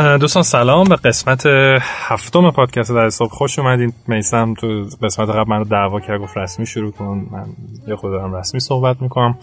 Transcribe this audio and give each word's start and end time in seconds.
دوستان 0.00 0.42
سلام 0.42 0.88
به 0.88 0.96
قسمت 0.96 1.46
هفتم 1.80 2.50
پادکست 2.50 2.92
در 2.92 3.10
صبح. 3.10 3.30
خوش 3.30 3.58
اومدین. 3.58 3.92
میسم 4.08 4.54
تو 4.54 4.86
قسمت 5.02 5.28
قبل 5.28 5.50
منو 5.50 5.64
دعوا 5.64 6.00
کرد 6.00 6.20
گفت 6.20 6.36
رسمی 6.36 6.66
شروع 6.66 6.92
کن. 6.92 7.26
من 7.30 7.46
یه 7.88 7.96
خود 7.96 8.10
دارم 8.10 8.34
رسمی 8.34 8.60
صحبت 8.60 9.02
می‌کنم. 9.02 9.38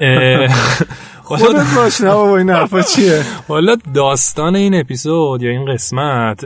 خودت 1.22 1.74
باش 1.76 2.00
نه 2.00 2.10
بابا 2.10 2.36
این 2.36 2.50
حرفا 2.50 2.82
چیه؟ 2.82 3.22
والا 3.48 3.76
داستان 3.94 4.56
این 4.56 4.80
اپیزود 4.80 5.42
یا 5.42 5.50
این 5.50 5.72
قسمت 5.72 6.44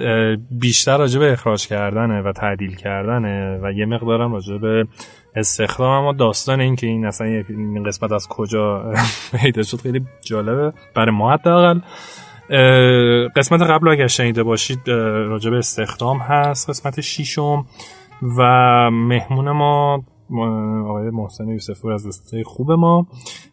بیشتر 0.50 0.96
راجع 0.96 1.20
به 1.20 1.32
اخراج 1.32 1.66
کردنه 1.66 2.22
و 2.22 2.32
تعدیل 2.32 2.76
کردنه 2.76 3.60
و 3.62 3.72
یه 3.72 3.86
مقدارم 3.86 4.32
راجع 4.32 4.58
به 4.58 4.86
استخدام. 5.36 5.90
اما 5.90 6.12
داستان 6.12 6.60
این 6.60 6.76
که 6.76 6.86
این 6.86 7.06
اصلا 7.06 7.26
این 7.48 7.84
قسمت 7.84 8.12
از 8.12 8.28
کجا 8.28 8.92
پیدا 9.40 9.62
شد 9.62 9.80
خیلی 9.80 10.04
جالبه. 10.24 10.72
برای 10.94 11.10
ما 11.10 11.32
حداقل. 11.32 11.80
قسمت 13.36 13.62
قبل 13.62 13.88
اگر 13.88 14.06
شنیده 14.06 14.42
باشید 14.42 14.78
راجع 14.88 15.50
به 15.50 15.56
استخدام 15.56 16.18
هست 16.18 16.70
قسمت 16.70 17.00
شیشم 17.00 17.66
و 18.38 18.42
مهمون 18.90 19.50
ما 19.50 20.04
آقای 20.88 21.10
محسن 21.10 21.48
یوسفور 21.48 21.92
از 21.92 22.04
دوستای 22.04 22.42
خوب 22.42 22.72
ما. 22.72 23.06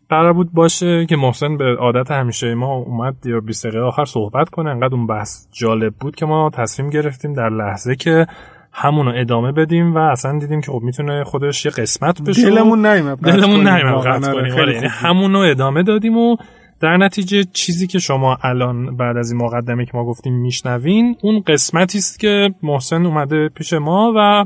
قرار 0.10 0.34
بود 0.34 0.54
باشه 0.54 1.06
که 1.06 1.16
محسن 1.16 1.58
به 1.58 1.76
عادت 1.76 2.12
همیشه 2.12 2.54
ما 2.54 2.74
اومد 2.74 3.26
یا 3.26 3.40
20 3.40 3.68
دقیقه 3.68 3.84
آخر 3.84 4.06
صحبت 4.06 4.50
کنه. 4.50 4.70
انقدر 4.70 4.96
اون 4.96 5.08
بحث 5.08 5.48
جالب 5.52 5.94
بود 5.94 6.16
که 6.16 6.26
ما 6.26 6.50
تصمیم 6.54 6.90
گرفتیم 6.90 7.34
در 7.34 7.50
لحظه 7.50 7.96
که 7.96 8.28
همونو 8.74 9.12
ادامه 9.16 9.52
بدیم 9.52 9.96
و 9.96 9.98
اصلا 9.98 10.40
دیدیم 10.40 10.62
که 10.62 10.72
خب 10.72 10.82
می‌تونه 10.84 11.24
خودش 11.24 11.66
یه 11.66 11.72
قسمت 11.72 12.22
بشه. 12.22 12.50
دلمون 12.50 12.86
نیومد 12.86 13.18
دلمون 13.18 13.64
قطع 14.02 14.34
کنیم. 14.34 14.58
یعنی 14.58 14.88
همونو 14.88 15.40
ادامه 15.40 15.84
دادیم 15.84 16.18
و 16.18 16.38
در 16.84 16.98
نتیجه 16.98 17.44
چیزی 17.44 17.88
که 17.88 18.00
شما 18.00 18.38
الان 18.42 18.98
بعد 18.98 19.18
از 19.18 19.32
این 19.32 19.42
مقدمه 19.42 19.86
که 19.86 19.92
ما 19.94 20.06
گفتیم 20.06 20.34
میشنوین 20.34 21.16
اون 21.22 21.44
قسمتی 21.48 21.98
است 21.98 22.20
که 22.20 22.54
محسن 22.64 23.06
اومده 23.06 23.50
پیش 23.50 23.74
ما 23.74 24.14
و 24.16 24.46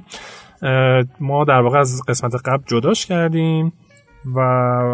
ما 1.20 1.44
در 1.44 1.62
واقع 1.62 1.80
از 1.80 2.02
قسمت 2.08 2.36
قبل 2.46 2.64
جداش 2.68 3.06
کردیم 3.06 3.74
و 4.26 4.40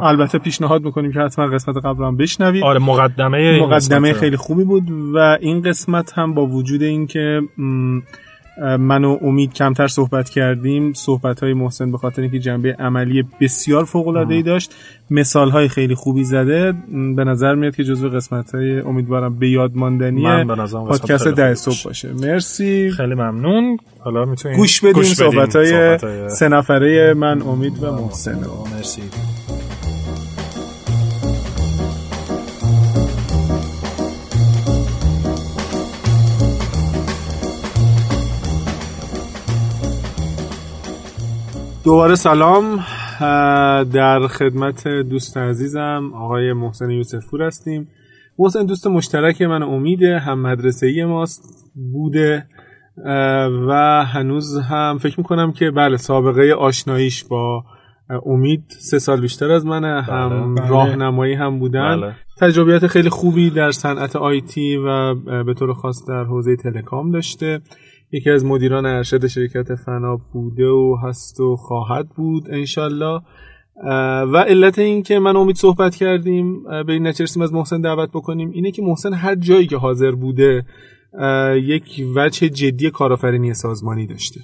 البته 0.03 0.37
پیشنهاد 0.37 0.83
می‌کنیم 0.83 1.11
که 1.11 1.19
حتما 1.19 1.47
قسمت 1.47 1.85
قبل 1.85 2.03
هم 2.03 2.17
بشنوید. 2.17 2.63
آره 2.63 2.79
مقدمه 2.79 3.59
مقدمه 3.61 4.13
خیلی 4.13 4.37
خوبی 4.37 4.63
بود 4.63 4.91
و 5.13 5.37
این 5.41 5.61
قسمت 5.61 6.13
هم 6.17 6.33
با 6.33 6.45
وجود 6.45 6.81
اینکه 6.83 7.41
من 8.79 9.03
و 9.03 9.17
امید 9.21 9.53
کمتر 9.53 9.87
صحبت 9.87 10.29
کردیم. 10.29 10.93
صحبت 10.93 11.43
های 11.43 11.53
محسن 11.53 11.91
به 11.91 11.97
خاطر 11.97 12.21
اینکه 12.21 12.39
جنبه 12.39 12.75
عملی 12.79 13.23
بسیار 13.41 13.85
فوق 13.85 14.07
العاده 14.07 14.33
ای 14.33 14.43
داشت. 14.43 14.75
مثال 15.09 15.49
های 15.49 15.67
خیلی 15.67 15.95
خوبی 15.95 16.23
زده. 16.23 16.73
به 17.15 17.23
نظر 17.23 17.55
میاد 17.55 17.75
که 17.75 17.83
جزو 17.83 18.09
قسمت 18.09 18.55
های 18.55 18.79
امیدوارم 18.79 19.39
به 19.39 19.49
یاد 19.49 19.71
ماندنی 19.75 20.45
پادکست 20.71 21.27
ده 21.27 21.53
صبح 21.53 21.83
باشه. 21.85 22.13
مرسی. 22.13 22.91
خیلی 22.91 23.15
ممنون. 23.15 23.77
حالا 23.99 24.25
می‌تونید 24.25 24.57
گوش 24.57 24.81
بدیم 24.81 25.03
صحبت 25.03 25.55
های 25.55 25.97
سه 26.29 26.47
نفره 26.47 27.13
من 27.13 27.41
امید 27.41 27.83
و 27.83 27.91
محسن. 27.91 28.39
مرسی. 28.77 29.01
دوباره 41.85 42.15
سلام. 42.15 42.79
در 43.93 44.27
خدمت 44.27 44.87
دوست 44.87 45.37
عزیزم 45.37 46.11
آقای 46.15 46.53
محسن 46.53 46.89
یوسفپور 46.89 47.43
هستیم. 47.43 47.87
محسن 48.39 48.65
دوست 48.65 48.87
مشترک 48.87 49.41
من 49.41 49.63
امیده 49.63 50.19
هم 50.19 50.41
مدرسه 50.41 50.87
ای 50.87 51.05
ماست 51.05 51.71
بوده 51.93 52.45
و 53.67 54.03
هنوز 54.05 54.57
هم 54.59 54.97
فکر 54.97 55.15
می‌کنم 55.17 55.51
که 55.51 55.71
بله 55.71 55.97
سابقه 55.97 56.53
آشناییش 56.53 57.23
با 57.23 57.63
امید 58.25 58.63
سه 58.79 58.99
سال 58.99 59.21
بیشتر 59.21 59.51
از 59.51 59.65
منه. 59.65 60.01
بله، 60.01 60.03
هم 60.03 60.55
بله. 60.55 60.69
راهنمایی 60.69 61.33
هم 61.33 61.59
بودن. 61.59 62.01
بله. 62.01 62.15
تجربیات 62.41 62.87
خیلی 62.87 63.09
خوبی 63.09 63.49
در 63.49 63.71
صنعت 63.71 64.15
آیتی 64.15 64.77
و 64.77 65.15
به 65.43 65.53
طور 65.53 65.73
خاص 65.73 66.05
در 66.07 66.23
حوزه 66.23 66.55
تلکام 66.55 67.11
داشته. 67.11 67.61
یکی 68.13 68.29
از 68.29 68.45
مدیران 68.45 68.85
ارشد 68.85 69.27
شرکت 69.27 69.75
فنا 69.75 70.19
بوده 70.33 70.67
و 70.67 70.97
هست 71.03 71.39
و 71.39 71.55
خواهد 71.55 72.09
بود 72.09 72.51
انشالله. 72.51 73.21
و 74.33 74.37
علت 74.37 74.79
این 74.79 75.03
که 75.03 75.19
من 75.19 75.35
امید 75.35 75.55
صحبت 75.55 75.95
کردیم 75.95 76.63
به 76.63 76.93
این 76.93 77.07
نچرسیم 77.07 77.43
از 77.43 77.53
محسن 77.53 77.81
دعوت 77.81 78.09
بکنیم 78.09 78.49
اینه 78.49 78.71
که 78.71 78.81
محسن 78.81 79.13
هر 79.13 79.35
جایی 79.35 79.67
که 79.67 79.77
حاضر 79.77 80.11
بوده 80.11 80.65
یک 81.55 82.05
وجه 82.15 82.49
جدی 82.49 82.91
کارآفرینی 82.91 83.53
سازمانی 83.53 84.07
داشته. 84.07 84.41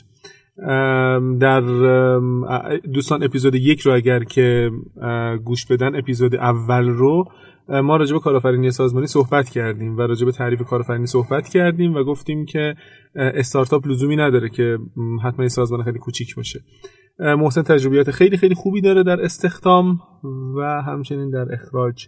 در 1.39 1.61
دوستان 2.93 3.23
اپیزود 3.23 3.55
یک 3.55 3.81
رو 3.81 3.95
اگر 3.95 4.23
که 4.23 4.71
گوش 5.45 5.65
بدن 5.65 5.95
اپیزود 5.95 6.35
اول 6.35 6.87
رو 6.87 7.25
ما 7.69 7.97
راجع 7.97 8.13
به 8.13 8.19
کارآفرینی 8.19 8.71
سازمانی 8.71 9.07
صحبت 9.07 9.49
کردیم 9.49 9.97
و 9.97 10.01
راجع 10.01 10.25
به 10.25 10.31
تعریف 10.31 10.61
کارآفرینی 10.61 11.05
صحبت 11.05 11.49
کردیم 11.49 11.95
و 11.95 12.03
گفتیم 12.03 12.45
که 12.45 12.75
استارتاپ 13.15 13.87
لزومی 13.87 14.15
نداره 14.15 14.49
که 14.49 14.77
حتما 15.23 15.45
یه 15.45 15.49
سازمان 15.49 15.83
خیلی 15.83 15.99
کوچیک 15.99 16.35
باشه. 16.35 16.59
محسن 17.19 17.61
تجربیات 17.61 18.11
خیلی 18.11 18.37
خیلی 18.37 18.55
خوبی 18.55 18.81
داره 18.81 19.03
در 19.03 19.21
استخدام 19.21 19.99
و 20.57 20.81
همچنین 20.81 21.29
در 21.29 21.53
اخراج. 21.53 22.07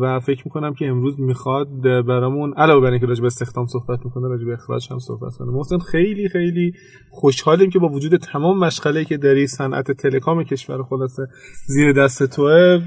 و 0.00 0.20
فکر 0.20 0.42
می‌کنم 0.44 0.74
که 0.74 0.86
امروز 0.86 1.20
می‌خواد 1.20 1.82
برامون 1.82 2.54
علاوه 2.56 2.80
بر 2.80 2.90
اینکه 2.90 3.06
راجع 3.06 3.20
به 3.20 3.26
استخدام 3.26 3.66
صحبت 3.66 4.04
می‌کنه 4.04 4.28
راجع 4.28 4.44
به 4.44 4.52
اخراج 4.52 4.92
هم 4.92 4.98
صحبت 4.98 5.36
کنه. 5.38 5.50
محسن 5.50 5.78
خیلی 5.78 6.28
خیلی 6.28 6.72
خوشحالیم 7.10 7.70
که 7.70 7.78
با 7.78 7.88
وجود 7.88 8.16
تمام 8.16 8.58
مشغله 8.58 9.04
که 9.04 9.16
داری 9.16 9.46
صنعت 9.46 9.92
تلکام 9.92 10.44
کشور 10.44 10.82
خلاصه 10.82 11.22
زیر 11.66 11.92
دست 11.92 12.22
توه 12.36 12.80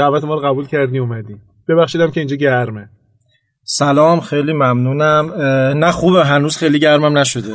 دعوت 0.00 0.24
ما 0.24 0.34
رو 0.34 0.40
قبول 0.40 0.66
کردی 0.66 0.98
اومدی. 0.98 1.36
ببخشیدم 1.68 2.10
که 2.10 2.20
اینجا 2.20 2.36
گرمه. 2.36 2.88
سلام 3.64 4.20
خیلی 4.20 4.52
ممنونم. 4.52 5.32
نه 5.78 5.90
خوبه 5.90 6.24
هنوز 6.24 6.56
خیلی 6.56 6.78
گرمم 6.78 7.18
نشده. 7.18 7.54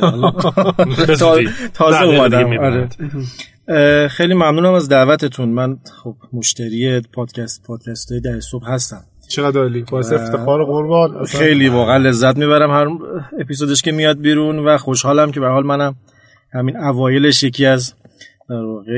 تازه 1.74 2.02
اومدم. 2.04 2.58
آره. 2.58 2.88
خیلی 4.08 4.34
ممنونم 4.34 4.72
از 4.72 4.88
دعوتتون. 4.88 5.48
من 5.48 5.76
خب 6.02 6.16
مشتری 6.32 7.00
پادکست 7.00 7.62
پادکست 7.66 8.12
های 8.12 8.20
در 8.20 8.40
صبح 8.40 8.68
هستم. 8.68 9.00
چقدر 9.28 9.60
عالی. 9.60 9.84
باعث 9.90 10.12
افتخار 10.12 10.64
قربان. 10.64 11.24
خیلی 11.24 11.68
واقعا 11.68 11.96
لذت 11.96 12.36
می‌برم 12.36 12.70
هر 12.70 12.86
اپیزودش 13.40 13.82
که 13.82 13.92
میاد 13.92 14.18
بیرون 14.18 14.58
و 14.58 14.78
خوشحالم 14.78 15.30
که 15.30 15.40
به 15.40 15.48
حال 15.48 15.66
منم 15.66 15.96
همین 16.52 16.76
اوایلش 16.76 17.42
یکی 17.42 17.66
از 17.66 17.94
در 18.48 18.62
واقع 18.64 18.92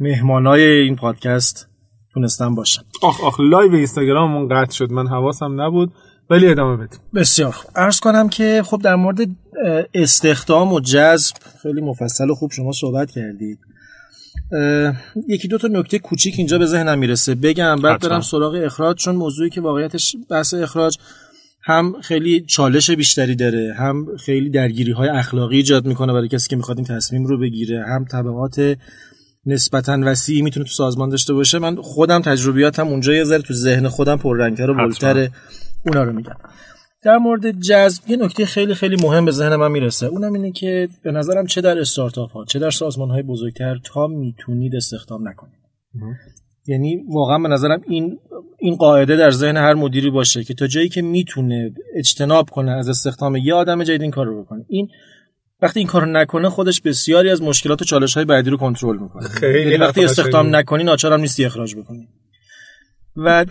مهمانای 0.00 0.62
این 0.62 0.96
پادکست 0.96 1.71
تونستم 2.14 2.54
باشم. 2.54 2.84
آخ 3.02 3.24
آخ 3.24 3.40
live 3.40 3.74
اینستاگراممون 3.74 4.48
قطع 4.48 4.72
شد. 4.72 4.92
من 4.92 5.06
حواسم 5.06 5.60
نبود 5.60 5.92
ولی 6.30 6.48
ادامه 6.48 6.76
بدیم. 6.76 6.98
بسیار 7.14 7.56
عرض 7.76 8.00
کنم 8.00 8.28
که 8.28 8.62
خب 8.64 8.80
در 8.82 8.94
مورد 8.94 9.18
استخدام 9.94 10.72
و 10.72 10.80
جذب 10.80 11.36
خیلی 11.62 11.80
مفصل 11.80 12.30
و 12.30 12.34
خوب 12.34 12.52
شما 12.52 12.72
صحبت 12.72 13.10
کردید. 13.10 13.58
یکی 15.28 15.48
دو 15.48 15.58
تا 15.58 15.68
نکته 15.68 15.98
کوچیک 15.98 16.34
اینجا 16.38 16.58
به 16.58 16.66
ذهنم 16.66 16.98
می‌رسه. 16.98 17.34
بگم 17.34 17.76
بعد 17.76 18.00
برم 18.00 18.20
سراغ 18.20 18.54
اخراج 18.64 18.96
چون 18.96 19.14
موضوعی 19.14 19.50
که 19.50 19.60
واقعیتش 19.60 20.16
بحث 20.30 20.54
اخراج 20.54 20.98
هم 21.64 22.00
خیلی 22.00 22.40
چالش 22.40 22.90
بیشتری 22.90 23.36
داره 23.36 23.74
هم 23.78 24.06
خیلی 24.16 24.50
درگیری 24.50 24.92
های 24.92 25.08
اخلاقی 25.08 25.56
ایجاد 25.56 25.86
می‌کنه 25.86 26.12
برای 26.12 26.28
کسی 26.28 26.48
که 26.48 26.56
می‌خواد 26.56 26.78
این 26.78 26.86
تصمیم 26.86 27.26
رو 27.26 27.38
بگیره 27.38 27.84
هم 27.88 28.04
طبقات 28.04 28.76
نسبتا 29.46 29.98
وسیعی 30.02 30.42
می‌تونه 30.42 30.66
تو 30.66 30.72
سازمان 30.72 31.08
داشته 31.08 31.34
باشه. 31.34 31.58
من 31.58 31.76
خودم 31.76 32.22
تجربیاتم 32.22 32.88
اونجا 32.88 33.14
یه 33.14 33.24
ذره 33.24 33.42
تو 33.42 33.54
ذهن 33.54 33.88
خودم 33.88 34.16
پررنگتر 34.16 34.70
و 34.70 34.74
بلتر 34.74 35.28
اونا 35.86 36.02
رو 36.02 36.12
میگم. 36.12 36.36
در 37.04 37.18
مورد 37.18 37.60
جذب 37.60 38.10
یه 38.10 38.16
نکته 38.16 38.46
خیلی 38.46 38.74
خیلی 38.74 38.96
مهم 39.02 39.24
به 39.24 39.30
ذهن 39.30 39.56
من 39.56 39.70
می‌رسه. 39.70 40.06
اونم 40.06 40.32
اینه 40.32 40.52
که 40.52 40.88
به 41.04 41.12
نظرم 41.12 41.46
چه 41.46 41.60
در 41.60 41.78
استارتاپ 41.78 42.30
ها 42.30 42.44
چه 42.44 42.58
در 42.58 42.70
سازمان 42.70 43.10
های 43.10 43.22
بزرگتر 43.22 43.78
تا 43.84 44.06
می‌تونید 44.06 44.76
استخدام 44.76 45.28
نکنید. 45.28 45.62
یعنی 46.66 47.04
واقعا 47.08 47.38
به 47.38 47.48
نظرم 47.48 47.80
این 47.88 48.18
این 48.58 48.76
قاعده 48.76 49.16
در 49.16 49.30
ذهن 49.30 49.56
هر 49.56 49.74
مدیری 49.74 50.10
باشه 50.10 50.44
که 50.44 50.54
تا 50.54 50.66
جایی 50.66 50.88
که 50.88 51.02
می‌تونه 51.02 51.74
اجتناب 51.96 52.50
کنه 52.50 52.70
از 52.70 52.88
استخدام 52.88 53.36
یه 53.36 53.54
آدم 53.54 53.84
جدید 53.84 54.02
این 54.02 54.10
کار 54.10 54.26
رو 54.26 54.42
بکنه. 54.42 54.64
این 54.68 54.88
وقتی 55.62 55.80
این 55.80 55.86
کارو 55.88 56.06
نکنه 56.06 56.48
خودش 56.48 56.80
بسیاری 56.80 57.30
از 57.30 57.42
مشکلات 57.42 57.82
و 57.82 57.84
چالش 57.84 58.14
های 58.14 58.24
بعدی 58.24 58.50
رو 58.50 58.56
کنترل 58.56 58.98
می‌کنه. 58.98 59.28
خیلی 59.28 59.70
یعنی 59.70 59.76
وقتی 59.76 60.04
استخدام 60.04 60.56
نکنی 60.56 60.84
ناچارم 60.84 61.20
نیستی 61.20 61.44
اخراج 61.44 61.74
بکنی. 61.74 62.08
و 63.16 63.46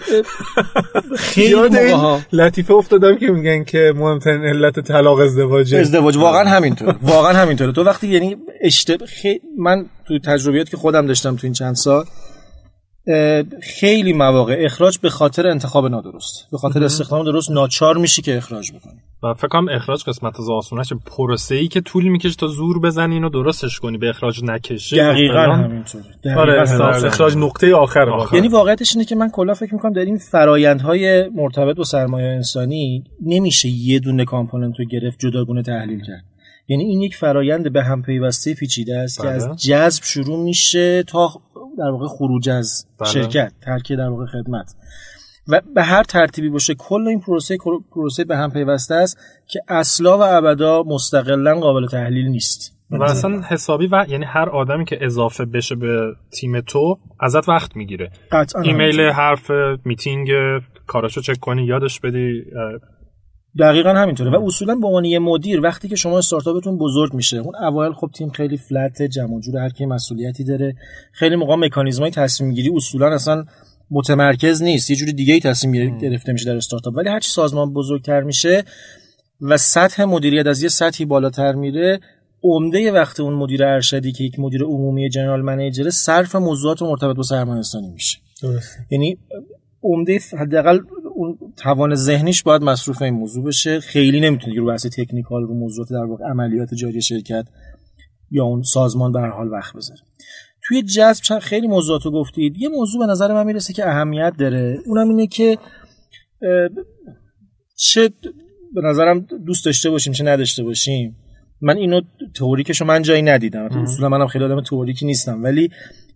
خیلی 1.18 1.56
موقع 1.56 2.20
لطیفه 2.34 2.74
افتادم 2.74 3.18
که 3.18 3.28
میگن 3.28 3.64
که 3.64 3.94
مهمترین 3.96 4.46
علت 4.46 4.80
طلاق 4.80 5.20
ازدواجه 5.20 5.78
ازدواج 5.78 6.18
واقعا 6.18 6.50
همینطوره. 6.50 6.96
واقعا 7.02 7.34
همینطوره. 7.34 7.72
تو 7.72 7.84
وقتی 7.84 8.08
یعنی 8.08 8.38
اشتباه 8.62 9.10
من 9.60 9.86
تو 10.08 10.20
تجربیات 10.20 10.70
که 10.70 10.78
خودم 10.78 11.08
داشتم 11.08 11.36
تو 11.36 11.40
این 11.44 11.54
چند 11.54 11.76
سال 11.76 12.06
خیلی 13.62 14.14
مواقع 14.14 14.58
اخراج 14.60 14.98
به 14.98 15.10
خاطر 15.10 15.48
انتخاب 15.48 15.86
نادرست. 15.88 16.48
به 16.52 16.58
خاطر 16.58 16.84
استخدام 16.84 17.26
درست 17.26 17.52
ناچار 17.52 17.98
میشی 17.98 18.22
که 18.22 18.38
اخراج 18.38 18.72
بکنی. 18.72 19.00
و 19.24 19.34
فکر 19.34 19.48
کنم 19.48 19.70
اخراج 19.70 20.04
قسمت 20.04 20.40
از 20.40 20.50
آسونش 20.50 20.94
پروسه 20.94 21.56
ای 21.56 21.68
که 21.68 21.82
طول 21.82 22.08
می‌کشه 22.08 22.36
تا 22.36 22.48
زور 22.48 22.80
بزنی 22.80 23.14
اینو 23.14 23.30
درستش 23.30 23.80
کنی 23.80 23.98
به 23.98 24.10
اخراج 24.10 24.44
نکشه. 24.44 24.98
دقیقاً 24.98 25.40
همینطوره. 25.40 26.38
آره 26.38 26.62
اخراج 27.06 27.38
نقطه 27.38 27.76
آخر, 27.76 28.10
آخر. 28.10 28.36
یعنی 28.36 28.48
واقعیتش 28.48 28.96
اینه 28.96 29.06
که 29.06 29.16
من 29.16 29.30
کلا 29.30 29.54
فکر 29.54 29.74
می‌کنم 29.74 29.94
در 29.94 30.06
این 30.06 30.18
فرایندهای 30.18 31.30
مرتبط 31.30 31.76
با 31.76 31.84
سرمایه 31.84 32.28
انسانی 32.28 33.04
نمیشه 33.26 33.70
یه 33.70 34.00
دونه 34.00 34.26
کامپوننت 34.26 34.80
رو 34.80 34.86
گرفت 34.86 35.20
جداگونه 35.20 35.62
تحلیل 35.62 36.00
کرد. 36.00 36.24
یعنی 36.68 36.84
این 36.84 37.02
یک 37.02 37.16
فرایند 37.16 37.74
به 37.74 37.84
هم 37.84 38.02
پیوسته 38.02 38.54
پیچیده 38.54 38.98
است 38.98 39.22
که 39.22 39.28
از 39.28 39.46
بله. 39.46 39.56
جذب 39.56 40.04
شروع 40.04 40.44
میشه 40.44 41.04
تا 41.04 41.30
در 41.78 41.90
واقع 41.90 42.08
خروج 42.08 42.50
از 42.50 42.88
بله. 43.00 43.10
شرکت 43.10 43.52
ترک 43.62 43.92
در 43.92 44.10
واقع 44.10 44.26
خدمت. 44.26 44.76
و 45.48 45.62
به 45.76 45.84
هر 45.84 46.04
ترتیبی 46.04 46.50
باشه 46.50 46.76
کل 46.76 47.08
این 47.08 47.20
پروسه 47.20 47.58
پروسه 47.92 48.24
به 48.24 48.38
هم 48.38 48.52
پیوسته 48.52 48.96
است 48.96 49.18
که 49.48 49.60
اصلا 49.68 50.18
و 50.18 50.22
ابدا 50.22 50.84
مستقلا 50.84 51.60
قابل 51.60 51.88
تحلیل 51.88 52.28
نیست. 52.28 52.78
و 52.90 53.04
اصلا 53.04 53.42
حسابی 53.42 53.88
و 53.88 54.06
یعنی 54.10 54.26
هر 54.26 54.50
آدمی 54.50 54.86
که 54.86 55.06
اضافه 55.06 55.46
بشه 55.46 55.76
به 55.76 56.14
تیم 56.32 56.62
تو 56.62 57.00
ازت 57.20 57.50
وقت 57.50 57.76
می‌گیره. 57.76 58.12
ایمیل 58.64 59.02
حرف 59.02 59.52
میتینگ 59.86 60.30
کاراشو 60.88 61.22
چک 61.22 61.40
کنی 61.40 61.66
یادش 61.66 62.00
بدی 62.00 62.44
دقیقا 63.60 63.94
همینطوره. 63.94 64.32
و 64.32 64.46
اصولا 64.46 64.76
به 64.76 64.88
عنوان 64.88 65.06
یه 65.06 65.20
مدیر 65.20 65.62
وقتی 65.62 65.88
که 65.88 65.96
شما 65.96 66.18
استارتاپتون 66.18 66.78
بزرگ 66.78 67.14
میشه 67.14 67.38
اون 67.38 67.56
اوایل 67.56 67.94
خب 67.94 68.10
تیم 68.16 68.30
خیلی 68.30 68.58
flat 68.58 69.02
جمع 69.02 69.40
جور 69.40 69.58
هر 69.58 69.70
کی 69.70 69.86
مسئولیتی 69.86 70.44
داره. 70.44 70.76
خیلی 71.12 71.36
موقع 71.36 71.56
مکانیزمای 71.56 72.12
تصمیم 72.12 72.54
گیری 72.54 72.72
اصولا 72.76 73.14
اصلا 73.14 73.46
متمرکز 73.92 74.64
نیست. 74.64 74.90
یه 74.90 74.96
جوری 74.96 75.14
دیگه 75.14 75.34
ای 75.34 75.40
تصمیم 75.40 75.98
گرفته 75.98 76.34
میشه 76.34 76.46
در 76.46 76.56
استارتاپ. 76.56 76.98
ولی 76.98 77.10
هرچی 77.10 77.30
سازمان 77.30 77.74
بزرگتر 77.74 78.22
میشه 78.22 78.64
و 79.42 79.58
سطح 79.58 80.04
مدیریت 80.04 80.48
از 80.48 80.64
یه 80.64 80.70
سطحی 80.70 81.06
بالاتر 81.06 81.54
میره 81.54 82.00
عمده 82.44 82.92
وقت 82.92 83.20
اون 83.20 83.34
مدیر 83.34 83.64
ارشدی 83.64 84.12
که 84.12 84.24
یک 84.24 84.40
مدیر 84.40 84.64
عمومی 84.64 85.10
جنرال 85.10 85.42
منیجر 85.42 85.90
صرف 85.90 86.36
موضوعات 86.36 86.82
مرتبط 86.82 87.16
با 87.16 87.24
سرمایه 87.24 87.64
میشه. 87.94 88.18
درسته. 88.44 88.86
یعنی 88.90 89.18
عمده 89.84 90.20
حداقل 90.40 90.80
اون 91.22 91.38
توان 91.58 91.96
ذهنیش 91.96 92.44
باید 92.44 92.62
مصروف 92.62 93.02
این 93.02 93.14
موضوع 93.14 93.44
بشه. 93.46 93.80
خیلی 93.80 94.20
نمی‌تونه 94.20 94.56
رو 94.56 94.66
بحث 94.66 94.86
تکنیکال 94.86 95.42
رو 95.42 95.54
موضوعات 95.54 95.90
در 95.90 96.04
واقع 96.04 96.26
عملیات 96.26 96.74
جاری 96.74 97.02
شرکت 97.02 97.46
یا 98.32 98.44
اون 98.44 98.62
سازمان 98.62 99.12
به 99.12 99.20
حال 99.20 99.48
وقت 99.48 99.76
بذاره. 99.76 100.02
توی 100.64 100.82
جذب 100.82 101.24
چند 101.24 101.40
خیلی 101.40 101.68
موضوعات 101.68 102.06
رو 102.06 102.12
گفتید. 102.12 102.58
یه 102.58 102.70
موضوع 102.70 103.06
به 103.06 103.12
نظر 103.12 103.34
من 103.34 103.46
می‌رسه 103.46 103.74
که 103.74 103.88
اهمیت 103.88 104.34
داره. 104.40 104.78
اونم 104.86 105.10
اینه 105.10 105.28
که 105.28 105.58
چه 107.76 108.10
به 108.74 108.82
نظرم 108.82 109.20
دوست 109.20 109.66
داشته 109.66 109.90
باشیم 109.90 110.14
چه 110.14 110.24
نداشته 110.24 110.64
باشیم. 110.64 111.16
من 111.62 111.78
اینو 111.78 112.02
تئوریکشو 112.36 112.86
من 112.86 113.02
جایی 113.02 113.22
ندیدم. 113.22 113.66
اصولا 113.66 114.10
منم 114.10 114.28
خیلی 114.28 114.46
آدم 114.46 114.62
تئوریکی 114.62 115.06
نیستم. 115.06 115.44
ولی 115.44 115.70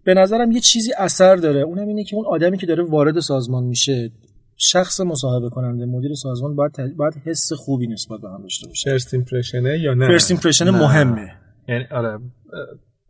به 0.05 0.13
نظرم 0.13 0.51
یه 0.51 0.59
چیزی 0.59 0.91
اثر 0.97 1.35
داره. 1.35 1.61
اونم 1.61 1.87
اینه 1.87 2.03
که 2.03 2.15
اون 2.15 2.25
آدمی 2.25 2.57
که 2.57 2.65
داره 2.65 2.83
وارد 2.83 3.19
سازمان 3.19 3.63
میشه 3.63 4.11
شخص 4.57 5.01
مصاحبه 5.01 5.49
کننده 5.49 5.85
مدیر 5.85 6.13
سازمان 6.13 6.55
باید 6.55 6.71
باید 6.97 7.13
حس 7.25 7.53
خوبی 7.53 7.87
نسبت 7.87 8.21
به 8.21 8.29
هم 8.29 8.41
داشته 8.41 8.67
باشه. 8.67 8.91
فرست 8.91 9.13
ایمپرشنه 9.13 9.79
یا 9.79 9.93
نه؟ 9.93 10.07
first 10.07 10.31
impression 10.31 10.69
مهمه. 10.69 11.31
یعنی 11.67 11.85
آره 11.91 12.19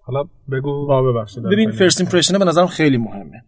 حالا 0.04 0.24
بگو 0.52 0.88
ببخشید 0.88 1.44
ببین 1.44 1.72
first 1.72 2.02
impression 2.02 2.40
به 2.40 2.46
نظرم 2.46 2.68
خیلی 2.68 2.98
مهمه. 2.98 3.42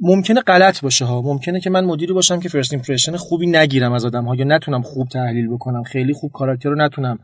ممکنه 0.00 0.40
غلط 0.40 0.80
باشه 0.82 1.04
ها. 1.04 1.22
ممکنه 1.22 1.60
که 1.60 1.70
من 1.70 1.84
مدیری 1.84 2.12
باشم 2.12 2.40
که 2.40 2.48
first 2.48 2.72
impression 2.72 3.16
خوبی 3.16 3.46
نگیرم 3.46 3.92
از 3.92 4.04
آدم 4.04 4.24
ها 4.24 4.34
یا 4.34 4.44
نتونم 4.44 4.82
خوب 4.82 5.08
تحلیل 5.08 5.48
بکنم 5.48 5.82
خیلی 5.82 6.12
خوب 6.12 6.32
character 6.32 6.68
رو 6.68 6.76
نتونم 6.76 7.18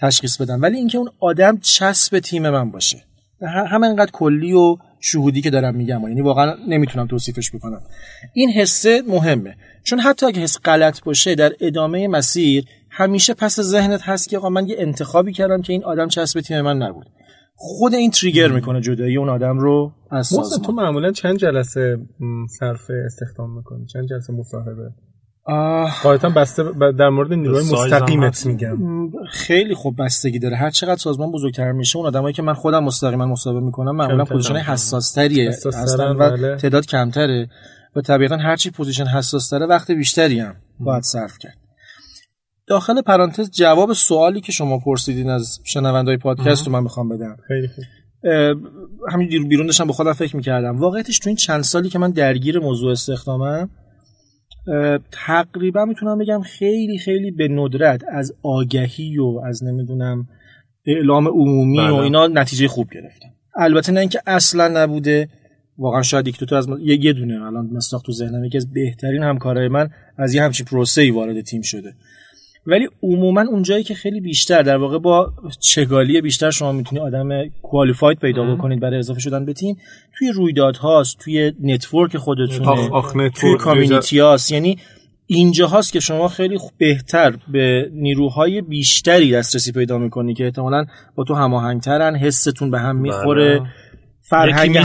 تشخیص 0.00 0.40
بدم. 0.40 0.62
ولی 0.62 0.76
اینکه 0.76 0.98
اون 0.98 1.08
آدم 1.20 1.58
چسب 1.58 2.18
تیم 2.18 2.48
من 2.48 2.70
باشه. 2.70 3.04
همینقدر 3.70 4.10
کلی 4.12 4.52
و 4.52 4.76
شهودی 5.02 5.40
که 5.40 5.50
دارم 5.50 5.74
میگم 5.74 6.00
یعنی 6.08 6.20
واقعا 6.20 6.54
نمی‌تونم 6.68 7.06
توصیفش 7.06 7.50
بکنم. 7.50 7.80
این 8.34 8.50
حسه 8.50 9.02
مهمه. 9.08 9.56
چون 9.84 9.98
حتی 9.98 10.26
اگه 10.26 10.40
حس 10.40 10.58
غلط 10.64 11.04
باشه 11.04 11.34
در 11.34 11.52
ادامه 11.60 12.08
مسیر 12.08 12.64
همیشه 12.90 13.34
پس 13.34 13.60
ذهنت 13.60 14.00
هست 14.02 14.28
که 14.28 14.38
آقا 14.38 14.48
من 14.48 14.68
یه 14.68 14.76
انتخابی 14.78 15.32
کردم 15.32 15.62
که 15.62 15.72
این 15.72 15.84
آدم 15.84 16.08
چسب 16.08 16.40
تیم 16.40 16.60
من 16.60 16.78
نبود. 16.78 17.06
خود 17.54 17.94
این 17.94 18.10
trigger 18.10 18.48
می‌کنه 18.48 18.80
جدایی 18.80 19.16
اون 19.16 19.28
آدم 19.28 19.58
رو 19.58 19.92
از 20.10 20.30
تو 20.64 20.72
معمولا 20.72 21.12
چند 21.12 21.36
جلسه 21.36 21.96
صرف 22.58 22.90
استخدام 23.06 23.56
می‌کنی؟ 23.56 23.86
چند 23.86 24.08
جلسه 24.08 24.32
مصاحبه؟ 24.32 24.90
قاعدتا 26.02 26.28
البته 26.28 26.64
در 26.98 27.08
مورد 27.08 27.32
نیروی 27.32 27.64
مستقیمت 27.72 28.46
میگم. 28.46 28.78
خیلی 29.30 29.74
خوب 29.74 30.02
بستگی 30.02 30.38
داره. 30.38 30.56
هر 30.56 30.70
چقدر 30.70 30.96
سازمان 30.96 31.32
بزرگتر 31.32 31.72
میشه 31.72 31.96
اون 31.96 32.06
آدمایی 32.06 32.34
که 32.34 32.42
من 32.42 32.54
خودم 32.54 32.84
مستقیما 32.84 33.26
مصاحبه 33.26 33.60
می‌کنم 33.60 33.96
معمولا 33.96 34.24
position 34.24 34.56
حساس 34.56 35.12
تریه 35.12 35.48
هستن 35.48 36.08
و 36.08 36.14
بله. 36.14 36.56
تعداد 36.56 36.86
کمتره. 36.86 37.48
و 37.96 38.00
طبیعتا 38.00 38.36
هر 38.36 38.56
چی 38.56 38.70
position 38.70 39.06
حساس 39.06 39.48
تره 39.48 39.66
وقت 39.66 39.90
بیشتری 39.90 40.40
هم 40.40 40.56
باید 40.80 41.02
صرف 41.02 41.38
کرد. 41.38 41.56
داخل 42.66 43.02
پرانتز 43.02 43.50
جواب 43.50 43.92
سوالی 43.92 44.40
که 44.40 44.52
شما 44.52 44.78
پرسیدین 44.78 45.30
از 45.30 45.60
شنوندای 45.64 46.16
پادکست 46.16 46.66
رو 46.66 46.72
من 46.72 46.82
می‌خوام 46.82 47.08
بدم. 47.08 47.36
خیلی 47.48 47.68
خوب. 47.68 47.84
همین 49.12 49.48
بیرون 49.48 49.66
داشتم 49.66 49.86
به 49.86 49.92
خودم 49.92 50.12
فکر 50.12 50.36
می‌کردم. 50.36 50.76
واقعیتش 50.76 51.18
تو 51.18 51.28
این 51.28 51.36
چند 51.36 51.62
سالی 51.62 51.88
که 51.88 51.98
من 51.98 52.10
درگیر 52.10 52.58
موضوع 52.58 52.92
استخدامم 52.92 53.70
تقریبا 55.12 55.84
می‌تونم 55.84 56.18
بگم 56.18 56.40
خیلی 56.40 56.98
خیلی 56.98 57.30
به 57.30 57.48
ندرت 57.48 58.02
از 58.08 58.34
آگهی 58.42 59.18
و 59.18 59.40
از 59.44 59.64
نمی‌دونم 59.64 60.28
اعلام 60.86 61.28
عمومی 61.28 61.78
بله. 61.78 61.90
و 61.90 61.94
اینا 61.94 62.26
نتیجه 62.26 62.68
خوب 62.68 62.90
گرفتم 62.90 63.28
البته 63.56 63.92
نه 63.92 64.00
اینکه 64.00 64.20
اصلا 64.26 64.68
نبوده 64.68 65.28
واقعا 65.78 66.02
شاید 66.02 66.28
یک 66.28 66.44
تو 66.44 66.54
از 66.54 66.68
یه 66.80 67.12
دونه 67.12 67.46
الان 67.46 67.66
مستاخ 67.72 68.02
تو 68.02 68.12
ذهنم 68.12 68.44
یکی 68.44 68.56
از 68.56 68.72
بهترین 68.72 69.22
همکارای 69.22 69.68
من 69.68 69.90
از 70.16 70.34
یه 70.34 70.42
همچین 70.42 70.66
پروسه 70.66 71.02
ای 71.02 71.10
وارد 71.10 71.40
تیم 71.40 71.62
شده 71.62 71.94
ولی 72.66 72.88
عموما 73.02 73.40
اونجایی 73.40 73.84
که 73.84 73.94
خیلی 73.94 74.20
بیشتر 74.20 74.62
در 74.62 74.76
واقع 74.76 74.98
با 74.98 75.32
چگالی 75.60 76.20
بیشتر 76.20 76.50
شما 76.50 76.72
می‌تونی 76.72 77.00
آدم 77.00 77.28
qualified 77.62 78.18
پیدا 78.18 78.54
بکنید 78.54 78.80
برای 78.80 78.98
اضافه 78.98 79.20
شدن 79.20 79.44
به 79.44 79.52
تیم 79.52 79.76
توی 80.18 80.32
رویدادهاست 80.32 81.18
توی 81.18 81.52
network 81.62 82.16
خودتون 82.16 82.90
توی 83.30 83.56
community 83.56 84.18
هاست. 84.18 84.52
یعنی 84.52 84.78
اینجا 85.26 85.66
هاست 85.66 85.92
که 85.92 86.00
شما 86.00 86.28
خیلی 86.28 86.58
بهتر 86.78 87.34
به 87.48 87.90
نیروهای 87.92 88.60
بیشتری 88.60 89.32
دسترسی 89.32 89.72
پیدا 89.72 89.98
می‌کنی 89.98 90.34
که 90.34 90.44
احتمالا 90.44 90.84
با 91.14 91.24
تو 91.24 91.34
هماهنگترن 91.34 92.16
حستون 92.16 92.70
به 92.70 92.78
هم 92.78 92.96
می‌خوره 92.96 93.58
بله. 93.58 93.68
فرهنگ 94.20 94.76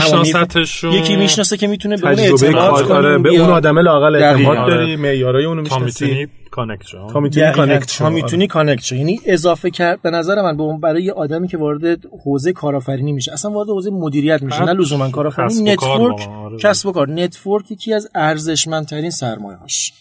یکی 0.92 1.16
می‌شناسه 1.16 1.56
که 1.56 1.66
می‌تونه 1.66 1.96
به 1.96 2.08
اون 2.08 2.18
اعتماد 2.18 2.88
کنه 2.88 3.18
به 3.18 3.28
اون 3.28 3.50
آدم 3.50 3.78
لاقل 3.78 4.14
اعتماد 4.14 4.68
داری 4.68 4.96
معیارای 4.96 5.44
اونو 5.44 5.62
می‌شناسی. 5.62 6.28
connect 6.50 6.86
شو 6.86 7.20
می‌تونی 7.20 7.52
connect 7.52 7.90
شو 7.90 8.10
می‌تونی 8.10 8.46
connect 8.46 8.82
شو 8.82 8.94
یعنی 8.94 9.20
اضافه 9.26 9.70
کرد 9.70 10.02
به 10.02 10.10
نظر 10.10 10.42
من 10.42 10.56
به 10.56 10.62
اون 10.62 10.80
برای 10.80 11.02
یه 11.02 11.12
آدمی 11.12 11.48
که 11.48 11.58
وارد 11.58 12.06
حوزه 12.24 12.52
کارآفرینی 12.52 13.12
میشه. 13.12 13.32
اصلا 13.32 13.50
وارد 13.50 13.68
حوزه 13.68 13.90
مدیریت 13.90 14.42
میشه. 14.42 14.64
نه 14.64 14.72
لزوما 14.72 15.10
کارآفرینی 15.10 15.72
network 15.72 16.28
آره. 16.28 16.58
کسب 16.58 16.88
و 16.88 16.92
کار. 16.92 17.10
network 17.10 17.70
یکی 17.70 17.94
از 17.94 18.08
ارزشمندترین 18.14 19.10
سرمایه‌هاش. 19.10 19.92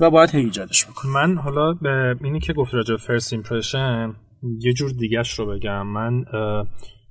و 0.00 0.10
باید 0.10 0.30
ایجادش 0.32 0.86
بکنی 0.86 1.12
من 1.12 1.36
حالا 1.36 1.74
اینی 2.24 2.40
که 2.40 2.52
گفت 2.52 2.74
راجع 2.74 2.96
first 2.96 3.32
impression 3.32 4.14
یه 4.60 4.72
جور 4.72 4.90
دیگهش 4.90 5.30
رو 5.30 5.46
بگم. 5.46 5.86
من 5.86 6.24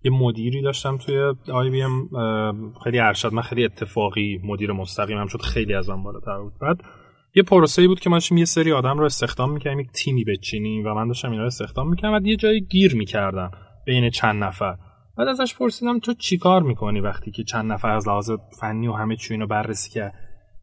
یه 0.05 0.11
مدیری 0.11 0.61
داشتم 0.61 0.97
توی 0.97 1.33
IBM 1.53 2.09
خیلی 2.83 2.99
ارشد. 2.99 3.33
من 3.33 3.41
خیلی 3.41 3.65
اتفاقی 3.65 4.39
مدیر 4.43 4.71
مستقیمم 4.71 5.27
شد. 5.27 5.41
خیلی 5.41 5.73
از 5.73 5.89
من 5.89 6.03
بالاتر 6.03 6.37
بود. 6.37 6.53
بعد 6.61 6.77
یه 7.35 7.43
پروسه 7.43 7.87
بود 7.87 7.99
که 7.99 8.09
ما 8.09 8.19
یه 8.31 8.45
سری 8.45 8.71
آدم 8.71 8.97
رو 8.97 9.05
استخدام 9.05 9.51
می‌کردیم 9.51 9.79
یک 9.79 9.91
تیمی 9.91 10.23
بچینیم 10.23 10.85
و 10.85 10.93
من 10.93 11.07
داشتم 11.07 11.31
اینا 11.31 11.41
رو 11.41 11.47
استخدام 11.47 11.89
می‌کردم 11.89 12.13
و 12.13 12.27
یه 12.27 12.35
جایی 12.35 12.61
گیر 12.61 12.95
می‌کردم 12.95 13.51
بین 13.85 14.09
چند 14.09 14.43
نفر. 14.43 14.75
بعد 15.17 15.27
ازش 15.27 15.55
پرسیدم 15.55 15.99
تو 15.99 16.13
چیکار 16.13 16.63
می‌کنی 16.63 16.99
وقتی 16.99 17.31
که 17.31 17.43
چند 17.43 17.71
نفر 17.71 17.89
از 17.89 18.07
لحاظ 18.07 18.31
فنی 18.59 18.87
و 18.87 18.93
همه 18.93 19.15
چی 19.15 19.33
اینو 19.33 19.47
بررسی 19.47 19.89
کرد 19.89 20.13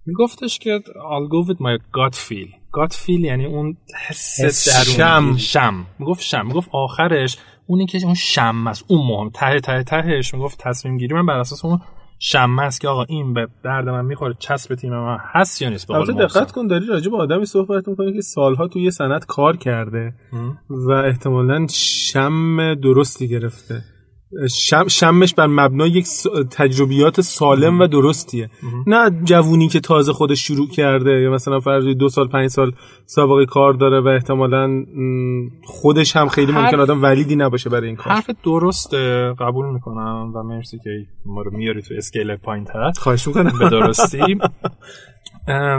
میگفتش 0.06 0.58
که 0.58 0.80
I'll 0.86 1.28
go 1.28 1.48
with 1.52 1.58
my 1.58 1.78
gut 1.78 2.14
feel. 2.16 2.48
Gut 2.48 2.94
feel 2.94 3.24
یعنی 3.24 3.46
اون 3.46 3.76
حس 4.08 4.68
شم. 4.96 5.36
شم. 5.36 5.86
می‌گفت 5.98 6.22
شم. 6.22 6.46
می‌گفت 6.46 6.68
آخرش 6.72 7.38
اونی 7.66 7.86
که 7.86 8.04
اون 8.04 8.14
شم 8.14 8.66
است. 8.66 8.84
اون 8.88 9.06
مهم. 9.06 9.30
ته 9.30 9.60
ته 9.60 9.82
تهش. 9.82 10.34
می‌گفت 10.34 10.58
تصمیم 10.58 10.98
گیری 10.98 11.14
من 11.14 11.26
بر 11.26 11.38
اساس 11.38 11.64
اون 11.64 11.80
شمه 12.22 12.62
است 12.62 12.80
که 12.80 12.88
آقا 12.88 13.04
این 13.08 13.34
به 13.34 13.48
درد 13.64 13.88
من 13.88 14.04
می‌خوره 14.04 14.34
چسب 14.38 14.74
تیم 14.74 14.92
من 14.92 15.18
هست 15.20 15.62
یا 15.62 15.68
نیست؟ 15.68 15.88
به 15.88 16.12
دقت 16.12 16.52
کن 16.52 16.66
داری 16.66 16.86
راجع 16.86 17.10
به 17.10 17.16
آدمی 17.16 17.46
صحبت 17.46 17.88
می‌کنی 17.88 18.12
که 18.12 18.20
سالها 18.20 18.68
توی 18.68 18.82
یه 18.82 18.90
سند 18.90 19.26
کار 19.26 19.56
کرده 19.56 20.14
و 20.68 20.90
احتمالا 20.90 21.66
شم 21.70 22.74
درستی 22.74 23.28
گرفته. 23.28 23.82
شم 24.50 24.88
شمش 24.88 25.34
بر 25.34 25.46
مبنای 25.46 25.90
یک 25.90 26.06
تجربیات 26.50 27.20
سالم 27.20 27.80
و 27.80 27.86
درستیه. 27.86 28.50
نه 28.86 29.10
جوونی 29.24 29.68
که 29.68 29.80
تازه 29.80 30.12
خودش 30.12 30.46
شروع 30.46 30.68
کرده 30.68 31.10
یا 31.10 31.30
مثلا 31.30 31.60
فرض 31.60 31.84
دو 31.84 32.08
سال 32.08 32.28
پنج 32.28 32.50
سال 32.50 32.72
سابقه 33.06 33.46
کار 33.46 33.72
داره 33.72 34.00
و 34.00 34.08
احتمالا 34.08 34.84
خودش 35.64 36.16
هم 36.16 36.28
خیلی 36.28 36.52
ممکن 36.52 36.80
آدم 36.80 37.02
ولیدی 37.02 37.36
نباشه 37.36 37.70
برای 37.70 37.86
این 37.86 37.96
کار. 37.96 38.12
حرف 38.12 38.30
درسته 38.44 39.34
قبول 39.40 39.72
می‌کنم 39.72 40.32
و 40.34 40.42
مرسی 40.42 40.78
که 40.84 40.90
ما 41.26 41.42
رو 41.42 41.56
میاری 41.56 41.82
تو 41.82 41.94
اسکیل 41.96 42.36
پایین 42.36 42.64
تر 42.64 42.90
خواهش 42.98 43.26
می‌کنم. 43.26 43.58
به 43.58 43.68
درستی. 43.68 44.18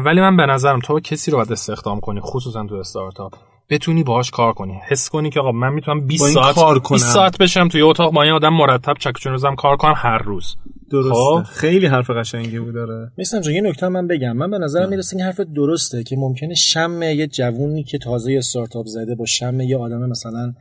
ولی 0.06 0.22
من 0.22 0.38
به 0.38 0.46
نظرم 0.46 0.80
تو 0.80 1.00
کسی 1.00 1.32
رو 1.32 1.38
باید 1.38 1.52
استخدام 1.52 2.00
کنی 2.00 2.20
خصوصا 2.20 2.66
تو 2.66 2.76
استارتاپ. 2.76 3.34
بتونی 3.70 4.04
باهاش 4.04 4.32
کار 4.32 4.54
کنی. 4.54 4.80
حس 4.90 5.10
کنی 5.10 5.30
که 5.30 5.40
آقا 5.40 5.52
من 5.52 5.74
می‌تونم 5.74 6.08
20 6.08 6.34
ساعت 6.34 6.56
کار 6.56 6.80
کنم. 6.80 6.98
20 6.98 7.14
ساعت 7.14 7.38
بشم 7.38 7.68
توی 7.68 7.82
اتاق 7.82 8.14
با 8.14 8.24
این 8.24 8.32
آدم 8.32 8.54
مرتب 8.54 8.94
چکچون 9.00 9.32
روزم 9.32 9.56
کار 9.56 9.78
کنم 9.78 9.94
هر 9.98 10.18
روز. 10.18 10.56
درسته. 10.92 11.14
خب؟ 11.14 11.44
خیلی 11.44 11.86
حرف 11.86 12.10
قشنگی 12.10 12.60
بود 12.60 12.74
داره 12.74 13.12
مثلا 13.18 13.52
یه 13.52 13.62
نکته 13.62 13.88
من 13.88 14.08
بگم. 14.08 14.38
من 14.38 14.52
به 14.52 14.58
نظرم 14.58 14.90
می‌رسه 14.90 15.18
این 15.18 15.26
حرف 15.26 15.40
درسته 15.40 16.04
که 16.04 16.16
ممکنه 16.16 16.54
شم 16.54 17.02
یه 17.02 17.28
جوونی 17.28 17.84
که 17.84 17.98
تازه 17.98 18.36
استارتاپ 18.38 18.86
زده 18.86 19.16
با 19.16 19.26
شم 19.26 19.60
یه 19.60 19.78
آدم 19.78 20.10
مثلا 20.10 20.54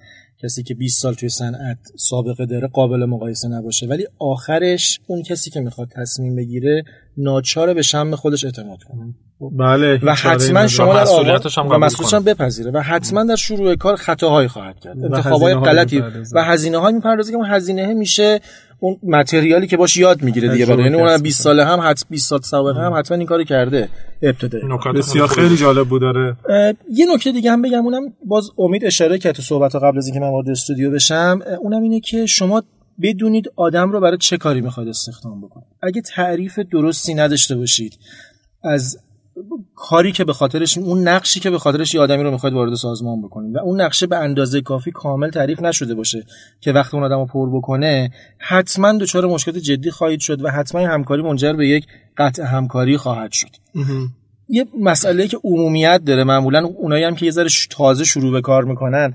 کسی 0.43 0.63
که 0.63 0.75
20 0.75 1.03
سال 1.03 1.15
توی 1.15 1.29
صنعت 1.29 1.79
سابقه 1.97 2.47
داره 2.47 2.69
قابل 2.69 3.05
مقایسه 3.05 3.49
نباشه. 3.49 3.87
ولی 3.87 4.07
آخرش 4.19 5.01
اون 5.07 5.23
کسی 5.23 5.51
که 5.51 5.61
می‌خواد 5.61 5.89
تصمیم 5.97 6.37
بگیره 6.37 6.85
ناچاره 7.23 7.75
به 7.75 7.83
شم 7.83 8.17
خودش 8.17 8.45
اعتماد 8.45 8.79
کنه. 8.83 9.15
بله 9.53 10.01
و 10.03 10.15
حتما 10.15 10.67
شما 10.67 10.95
در 10.95 11.03
مسئولیتش 11.03 11.59
هم 11.59 11.67
مسئولیتش 11.67 12.15
هم 12.15 12.25
بپذیره 12.25 12.71
و 12.71 12.79
حتما 12.79 13.25
در 13.25 13.37
شروع 13.37 13.75
کار 13.75 13.97
خطاهایی 13.97 14.49
خواهد 14.49 14.81
کرد. 14.81 15.05
انتخابای 15.05 15.55
غلطی 15.55 16.03
و 16.33 16.45
هزینه 16.45 16.79
های 16.79 16.93
می‌پردازه 16.93 17.31
که 17.31 17.37
اون 17.37 17.47
هزینه 17.47 17.95
میشه 17.95 18.41
اون 18.81 18.97
متریالی 19.03 19.67
که 19.67 19.77
باش 19.77 19.97
یاد 19.97 20.23
می‌گیره 20.23 20.49
دیگه. 20.49 20.67
برای 20.67 20.85
یعنی 20.85 20.97
اون 20.97 21.23
20 21.23 21.43
ساله 21.43 21.65
هم 21.65 21.81
حت 21.81 22.05
20 22.11 22.29
سال 22.29 22.41
سابقه 22.41 22.81
هم 22.81 22.95
حتما 22.95 23.17
این 23.19 23.27
کارو 23.27 23.45
کرده. 23.45 23.89
ابتدایی 24.23 24.65
بسیار 24.95 25.29
خیلی 25.29 25.57
جالب 25.57 25.89
بود 25.89 26.01
داره 26.01 26.37
یه 26.95 27.07
نکته 27.15 27.33
دیگه 27.33 27.53
هم 27.53 27.63
بگم 27.63 27.85
اونم 27.85 28.03
باز 28.27 28.51
امید 28.59 28.85
اشاره 28.85 29.19
کرد 29.19 29.35
تو 29.35 29.43
صحبت 29.43 29.75
قبل 29.75 29.99
از 29.99 30.07
اینکه 30.07 30.21
من 30.21 30.29
وارد 30.29 30.49
استودیو 30.49 30.91
بشم. 30.91 31.41
اونم 31.61 31.83
اینه 31.83 32.01
که 32.01 32.27
شما 32.27 32.63
بدونید 33.03 33.53
آدم 33.57 33.93
رو 33.93 34.01
برای 34.01 34.17
چه 34.17 34.37
کاری 34.37 34.61
می‌خواد 34.61 34.89
استخدام 34.89 35.41
بکنید 35.41 35.67
اگه 35.83 36.01
تعریف 36.01 36.59
درستی 36.59 37.15
نداشته 37.15 37.57
باشید 37.57 37.99
از 38.63 38.99
کاری 39.75 40.13
که 40.13 40.25
به 40.25 40.33
خاطرش 40.33 40.79
اون 40.79 41.09
نقشی 41.09 41.41
که 41.41 41.51
به 41.51 41.59
خاطرش 41.59 41.95
یه 41.95 42.01
آدمی 42.01 42.23
رو 42.23 42.31
می‌خواید 42.31 42.55
وارد 42.55 42.75
سازمان 42.75 43.23
بکنید 43.23 43.57
و 43.57 43.59
اون 43.59 43.81
نقشه 43.81 44.07
به 44.07 44.17
اندازه 44.17 44.61
کافی 44.61 44.91
کامل 44.91 45.31
تعریف 45.31 45.63
نشده 45.63 45.95
باشه 45.95 46.25
که 46.61 46.73
وقتی 46.73 46.97
اون 46.97 47.07
آدم 47.07 47.19
رو 47.19 47.27
پر 47.27 47.59
بکنه 47.59 48.11
حتما 48.39 48.93
دچار 48.93 49.27
مشکلات 49.27 49.59
جدی 49.59 49.91
خواهید 49.91 50.21
شد 50.21 50.45
و 50.45 50.49
حتما 50.49 50.81
همکاری 50.81 51.23
منجر 51.23 51.53
به 51.53 51.69
یک 51.69 51.87
قطع 52.17 52.43
همکاری 52.43 52.97
خواهد 52.97 53.33
شد. 53.33 53.49
یه 54.49 54.67
مسئله 54.81 55.29
که 55.29 55.39
عمومیت 55.45 56.03
داره 56.07 56.25
معمولا 56.25 56.67
اونایی 56.67 57.05
هم 57.05 57.15
که 57.15 57.27
یه 57.27 57.33
ذره 57.33 57.49
تازه 57.71 58.05
شروع 58.05 58.33
به 58.33 58.41
کار 58.41 58.65
می‌کنن 58.65 59.15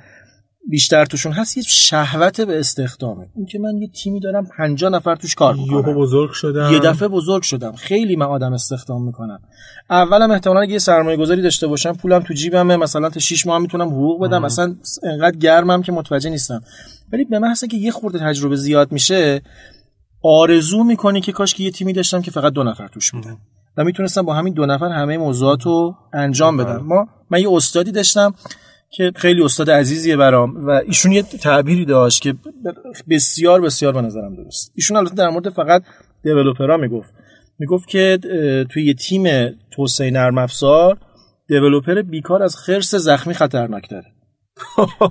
بیشتر 0.70 1.06
توشون 1.06 1.32
هست 1.32 1.58
یه 1.58 1.64
شهوت 1.64 2.42
به 2.42 2.60
استخدامه. 2.60 3.28
این 3.36 3.46
که 3.46 3.60
من 3.60 3.78
یه 3.78 3.88
تیمی 3.88 4.20
دارم 4.20 4.46
50 4.58 4.92
نفر 4.92 5.16
توش 5.16 5.36
کار 5.36 5.54
می‌کنم 5.54 5.90
یه 5.90 5.96
بزرگ 5.96 6.32
شدم. 6.32 6.74
یه 6.74 6.80
دفعه 6.80 7.08
بزرگ 7.08 7.44
شدم. 7.44 7.72
خیلی 7.72 8.16
من 8.16 8.26
آدم 8.26 8.54
استخدام 8.54 9.06
می‌کنم. 9.06 9.40
اولم 9.90 10.32
احتمالاً 10.32 10.60
اگه 10.62 10.74
یه 10.74 10.80
سرمایه 10.80 11.18
گذاری 11.18 11.42
داشته 11.42 11.68
باشم 11.68 11.94
پولم 11.94 12.20
تو 12.20 12.34
جیبمه 12.34 12.78
مثلا 12.78 13.10
تا 13.10 13.20
6 13.20 13.48
ماه 13.48 13.60
می‌تونم 13.60 13.88
حقوق 13.88 14.24
بدم. 14.24 14.46
اصلا 14.46 14.76
انقدر 15.04 15.38
گرمم 15.38 15.82
که 15.82 15.92
متوجه 15.92 16.30
نیستم. 16.30 16.62
ولی 17.14 17.26
به 17.26 17.40
محض 17.40 17.64
که 17.64 17.78
یه 17.78 17.92
خورده 17.92 18.20
تجربه 18.20 18.56
زیاد 18.56 18.92
میشه 18.92 19.42
آرزو 20.24 20.84
می‌کنی 20.84 21.22
که 21.22 21.32
کاش 21.32 21.54
که 21.54 21.64
یه 21.64 21.72
تیمی 21.72 21.94
داشتم 21.94 22.22
که 22.22 22.32
فقط 22.32 22.54
دو 22.54 22.64
نفر 22.64 22.88
توش 22.88 23.12
بودن. 23.12 23.38
و 23.78 23.84
می‌تونستم 23.84 24.22
با 24.22 24.34
همین 24.34 24.54
دو 24.54 24.66
نفر 24.66 24.90
همه 24.90 25.18
موضوعات 25.18 25.64
رو 25.64 25.96
انجام 26.14 26.58
بدم. 26.58 26.84
ما 26.86 27.08
من 27.30 27.40
یه 27.40 27.52
استادی 27.52 27.92
داشتم. 27.92 28.34
که 28.96 29.12
خیلی 29.16 29.44
استاد 29.44 29.70
عزیزیه 29.70 30.18
برام 30.18 30.68
و 30.68 30.70
ایشون 30.70 31.12
یه 31.12 31.24
تعبیری 31.24 31.86
داشت 31.86 32.22
که 32.22 32.36
بسیار 33.10 33.62
بسیار 33.62 33.94
به 33.94 34.02
نظرم 34.02 34.36
درست. 34.36 34.72
ایشون 34.76 34.98
البته 34.98 35.16
در 35.16 35.30
مورد 35.30 35.50
فقط 35.50 35.84
دیولپرها 36.24 36.78
می‌گفت. 36.78 37.14
می‌گفت 37.60 37.88
که 37.88 38.20
توی 38.70 38.86
یه 38.86 38.94
تیم 38.94 39.56
توسعه 39.72 40.12
نرم 40.12 40.38
افزار 40.38 40.98
دیولپر 41.48 42.02
بیکار 42.02 42.44
از 42.44 42.56
خرس 42.56 42.96
زخمی 42.96 43.34
خطرناک 43.34 43.90
داره. 43.90 44.15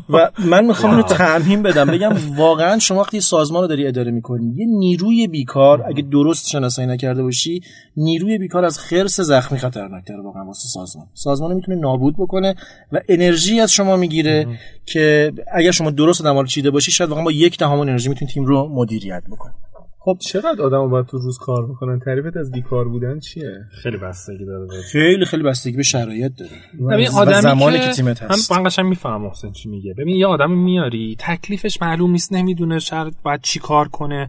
و 0.08 0.30
من 0.38 0.64
می‌خوام 0.64 0.92
اینو 0.92 1.02
تعمیم 1.02 1.62
بدم. 1.62 1.86
بگم 1.86 2.12
واقعا 2.36 2.78
شما 2.78 3.00
وقتی 3.00 3.20
سازمان 3.20 3.62
رو 3.62 3.68
داری 3.68 3.86
اداره 3.86 4.10
می‌کنی 4.10 4.54
یه 4.56 4.66
نیروی 4.66 5.26
بیکار 5.26 5.84
اگه 5.86 6.02
درست 6.02 6.48
شناسایی 6.48 6.88
نکرده 6.88 7.22
باشی 7.22 7.60
نیروی 7.96 8.38
بیکار 8.38 8.64
از 8.64 8.78
خرس 8.78 9.20
زخمی 9.20 9.58
خطرناکتره 9.58 10.22
واقعا 10.22 10.44
واسه 10.44 10.68
سازمان. 10.68 11.06
سازمان 11.14 11.54
می‌تونه 11.54 11.80
نابود 11.80 12.14
بکنه 12.18 12.54
و 12.92 13.00
انرژی 13.08 13.60
از 13.60 13.72
شما 13.72 13.96
می‌گیره 13.96 14.46
که 14.86 15.32
اگر 15.54 15.70
شما 15.70 15.90
درست 15.90 16.26
رو 16.26 16.46
چیده 16.46 16.70
باشی 16.70 16.92
شاید 16.92 17.10
واقعا 17.10 17.24
با 17.24 17.32
یک 17.32 17.58
دهم 17.58 17.78
انرژی 17.78 18.08
می‌تونی 18.08 18.30
تیم 18.30 18.44
رو 18.44 18.68
مدیریت 18.68 19.22
بکنی. 19.30 19.54
خب 20.04 20.16
چقدر 20.20 20.62
آدم 20.62 20.90
باید 20.90 21.06
تو 21.06 21.18
روز 21.18 21.38
کار 21.38 21.66
بکنن؟ 21.66 21.98
تعریفت 21.98 22.36
از 22.36 22.52
بیکار 22.52 22.88
بودن 22.88 23.18
چیه؟ 23.18 23.52
خیلی 23.82 23.96
بستگی 23.96 24.44
داره 24.44 24.68
خیلی 24.92 25.24
خیلی 25.24 25.42
بستگی 25.42 25.76
به 25.76 25.82
شرایط 25.82 26.32
داره. 26.38 26.50
ببین 26.90 27.08
آدمی 27.08 27.42
زمانی 27.42 27.78
که, 27.78 27.84
که 27.84 27.92
تیمت 27.92 28.22
هست 28.22 28.52
من 28.52 28.64
قشنگ 28.64 28.86
می‌فهمم 28.86 29.22
محسن 29.22 29.52
چی 29.52 29.68
میگه. 29.68 29.94
ببین 29.98 30.16
یه 30.16 30.26
آدمی 30.26 30.54
میاری 30.54 31.16
تکلیفش 31.18 31.82
معلوم 31.82 32.10
نیست 32.10 32.32
نمی‌دونه 32.32 32.78
شاید 32.78 33.14
باید 33.22 33.40
چی 33.40 33.58
کار 33.58 33.88
کنه. 33.88 34.28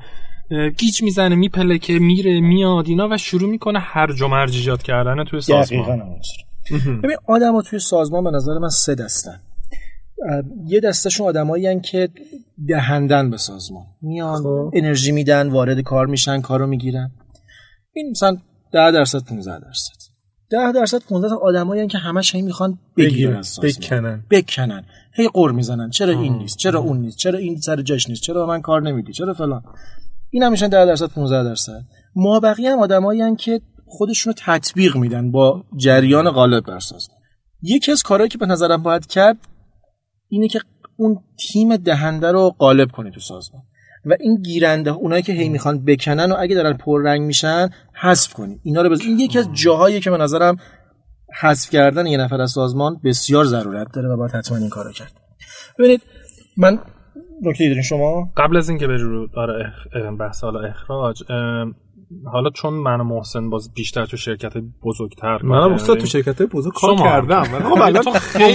گیج 0.77 1.03
می‌زنه 1.03 1.35
میپله 1.35 1.77
که 1.77 1.99
میره 1.99 2.41
میاد 2.41 2.87
اینا 2.87 3.07
و 3.11 3.17
شروع 3.17 3.49
می‌کنه 3.49 3.79
هر 3.79 4.23
و 4.23 4.27
مرج 4.27 4.55
ایجاد 4.55 4.83
کردن 4.83 5.23
توی 5.23 5.41
سازمان. 5.41 6.19
ببین 7.03 7.17
آدم 7.27 7.61
توی 7.61 7.79
سازمان 7.79 8.23
به 8.23 8.31
نظر 8.31 8.57
من 8.61 8.69
سه 8.69 8.95
دستن. 8.95 9.39
یه 10.65 10.79
دستشون 10.79 11.27
آدمایی 11.27 11.79
که 11.81 12.09
دهندن 12.67 13.29
به 13.29 13.37
سازمان. 13.37 13.85
میان. 14.01 14.43
خب. 14.43 14.71
انرژی 14.73 15.11
میدن 15.11 15.49
وارد 15.49 15.79
کار 15.79 16.05
میشن 16.05 16.41
کارو 16.41 16.67
می‌گیرن. 16.67 17.11
این 17.93 18.09
مثلا 18.11 18.37
10 18.73 18.91
درصد 18.91 19.19
15 19.19 19.59
درصد. 19.59 19.93
10 20.51 20.71
درصد 20.71 20.97
15 20.97 21.35
آدمایی 21.35 21.87
که 21.87 21.97
همش 21.97 22.35
هی 22.35 22.41
می‌خوان 22.41 22.79
بگیرن 22.97 23.41
بکنن. 23.63 24.23
بکنن. 24.31 24.85
هی 25.13 25.27
قور 25.27 25.51
می‌زنن. 25.51 25.89
چرا 25.89 26.19
این 26.19 26.33
نیست؟ 26.37 26.57
چرا 26.57 26.79
اون 26.79 26.97
نیست؟ 26.97 27.17
چرا 27.17 27.39
این 27.39 27.57
سر 27.57 27.81
جاش 27.81 28.09
نیست؟ 28.09 28.21
چرا 28.21 28.45
من 28.45 28.61
کار 28.61 28.81
نمیدی 28.81 29.13
چرا 29.13 29.33
فلان؟ 29.33 29.63
این 30.29 30.43
هم 30.43 30.51
میشن 30.51 30.67
10 30.67 30.85
درصد 30.85 31.07
15 31.07 31.43
درصد. 31.43 31.81
ما 32.15 32.39
بقیه 32.39 32.71
هم 32.71 32.79
آدمایی 32.79 33.35
که 33.35 33.61
خودشونو 33.85 34.33
تطبیق 34.37 34.97
میدن 34.97 35.31
با 35.31 35.63
جریان 35.75 36.31
غالب 36.31 36.65
بر 36.65 36.79
سازمان. 36.79 37.19
یکی 37.61 37.91
از 37.91 38.03
کارهایی 38.03 38.29
که 38.29 38.37
به 38.37 38.45
نظرم 38.45 38.83
باید 38.83 39.07
کرد 39.07 39.37
اینه 40.29 40.47
که 40.47 40.59
اون 40.97 41.19
تیم 41.37 41.77
دهنده 41.77 42.31
رو 42.31 42.55
قالب 42.57 42.91
کنی 42.91 43.11
تو 43.11 43.19
سازمان. 43.19 43.63
و 44.05 44.15
این 44.19 44.41
گیرنده 44.41 44.91
اونایی 44.91 45.23
که 45.23 45.33
هی 45.33 45.49
می‌خوان 45.49 45.85
بکنن 45.85 46.31
و 46.31 46.35
اگه 46.39 46.55
دارن 46.55 46.73
پررنگ 46.73 47.21
میشن 47.21 47.69
حذف 48.01 48.33
کنی. 48.33 48.59
اینا 48.63 48.81
رو 48.81 48.89
بز... 48.89 49.01
این 49.01 49.19
یکی 49.19 49.39
از 49.39 49.49
جاهایی 49.53 49.99
که 49.99 50.11
به 50.11 50.17
نظرم 50.17 50.57
حذف 51.41 51.69
کردن 51.69 52.05
یه 52.05 52.17
نفر 52.17 52.41
از 52.41 52.51
سازمان 52.51 52.99
بسیار 53.03 53.45
ضرورت 53.45 53.87
داره 53.93 54.09
و 54.09 54.17
باید 54.17 54.31
حتما 54.31 54.57
این 54.57 54.69
کارو 54.69 54.91
کرد. 54.91 55.11
ببینید 55.79 56.01
من 56.57 56.79
نکته 57.41 57.67
دارین 57.67 57.81
شما؟ 57.81 58.31
قبل 58.37 58.57
از 58.57 58.69
اینکه 58.69 58.87
بری 58.87 58.97
رو 58.97 59.27
آره 59.35 59.73
بحث 60.19 60.43
حالا 60.43 60.59
اخراج 60.59 61.23
حالا 62.31 62.49
چون 62.49 62.73
من 62.73 63.01
محسن 63.01 63.49
باز 63.49 63.73
بیشتر 63.73 64.05
تو 64.05 64.17
شرکت 64.17 64.53
بزرگتر 64.83 65.39
من 65.43 65.57
استاد 65.57 65.97
تو 65.97 66.05
شرکت 66.05 66.41
بزرگ 66.41 66.73
کار 66.73 66.95
کردم. 66.95 67.43
خب 67.43 67.81
الان 67.87 68.03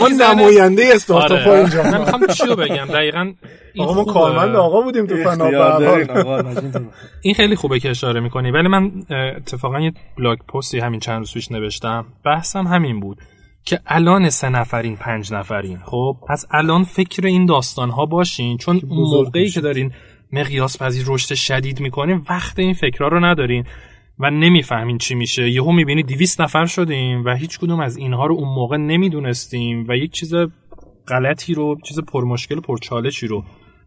ما 0.01 0.09
نماینده 0.09 0.83
استارتاپ 0.95 1.39
ها 1.39 1.55
اینجا. 1.55 1.83
من 1.83 2.01
می‌خوام 2.01 2.27
چی 2.27 2.55
بگم؟ 2.55 2.87
دقیقاً 2.87 3.33
آقا 3.79 3.95
ما 3.95 4.05
کارمند 4.05 4.57
آقا 4.57 4.81
بودیم 4.81 5.07
تو 5.07 5.17
فنا 5.17 5.47
این 7.23 7.35
خیلی 7.35 7.57
خوبه 7.57 7.81
که 7.81 7.91
اشاره 7.91 8.21
می‌کنی. 8.21 8.51
ولی 8.51 8.69
من 8.69 8.93
اتفاقا 9.37 9.81
یه 9.81 9.93
بلاگ 10.19 10.39
پستی 10.39 10.79
همین 10.79 11.01
چند 11.01 11.19
روز 11.19 11.35
پیش 11.35 11.53
نوشتم. 11.53 12.07
بحثم 12.25 12.67
همین 12.67 13.01
بود 13.01 13.19
که 13.65 13.81
الان 13.87 14.29
سه 14.29 14.49
نفرین 14.49 14.97
پنج 14.97 15.33
نفرین. 15.33 15.79
خب 15.85 16.17
پس 16.29 16.47
الان 16.51 16.85
فکر 16.85 17.27
این 17.27 17.47
داستان 17.47 17.91
ها 17.91 18.07
باشین 18.07 18.57
چون 18.57 18.81
اون 18.91 19.23
موقعی 19.23 19.51
که 19.51 19.61
دارین 19.61 19.93
مقیاس 20.33 20.83
پذیر 20.83 21.05
رشد 21.07 21.35
شدید 21.35 21.81
می‌کنیم 21.81 22.25
وقت 22.31 22.59
این 22.59 22.75
فکرها 22.75 23.09
رو 23.09 23.25
ندارین 23.25 23.65
و 24.19 24.31
نمی‌فهمین 24.31 24.99
چی 24.99 25.15
میشه. 25.15 25.51
یهو 25.51 25.73
می‌بینی 25.73 26.03
200 26.03 26.41
نفر 26.41 26.67
شدیم 26.67 27.25
و 27.25 27.35
هیچ 27.35 27.59
کدوم 27.59 27.81
از 27.81 27.97
اینها 27.97 28.27
رو 28.27 28.35
اون 28.35 28.49
موقع 28.55 28.77
نمی‌دونستیم 28.77 29.87
و 29.89 29.97
یک 29.97 30.13
چیز 30.13 30.35
غلطی 31.09 31.55
رو 31.55 31.79
چیز 31.85 31.99
پرمشکل 31.99 32.61
پرچالشی 32.61 33.27
رو 33.27 33.45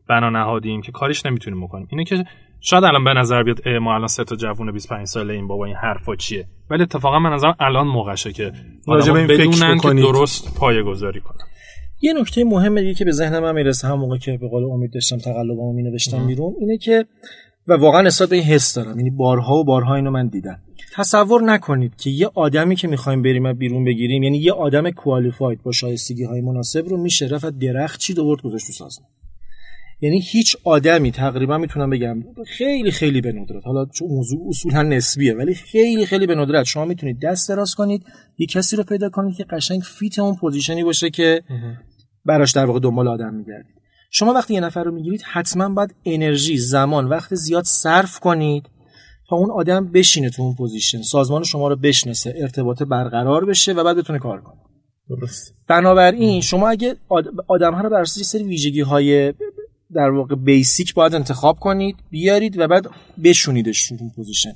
بنا 0.09 0.29
نهادیم 0.29 0.81
که 0.81 0.91
کارش 0.91 1.25
نمی‌تونیم 1.25 1.63
بکنیم. 1.63 1.87
اینه 1.91 2.03
که 2.03 2.25
شاید 2.59 2.83
الان 2.83 3.03
به 3.03 3.13
نظر 3.13 3.43
بیاد 3.43 3.67
ما 3.67 3.95
الان 3.95 4.07
سه 4.07 4.23
تا 4.23 4.35
جوون 4.35 4.71
25 4.71 5.07
ساله 5.07 5.33
این 5.33 5.47
بابا 5.47 5.65
این 5.65 5.75
حرفا 5.75 6.15
چیه؟ 6.15 6.45
ولی 6.69 6.83
اتفاقا 6.83 7.19
من 7.19 7.33
نظر 7.33 7.53
الان 7.59 7.87
موقعشه 7.87 8.33
که 8.33 8.51
بدونن 9.29 9.79
که 9.79 9.93
درست 9.93 10.57
پایه 10.59 10.83
گذاری 10.83 11.19
کنن. 11.21 11.47
یه 12.05 12.13
نکته 12.13 12.43
مهم 12.43 12.79
دیگه 12.79 12.93
که 12.93 13.05
به 13.05 13.11
ذهنم 13.11 13.45
هم 13.45 13.55
می‌رسه 13.55 13.87
هم 13.87 13.99
موقع 13.99 14.17
که 14.17 14.37
به 14.37 14.47
قول 14.47 14.63
امید 14.63 14.93
داشتم 14.93 15.17
تقلبامو 15.17 15.73
می 15.73 15.83
نوشتم 15.83 16.27
بیرون 16.27 16.55
اینه 16.59 16.77
که 16.77 17.05
و 17.67 17.73
واقعا 17.73 18.01
نسبت 18.01 18.29
به 18.29 18.35
این 18.35 18.45
حس 18.45 18.73
دارم. 18.73 18.97
یعنی 18.97 19.09
بارها 19.09 19.55
و 19.55 19.63
بارها 19.63 19.95
اینو 19.95 20.11
من 20.11 20.27
دیدم. 20.27 20.59
تصور 20.95 21.43
نکنید 21.43 21.95
که 21.95 22.09
یه 22.09 22.29
آدمی 22.35 22.75
که 22.75 22.87
می‌خوایم 22.87 23.21
بریم 23.21 23.45
و 23.45 23.53
بیرون 23.53 23.85
بگیریم 23.85 24.23
یعنی 24.23 24.37
یه 24.37 24.51
آدم 24.51 24.89
کوالیفاید 24.89 25.63
با 25.63 25.71
شایستگی 25.71 26.23
های 26.23 26.41
مناسب 26.41 26.85
رو 26.87 26.97
میشه 26.97 27.25
رفت 27.25 27.59
درخت 27.59 27.99
چی 27.99 28.13
دوورد 28.13 28.41
گذاشت 28.41 28.67
تو 28.67 28.73
سازمان. 28.73 29.09
یعنی 30.01 30.19
هیچ 30.19 30.55
آدمی 30.63 31.11
تقریبا 31.11 31.57
می‌تونم 31.57 31.89
بگم 31.89 32.23
خیلی 32.47 32.91
خیلی 32.91 33.21
به 33.21 33.31
ندرت. 33.31 33.65
حالا 33.65 33.85
چون 33.85 34.07
موضوع 34.07 34.47
اصولا 34.49 34.81
نسبیه 34.81 35.33
ولی 35.33 35.53
خیلی 35.53 36.05
خیلی 36.05 36.27
به 36.27 36.35
ندرت. 36.35 36.63
شما 36.63 36.85
می‌تونید 36.85 37.19
دست 37.21 37.49
دراز 37.49 37.75
کنید 37.75 38.05
یه 38.37 38.47
کسی 38.47 38.75
رو 38.75 38.83
پیدا 38.83 39.09
کنید 39.09 39.35
که 39.35 39.43
قشنگ 39.43 39.81
fit 39.81 40.19
اون 40.19 40.35
position 40.35 40.78
ی 40.78 40.83
باشه 40.83 41.09
که 41.09 41.41
براش 42.25 42.51
در 42.51 42.65
واقع 42.65 42.79
دنبال 42.79 43.07
آدم 43.07 43.33
میگردید. 43.33 43.75
شما 44.11 44.33
وقتی 44.33 44.53
یه 44.53 44.59
نفر 44.59 44.83
رو 44.83 44.91
می‌گیرید 44.91 45.21
حتما 45.21 45.69
باید 45.69 45.95
انرژی 46.05 46.57
زمان 46.57 47.05
وقت 47.05 47.35
زیاد 47.35 47.63
صرف 47.63 48.19
کنید 48.19 48.69
تا 49.29 49.35
اون 49.35 49.51
آدم 49.51 49.91
بشینه 49.91 50.29
تو 50.29 50.41
اون 50.41 50.55
position. 50.55 51.01
سازمان 51.01 51.43
شما 51.43 51.67
رو 51.67 51.75
بشناسه 51.75 52.33
ارتباط 52.37 52.83
برقرار 52.83 53.45
بشه 53.45 53.73
و 53.73 53.83
بعد 53.83 53.97
بتونه 53.97 54.19
کار 54.19 54.41
کنه. 54.41 54.59
درست. 55.09 55.55
بنابراین 55.67 56.41
شما 56.41 56.69
اگه 56.69 56.95
آدم 57.47 57.73
ها 57.73 57.81
رو 57.81 57.89
بر 57.89 58.01
اساس 58.01 58.23
سری 58.23 58.43
ویژگی 58.43 58.81
های 58.81 59.33
در 59.93 60.09
واقع 60.09 60.35
basic 60.35 60.93
باید 60.93 61.15
انتخاب 61.15 61.59
کنید 61.59 61.95
بیارید 62.09 62.59
و 62.59 62.67
بعد 62.67 62.87
بشونیدش 63.23 63.89
تو 63.89 63.95
اون 63.99 64.11
position. 64.15 64.53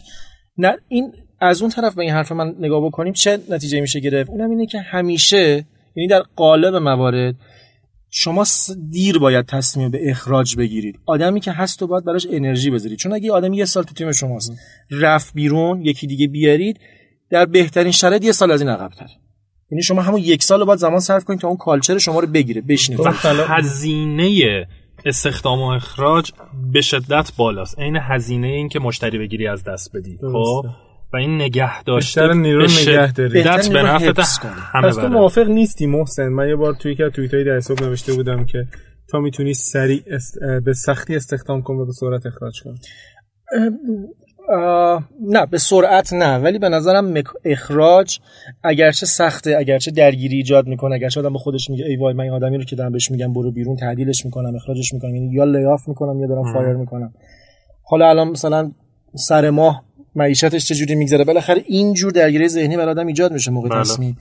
نه 0.57 0.77
این 0.87 1.13
از 1.39 1.61
اون 1.61 1.71
طرف 1.71 1.95
به 1.95 2.03
این 2.03 2.11
حرف 2.11 2.31
من 2.31 2.55
نگاه 2.59 2.85
بکنیم 2.85 3.13
چه 3.13 3.39
نتیجه 3.49 3.81
میشه 3.81 3.99
گرفت؟ 3.99 4.29
اونم 4.29 4.49
اینه 4.49 4.65
که 4.65 4.79
همیشه 4.79 5.65
یعنی 5.95 6.07
در 6.07 6.23
غالب 6.35 6.75
موارد 6.75 7.35
شما 8.19 8.45
دیر 8.89 9.19
باید 9.19 9.45
تصمیم 9.45 9.91
به 9.91 10.11
اخراج 10.11 10.55
بگیرید. 10.55 10.99
آدمی 11.05 11.39
که 11.39 11.51
هست 11.51 11.83
و 11.83 11.87
باید 11.87 12.05
براش 12.05 12.27
انرژی 12.31 12.69
بذارید. 12.69 12.97
چون 12.97 13.13
اگه 13.13 13.31
آدمی 13.31 13.57
یه 13.57 13.65
سال 13.65 13.83
تو 13.83 13.93
تیم 13.93 14.11
شماست 14.11 14.51
رفت 14.91 15.33
بیرون 15.33 15.81
یکی 15.81 16.07
دیگه 16.07 16.27
بیارید 16.27 16.79
در 17.29 17.45
بهترین 17.45 17.91
شرایط 17.91 18.23
یه 18.23 18.31
سال 18.31 18.51
از 18.51 18.61
این 18.61 18.69
عقب‌تر. 18.69 19.07
یعنی 19.71 19.83
شما 19.83 20.01
همون 20.01 20.21
یک 20.21 20.43
سال 20.43 20.65
باید 20.65 20.79
زمان 20.79 20.99
صرف 20.99 21.23
کنید 21.23 21.39
تا 21.39 21.47
اون 21.47 21.57
کالچر 21.57 21.97
شما 21.97 22.19
رو 22.19 22.27
بگیره 22.27 22.61
بشینه 22.61 23.01
و 23.01 23.13
هزینه 23.47 24.67
استخدام 25.05 25.59
و 25.59 25.65
اخراج 25.65 26.31
به 26.73 26.81
شدت 26.81 27.31
بالاست. 27.37 27.79
عین 27.79 27.97
هزینه 28.01 28.47
این 28.47 28.69
که 28.69 28.79
مشتری 28.79 29.17
بگیری 29.17 29.47
از 29.47 29.63
دست 29.63 29.95
بدی. 29.95 30.17
خب؟ 30.17 30.65
و 31.13 31.17
این 31.17 31.35
نگه 31.35 31.83
داشته 31.83 32.33
نیرو 32.33 32.63
نگه 32.63 33.11
داری. 33.11 33.43
دست 33.43 33.73
به 33.73 33.83
نفت 33.83 34.03
همه 34.73 34.87
پس 34.87 34.95
تو 34.95 35.07
موافق 35.07 35.47
نیستی 35.47 35.85
محسن؟ 35.85 36.27
من 36.27 36.47
یه 36.47 36.55
بار 36.55 36.73
توی 36.73 36.95
که 36.95 37.09
توییت 37.09 37.33
های 37.33 37.43
در 37.43 37.55
حساب 37.55 37.83
نوشته 37.83 38.13
بودم 38.13 38.45
که 38.45 38.65
تا 39.11 39.19
می‌تونی 39.19 39.53
سریع 39.53 40.03
است... 40.11 40.37
به 40.65 40.73
سختی 40.73 41.15
استخدام 41.15 41.61
کن 41.61 41.73
و 41.73 41.85
به 41.85 41.91
سرعت 41.91 42.25
اخراج 42.25 42.61
کن. 42.63 42.75
نه 45.21 45.45
به 45.45 45.57
سرعت 45.57 46.13
نه. 46.13 46.37
ولی 46.37 46.59
به 46.59 46.69
نظرم 46.69 47.13
اخراج 47.45 48.19
اگرچه 48.63 49.05
سخته 49.05 49.55
اگرچه 49.57 49.91
درگیری 49.91 50.35
ایجاد 50.35 50.67
می‌کنه 50.67 50.95
اگرچه 50.95 51.19
آدم 51.19 51.33
به 51.33 51.39
خودش 51.39 51.69
میگه 51.69 51.85
ای 51.85 51.95
وای 51.95 52.13
من 52.13 52.23
این 52.23 52.33
آدمی 52.33 52.57
رو 52.57 52.63
که 52.63 52.75
دارم 52.75 52.91
بهش 52.91 53.11
میگم 53.11 53.33
برو 53.33 53.51
بیرون 53.51 53.75
تعدیلش 53.75 54.25
می‌کنم 54.25 54.55
اخراجش 54.55 54.93
می‌کنم. 54.93 55.15
یعنی 55.15 55.33
یا 55.33 55.43
layoff 55.43 55.87
می‌کنم 55.87 56.19
یا 56.19 56.27
دارم 56.27 56.53
fire 56.53 56.75
می‌کنم. 56.75 57.13
حالا 57.83 58.09
الان 58.09 58.27
مثلا 58.27 58.71
سر 59.15 59.49
ماه 59.49 59.86
معیشتش 60.17 60.65
چجوری 60.65 60.95
میگذره؟ 60.95 61.23
بالاخره 61.25 61.63
اینجور 61.67 62.11
درگیری 62.11 62.47
ذهنی 62.47 62.77
برای 62.77 62.89
آدم 62.89 63.07
ایجاد 63.07 63.33
میشه 63.33 63.51
موقع 63.51 63.69
بله. 63.69 63.79
تصمیم. 63.79 64.17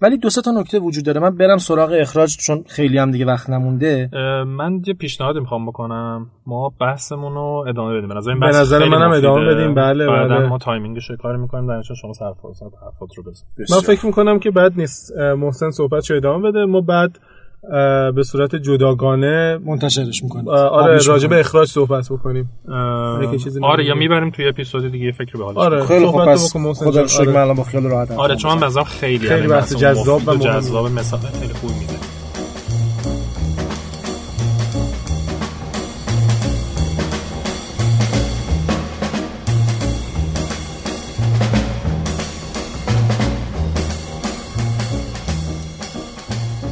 ولی 0.00 0.18
دو 0.18 0.28
تا 0.28 0.50
نکته 0.50 0.78
وجود 0.78 1.04
داره. 1.04 1.20
من 1.20 1.36
برم 1.36 1.58
سراغ 1.58 1.96
اخراج 2.00 2.36
چون 2.36 2.64
خیلی 2.68 2.98
هم 2.98 3.10
دیگه 3.10 3.24
وقت 3.24 3.50
نمونده. 3.50 4.08
من 4.46 4.82
یه 4.86 4.94
پیشنهادی 4.94 5.40
می‌خوام 5.40 5.66
بکنم. 5.66 6.30
ما 6.46 6.72
بحثمون 6.80 7.34
رو 7.34 7.64
ادامه 7.68 7.96
بدیم. 7.96 8.08
به 8.08 8.14
نظر 8.14 8.34
به 8.34 8.46
نظر 8.46 8.88
منم 8.88 9.10
ادامه 9.10 9.54
بدیم. 9.54 9.74
بله 9.74 10.06
بعدا 10.06 10.38
بله. 10.38 10.46
ما 10.46 10.58
timing 10.58 10.97
ش 10.97 11.10
رو 11.10 11.16
کار 11.16 11.36
می‌کنیم. 11.36 11.66
در 11.68 11.82
شما 11.82 12.12
سر 12.12 12.32
فرصت 12.42 12.62
حرفات 12.84 13.14
رو 13.16 13.22
بزن 13.22 13.44
من 13.70 13.80
فکر 13.80 14.06
می‌کنم 14.06 14.38
که 14.38 14.50
بعد 14.50 14.72
نیست. 14.76 15.12
محسن 15.16 15.70
صحبت 15.70 16.10
رو 16.10 16.16
ادامه 16.16 16.50
بده. 16.50 16.64
ما 16.64 16.80
بعد 16.80 17.18
به 18.14 18.22
صورت 18.24 18.56
جداگانه 18.56 19.58
منتشرش 19.66 20.22
می‌کنیم. 20.22 20.48
آره 20.48 20.98
راجع 21.06 21.28
به 21.28 21.40
اخراج 21.40 21.68
صحبت 21.68 22.08
بکنیم. 22.12 22.50
آره 23.62 23.84
یا 23.84 23.94
می‌بریم 23.94 24.30
توی 24.30 24.48
اپیزود 24.48 24.92
دیگه 24.92 25.12
فکر 25.12 25.38
به 25.38 25.44
حالش 25.44 25.56
آره 25.56 25.84
خیلی 25.84 26.06
خوب 26.06 26.24
پس 26.24 26.56
خدا 26.56 27.00
رو 27.00 27.08
شکر 27.08 27.46
من 27.46 27.54
با 27.54 27.62
خیال 27.62 27.84
راحت 27.84 28.10
آره 28.10 28.36
چون 28.36 28.52
من 28.52 28.60
بازم 28.60 28.84
خیلی 28.84 29.28
خیلی 29.28 29.48
بحث 29.48 29.76
جذاب 29.76 30.28
و 30.28 30.36
جذاب 30.36 30.90
مثلا 30.90 31.18
خیلی 31.18 31.52
خوب 31.52 31.70
میده. 31.70 32.13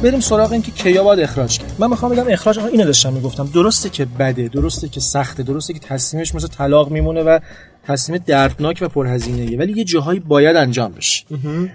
بریم 0.03 0.19
سراغ 0.19 0.51
این 0.51 0.61
که 0.61 0.71
کیا 0.71 1.03
باید 1.03 1.19
اخراج 1.19 1.59
کرد 1.59 1.75
من 1.79 1.89
می‌خوام 1.89 2.11
بگم 2.11 2.23
اخراج 2.29 2.59
اینو 2.59 2.83
داشتم 2.83 3.13
می‌گفتم. 3.13 3.49
درسته 3.53 3.89
که 3.89 4.05
بده 4.19 4.47
درسته 4.47 4.87
که 4.87 4.99
سخته 4.99 5.43
درسته 5.43 5.73
که 5.73 5.79
تصمیمش 5.79 6.35
مثل 6.35 6.47
طلاق 6.47 6.91
میمونه 6.91 7.23
و 7.23 7.39
تصمیم 7.83 8.23
دردناک 8.25 8.79
و 8.81 8.87
پرهزینه 8.87 9.57
ولی 9.57 9.73
یه 9.73 9.83
جاهایی 9.83 10.19
باید 10.19 10.55
انجام 10.55 10.91
بشه. 10.91 11.25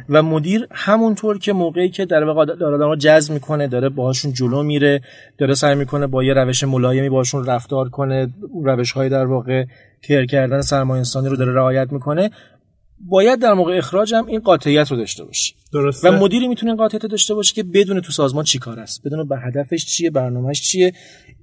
و 0.08 0.22
مدیر 0.22 0.66
همونطور 0.70 1.38
که 1.38 1.52
موقعی 1.52 1.88
که 1.88 2.04
در 2.04 2.24
واقع 2.24 2.44
داره 2.44 2.76
آدم‌ها 2.76 2.96
جذب 2.96 3.32
می‌کنه 3.32 3.66
داره 3.66 3.88
باهاشون 3.88 4.32
جلو 4.32 4.62
میره 4.62 5.00
داره 5.38 5.54
سعی 5.54 5.74
می‌کنه 5.74 6.06
با 6.06 6.24
یه 6.24 6.34
روش 6.34 6.64
ملایمی 6.64 7.08
باشون 7.08 7.46
رفتار 7.46 7.88
کنه 7.88 8.28
روش 8.64 8.92
های 8.92 9.08
در 9.08 9.26
واقع 9.26 9.64
کیر 10.02 10.26
کردن 10.26 10.60
سرمایه 10.60 10.98
انسانی 10.98 11.28
رو 11.28 11.36
داره 11.36 11.52
رعایت 11.52 11.92
می‌کنه. 11.92 12.30
باید 13.00 13.40
در 13.40 13.54
موقع 13.54 13.76
اخراج 13.76 14.14
هم 14.14 14.26
این 14.26 14.40
قاطعیت 14.40 14.90
رو 14.90 14.96
داشته 14.96 15.24
باشه 15.24 15.54
درسته. 15.72 16.10
و 16.10 16.12
مدیری 16.12 16.48
می‌تونه 16.48 16.72
این 16.72 16.78
قاطعیت 16.78 17.06
داشته 17.06 17.34
باشه 17.34 17.54
که 17.54 17.62
بدون 17.62 18.00
تو 18.00 18.12
سازمان 18.12 18.44
چی 18.44 18.58
کار 18.58 18.80
است. 18.80 19.06
بدون 19.06 19.28
به 19.28 19.38
هدفش 19.38 19.86
چیه 19.86 20.10
برنامهش 20.10 20.60
چیه. 20.60 20.92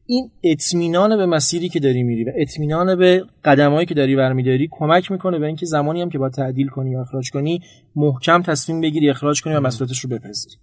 این 0.06 0.32
اطمینان 0.44 1.18
به 1.18 1.26
مسیری 1.26 1.70
که 1.70 1.80
داری 1.80 2.04
میری 2.04 2.24
و 2.24 2.32
اطمینان 2.36 2.96
به 2.96 3.24
قدمایی 3.46 3.86
که 3.86 3.94
داری 3.94 4.16
برمیداری 4.16 4.70
کمک 4.72 5.12
می‌کنه 5.12 5.40
به 5.40 5.46
اینکه 5.46 5.66
زمانی 5.66 6.02
هم 6.02 6.10
که 6.10 6.18
با 6.18 6.30
تعدیل 6.30 6.68
کنی 6.68 6.92
یا 6.92 7.02
اخراج 7.02 7.32
کنی 7.32 7.62
محکم 7.96 8.42
تصمیم 8.42 8.82
بگیری 8.82 9.10
اخراج 9.10 9.42
کنی 9.42 9.54
و 9.54 9.60
مسئولیتش 9.60 10.00
رو 10.00 10.10
بپذیری. 10.10 10.56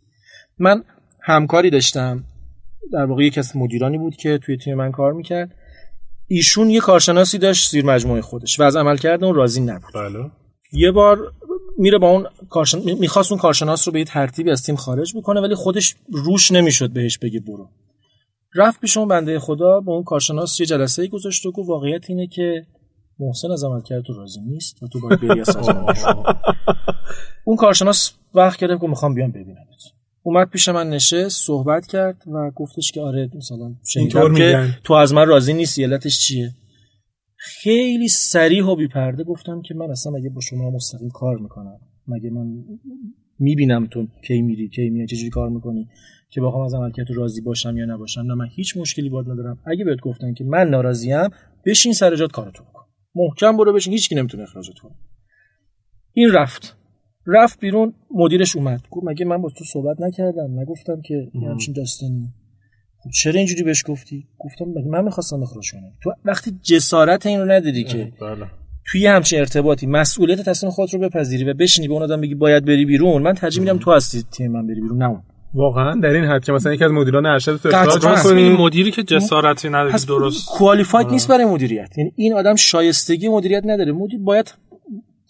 من 0.59 0.85
همکاری 1.23 1.71
داشتم. 1.71 2.25
در 2.93 3.05
واقع 3.05 3.25
یکی 3.25 3.41
از 3.41 3.57
مدیرانی 3.57 3.99
بود 3.99 4.17
که 4.17 4.39
توی 4.39 4.57
تیم 4.57 4.75
من 4.75 4.93
کار 4.93 5.13
می‌کرد. 5.13 5.55
ایشون 6.27 6.71
یه 6.71 6.81
کارشناسی 6.81 7.39
داشت 7.39 7.71
زیر 7.71 7.85
مجموعه 7.85 8.21
خودش 8.21 8.61
و 8.61 8.63
از 8.63 8.77
عمل 8.77 8.97
کرده 8.97 9.27
اون 9.27 9.35
راضی 9.35 9.61
نبود. 9.61 9.95
بله. 9.95 10.31
یه 10.73 10.91
بار 10.91 11.33
میره 11.79 11.99
با 11.99 12.11
اون 12.11 12.27
کارشن... 12.51 12.79
می‌خواست 12.99 13.33
اون 13.33 13.41
کارشناس 13.41 13.89
رو 13.89 13.93
به 13.93 13.99
یه 13.99 14.05
ترتیبی 14.05 14.51
از 14.51 14.63
تیم 14.63 14.77
خارج 14.77 15.17
بکنه 15.17 15.41
ولی 15.41 15.55
خودش 15.55 15.95
روش 16.13 16.51
نمی‌شد 16.51 16.91
بهش 16.91 17.19
بگه 17.19 17.41
برو. 17.41 17.69
رفت 18.55 18.81
پیش 18.81 18.97
اون 18.97 19.09
بنده 19.09 19.39
خدا 19.39 19.81
با 19.81 19.93
اون 19.93 20.05
کارشناس 20.05 20.61
یه 20.61 20.67
جلسه 20.67 21.03
ای 21.03 21.09
گذاشت 21.09 21.47
و 21.47 21.53
گفت 21.53 21.69
واقعیت 21.69 22.11
اینه 22.11 22.27
که 22.27 22.67
محسن 23.19 23.51
از 23.51 23.65
عمل 23.65 23.81
کرد 23.81 24.03
تو 24.03 24.13
راضی 24.13 24.41
نیست 24.41 24.83
و 24.83 24.89
تو 24.89 25.01
باید 25.01 25.21
بری 25.21 25.41
از 25.41 25.57
اون 27.45 27.57
کارشناس 27.57 28.13
وقت 28.35 28.59
کرده 28.59 28.79
که 28.79 28.87
می‌خوام 28.87 29.15
بیام 29.15 29.31
ببینم 29.31 29.67
اومد 30.23 30.49
پیش 30.49 30.69
من 30.69 30.91
نشست 30.91 31.47
صحبت 31.47 31.87
کرد 31.87 32.23
و 32.33 32.51
گفتش 32.51 32.93
که 32.93 33.01
آره 33.01 33.31
مثلا 33.35 33.75
شنیدم 33.87 34.35
که 34.35 34.69
تو 34.85 34.95
از 34.95 35.15
من 35.15 35.27
راضی 35.27 35.53
نیستی 35.53 35.85
علتش 35.85 36.19
چیه؟ 36.19 36.55
خیلی 37.45 38.09
سریح 38.09 38.65
و 38.65 38.77
بیپرده 38.77 39.25
گفتم 39.25 39.63
که 39.63 39.75
من 39.75 39.91
اصلا 39.91 40.13
مگه 40.13 40.31
با 40.31 40.41
شما 40.41 40.71
مستقیم 40.71 41.11
کار 41.11 41.39
می‌کنم 41.39 41.81
مگه 42.09 42.31
من 42.31 42.65
می‌بینم 43.39 43.87
تو 43.87 44.07
کی 44.27 44.43
میری 44.43 44.69
کی 44.69 44.91
میای 44.91 45.07
چجوری 45.07 45.31
کار 45.31 45.49
می‌کنی 45.49 45.89
که 46.31 46.41
بخوام 46.41 46.65
از 46.65 46.75
عملکرد 46.75 47.11
راضی 47.11 47.41
باشم 47.41 47.77
یا 47.77 47.85
نباشم؟ 47.85 48.21
نه 48.21 48.35
من 48.35 48.47
هیچ 48.57 48.77
مشکلی 48.77 49.09
باید 49.09 49.31
ندارم. 49.31 49.59
اگه 49.67 49.85
بهت 49.85 50.01
گفتن 50.01 50.35
که 50.35 50.45
من 50.45 50.69
ناراضیم 50.69 51.29
بشین 51.67 51.93
سر 51.93 52.17
جات 52.17 52.33
کارتو 52.33 52.65
بکن. 52.65 52.85
محکم 53.15 53.57
برو 53.57 53.73
بشین 53.73 53.93
هیچ 53.93 54.09
کی 54.09 54.15
نمی‌تونه 54.15 54.43
اخراجت 54.43 54.79
کنه. 54.83 54.93
این 56.13 56.33
رفت. 56.33 56.77
رفت 57.27 57.61
بیرون 57.61 57.95
مدیرش 58.11 58.57
اومد. 58.57 58.81
گفت 58.91 59.07
مگه 59.07 59.25
من 59.25 59.43
با 59.43 59.51
تو 59.51 59.65
صحبت 59.65 60.01
نکردم؟ 60.01 60.61
نگفتم 60.61 61.01
که 61.01 61.31
همچین 61.51 61.75
داستانی 61.75 62.35
خب 63.05 63.11
چرا 63.11 63.35
اینجوری 63.35 63.63
بهش 63.63 63.85
گفتی؟ 63.87 64.27
گفتم 64.39 64.65
من 64.91 65.05
می‌خواستم 65.05 65.43
اخراج 65.43 65.73
کنم؟ 65.73 65.93
تو 66.03 66.13
وقتی 66.25 66.51
جسارت 66.63 67.27
این 67.27 67.41
رو 67.41 67.51
نداری 67.51 67.85
که 67.85 68.13
بله. 68.21 68.47
توی 68.91 69.07
همچین 69.07 69.39
ارتباطی 69.39 69.87
مسئولیت 69.87 70.41
تصمیم 70.41 70.71
خودت 70.73 70.95
رو 70.95 71.01
بپذیری 71.01 71.45
و 71.45 71.55
بشینی 71.55 71.89
به 71.89 71.95
اون 71.95 72.03
آدم 72.03 72.21
بگی 72.21 72.35
باید 72.35 72.65
بری 72.65 72.85
بیرون 72.85 73.23
من 73.23 73.35
ترجیح 73.35 73.61
میدم 73.61 73.79
تو 73.79 73.93
هستی 73.93 74.23
تیم 74.23 74.53
من 74.53 74.67
بری 74.67 74.81
بیرون. 74.81 75.03
نه 75.03 75.23
واقعا 75.55 76.01
در 76.01 76.09
این 76.09 76.25
حد 76.25 76.45
که 76.45 76.53
مثلا 76.53 76.75
یکی 76.75 76.85
از 76.85 76.91
مدیران 76.91 77.27
ارشد 77.27 77.57
تو 77.57 77.69
اخراج 77.69 78.23
کنی 78.23 78.43
این 78.43 78.53
مدیری 78.53 78.91
که 78.91 79.03
جسارتی 79.03 79.69
نداره 79.69 79.93
درست. 80.09 80.49
کوالیفاید 80.49 81.07
نیست 81.07 81.29
برای 81.29 81.45
مدیریت. 81.45 81.99
یعنی 81.99 82.13
این 82.17 82.35
آدم 82.35 82.55
شایستگی 82.55 83.29
مدیریت 83.29 83.63
نداره. 83.67 83.93
مدیر 83.93 84.21
باید 84.21 84.55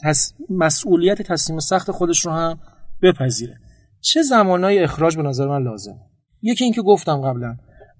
تس... 0.05 0.35
مسئولیت 0.51 1.23
تصمیم 1.23 1.59
سخت 1.59 1.91
خودش 1.91 2.27
رو 2.27 2.33
هم 2.33 2.59
بپذیره. 3.03 3.55
چه 4.01 4.23
زمانای 4.23 4.79
اخراج 4.79 5.17
به 5.17 5.23
نظر 5.23 5.47
من 5.47 5.63
لازم 5.63 5.97
یکی 6.43 6.65
اینکه 6.65 6.83
گفتم 6.83 7.21
قبلا 7.21 7.57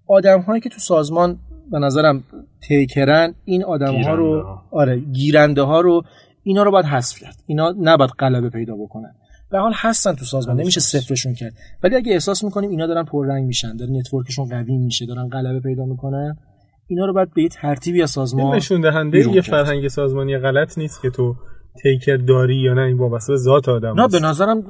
آدم 0.07 0.41
هایی 0.41 0.61
که 0.61 0.69
تو 0.69 0.79
سازمان 0.79 1.39
به 1.71 1.79
نظرم 1.79 2.25
تیکرن 2.69 3.35
این 3.45 3.65
آدم 3.65 3.95
ها 3.95 4.15
رو. 4.15 4.59
آره 4.71 4.99
گیرنده 4.99 5.63
ها 5.63 5.81
رو 5.81 6.03
اینا 6.43 6.63
رو 6.63 6.71
باید 6.71 6.87
حذف 6.87 7.19
کرد 7.19 7.37
اینا 7.47 7.75
نباید 7.81 8.11
غلبه 8.11 8.51
پیدا 8.51 8.75
بکنن 8.77 9.15
به 9.51 9.59
حال 9.59 9.73
هستن 9.77 10.15
تو 10.15 10.25
سازمان 10.25 10.61
نمیشه 10.61 10.81
صفرشون 10.81 11.35
کرد 11.35 11.53
ولی 11.83 11.97
اگه 11.97 12.13
احساس 12.13 12.45
می‌کنیم 12.45 12.71
اینا 12.71 12.87
دارن 12.87 13.05
پررنگ 13.05 13.47
میشن 13.47 13.77
داره 13.77 13.93
نتورکشون 13.93 14.49
قوی 14.49 14.79
میشه 14.79 15.07
دارن 15.07 15.29
غلبه 15.29 15.61
پیدا 15.61 15.85
می‌کنن 15.85 16.37
اینا 16.87 17.07
رو 17.07 17.13
باید 17.13 17.35
به 17.35 17.43
یه 17.43 17.49
ترتیبی 17.49 18.03
از 18.03 18.11
سازمان 18.11 18.57
نشون 18.57 18.81
دهنده 18.81 19.19
یه 19.19 19.25
کرد. 19.25 19.41
فرهنگ 19.41 19.89
سازمانی 19.89 20.39
غلط 20.39 20.79
نیست 20.79 21.03
که 21.03 21.11
تو 21.11 21.35
تیکر 21.83 22.17
داری 22.17 22.57
یا 22.57 22.75
نه 22.75 22.83
این 22.83 22.99
وابسته 22.99 23.33
به 23.33 23.37
ذات 23.37 23.69
آدم 23.69 24.01
نه. 24.01 24.09
به 24.09 24.21
نظرم 24.21 24.63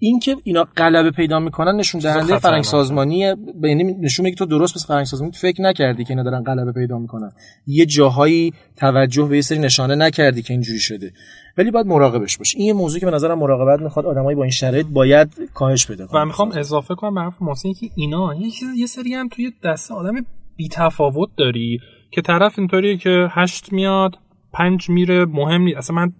اه، 0.00 0.06
این 0.08 0.18
که 0.18 0.36
اینا 0.44 0.64
غلبه 0.76 1.10
پیدا 1.10 1.38
می‌کنن 1.38 1.76
نشون 1.76 2.00
دهنده. 2.00 2.38
فرهنگ 2.38 2.64
سازمانی 2.64 3.18
یعنی 3.62 3.84
نشون 3.84 4.24
میگه 4.24 4.36
تو 4.36 4.46
درست 4.46 4.74
به 4.74 4.80
فرهنگ 4.80 5.06
سازمانی 5.06 5.32
فکر 5.32 5.62
نکردی 5.62 6.04
که 6.04 6.10
اینا 6.10 6.22
دارن 6.22 6.42
غلبه 6.42 6.72
پیدا 6.72 6.98
می‌کنن. 6.98 7.30
یه 7.66 7.86
جاهایی 7.86 8.52
توجه 8.76 9.24
به 9.24 9.36
یه 9.36 9.42
سری 9.42 9.58
نشانه 9.58 9.94
نکردی 9.94 10.42
که 10.42 10.54
اینجوری 10.54 10.78
شده. 10.78 11.12
ولی 11.58 11.70
باید 11.70 11.86
مراقبش 11.86 12.38
باشی. 12.38 12.58
این 12.58 12.66
یه 12.66 12.72
موضوعی 12.72 13.00
که 13.00 13.06
به 13.06 13.12
نظرم 13.12 13.38
مراقبت 13.38 13.82
می‌خواد 13.82 14.06
آدمایی 14.06 14.36
با 14.36 14.42
این 14.42 14.50
شرایط 14.50 14.86
باید 14.86 15.50
کاهش 15.54 15.86
پیدا 15.86 16.06
کنن. 16.06 16.22
و 16.22 16.24
می‌خوام 16.24 16.52
اضافه 16.52 16.94
کنم 16.94 17.14
به 17.14 17.20
حرف 17.20 17.42
محسن 17.42 17.72
که 17.72 17.86
اینا 17.96 18.34
یه 18.76 18.86
سری 18.86 19.14
هم 19.14 19.28
توی 19.28 19.52
دسته 19.64 19.92
آدم 19.92 20.14
بی 20.56 20.68
تفاوت 20.68 21.28
داری 21.36 21.80
که 22.10 22.22
طرف 22.22 22.58
اینطوریه 22.58 22.96
که 22.96 23.28
هشت 23.30 23.72
میاد 23.72 24.18
پنج 24.52 24.88
میره 24.88 25.24
مهم 25.24 25.62
نیست 25.62 25.76
اصلا 25.76 25.96
من 25.96 26.12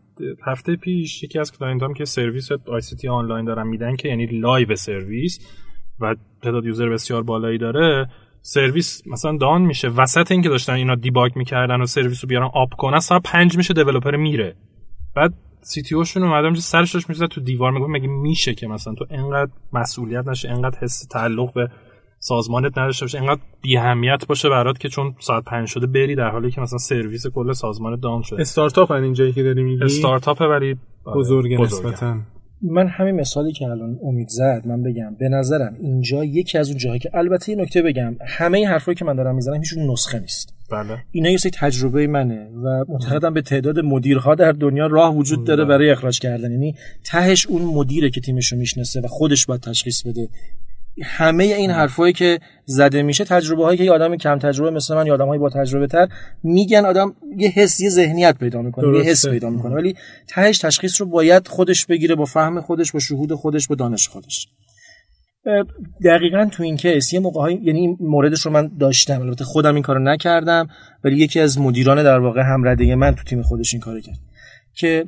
هفته 0.47 0.77
پیش 0.77 1.23
یکی 1.23 1.39
از 1.39 1.53
client 1.53 1.89
ام 1.89 1.95
که 1.95 2.05
سرویس 2.05 2.49
ICT 2.53 3.09
آنلاین 3.09 3.45
دارن 3.45 3.67
میدن 3.67 3.97
که 3.97 4.09
یعنی 4.09 4.27
live 4.27 4.77
service 4.77 5.39
و 6.01 6.15
تعداد 6.43 6.65
user 6.65 6.89
بسیار 6.89 7.23
بالایی 7.23 7.59
داره 7.59 8.09
سرویس 8.43 9.03
مثلا 9.07 9.37
down 9.37 9.63
میشه. 9.63 9.89
وسط 9.89 10.33
اینکه 10.33 10.49
داشتن 10.49 10.73
اینا 10.73 10.95
debug 10.95 11.37
می‌کردن 11.37 11.81
و 11.81 11.87
سرویس 11.87 12.25
رو 12.25 12.29
بیارن 12.29 12.51
up 12.55 12.75
کنن 12.79 12.99
ساعت 12.99 13.23
پنج 13.25 13.57
میشه 13.57 13.75
developer 13.75 14.17
میره. 14.17 14.57
بعد 15.17 15.35
CTO 15.61 15.95
شون 15.95 16.23
اومده 16.23 16.45
اونجا 16.45 16.61
سرش 16.61 16.95
داشت 16.95 17.09
می‌زد 17.09 17.27
تو 17.27 17.41
دیوار 17.41 17.73
می‌گفت 17.73 17.91
مگه 17.91 18.09
میشه 18.09 18.55
که 18.55 18.67
مثلا 18.67 18.95
تو 18.95 19.07
انقدر 19.11 19.51
مسئولیت 19.73 20.29
نشه 20.29 20.51
انقدر 20.51 20.79
حس 20.79 21.07
تعلق 21.07 21.53
به 21.53 21.71
سازمانت 22.19 22.79
نداشته 22.79 23.05
باشه 23.05 23.19
انقدر 23.19 23.41
بی 23.63 23.77
اهمیت 23.77 24.27
باشه 24.27 24.49
برات 24.49 24.79
که 24.79 24.89
چون 24.89 25.15
ساعت 25.21 25.45
پنج 25.45 25.69
شده 25.69 25.87
بری 25.87 26.15
در 26.15 26.29
حالی 26.29 26.51
که 26.51 26.61
مثلا 26.61 26.79
سرویس 26.79 27.27
کل 27.27 27.53
سازمان 27.53 28.01
down 28.01 28.23
شده. 28.23 28.41
استارتاپن 28.41 29.03
اینجایی 29.03 29.33
که 29.33 29.43
داری 29.43 29.63
میگی؟ 29.63 29.85
استارتاپه 29.85 30.45
ولی 30.45 30.77
آره، 31.05 31.19
بزرگ. 31.19 31.61
نسبتا. 31.63 32.17
من 32.63 32.89
همین 32.89 33.15
مثالی 33.15 33.53
که 33.53 33.65
الان 33.65 33.99
امید 34.05 34.29
زد 34.29 34.63
من 34.67 34.83
بگم 34.83 35.15
به 35.19 35.29
نظرم 35.29 35.75
اینجا 35.81 36.25
یکی 36.25 36.59
از 36.59 36.69
اون 36.69 36.79
جاهایی 36.79 37.01
که 37.01 37.11
البته 37.15 37.53
یه 37.53 37.59
نکته 37.59 37.83
بگم 37.83 38.17
همه 38.27 38.59
این 38.59 38.67
حرفایی 38.67 38.95
که 38.95 39.05
من 39.05 39.17
دارم 39.17 39.35
می‌زنم 39.35 39.57
هیچ 39.57 39.75
نسخه 39.77 40.19
نیست. 40.19 40.55
بله. 40.71 40.99
اینا 41.13 41.31
یه 41.31 41.37
سری 41.37 41.51
تجربه 41.55 42.07
منه 42.07 42.51
و 42.65 42.85
معتقدم 42.89 43.35
به 43.35 43.43
تعداد 43.43 43.79
مدیرها 43.79 44.35
در 44.35 44.53
دنیا 44.53 44.87
راه 44.87 45.17
وجود 45.17 45.45
داره 45.45 45.65
برای 45.65 45.91
اخراج 45.91 46.21
کردن. 46.21 46.51
یعنی 46.51 46.75
تهش 47.05 47.47
اون 47.47 47.63
مدیره 47.63 48.11
که 48.11 48.21
تیمش 48.21 48.53
رو 48.53 48.59
می‌شناسه 48.59 49.01
و 49.01 49.07
خودش 49.07 49.47
باید 49.47 49.61
تشخیص 49.61 50.07
بده 50.07 50.29
همه 51.05 51.45
این 51.45 51.71
حرفایی 51.71 52.13
که 52.13 52.41
زده 52.65 53.03
میشه 53.03 53.25
تجربه 53.25 53.65
هایی 53.65 53.79
که 53.79 53.85
یه 53.85 53.93
آدم 53.93 54.17
کم 54.17 54.39
تجربه 54.39 54.71
مثل 54.71 54.95
من 54.95 55.07
یا 55.07 55.15
آدمایی 55.15 55.41
با 55.41 55.51
تجربه 55.51 55.87
تر 55.87 56.09
میگن 56.43 56.85
آدم 56.85 57.15
یه 57.37 57.49
حس 57.49 57.81
یه 57.81 57.91
ذهنیت 57.91 58.39
پیدا 58.39 58.63
می‌کنه 58.63 58.97
یه 58.97 59.01
حس 59.01 59.07
درسته. 59.07 59.31
پیدا 59.31 59.51
می‌کنه. 59.51 59.75
ولی 59.75 59.95
تهش 60.29 60.59
تشخیص 60.59 61.01
رو 61.01 61.07
باید 61.07 61.49
خودش 61.49 61.87
بگیره 61.87 62.15
با 62.15 62.25
فهم 62.25 62.61
خودش 62.61 62.93
با 62.93 62.99
شهود 62.99 63.35
خودش 63.35 63.69
با 63.69 63.75
دانش 63.75 64.09
خودش. 64.09 64.49
دقیقا 66.05 66.45
تو 66.45 66.63
این 66.63 66.77
کیس 66.77 67.13
یه 67.13 67.21
موقع 67.21 67.53
یعنی 67.53 67.81
این 67.81 67.97
موردش 68.01 68.41
رو 68.41 68.53
من 68.53 68.71
داشتم. 68.81 69.21
البته 69.21 69.45
خودم 69.45 69.75
این 69.75 69.83
کارو 69.83 70.01
نکردم 70.01 70.69
ولی 71.05 71.17
یکی 71.17 71.41
از 71.41 71.61
مدیران 71.61 72.03
در 72.03 72.19
واقع 72.19 72.43
همرده 72.43 72.95
من 72.95 73.15
تو 73.15 73.25
تیم 73.25 73.43
خودش 73.43 73.75
این 73.75 73.81
کارو 73.81 74.01
کرد. 74.01 74.19
که 74.75 75.05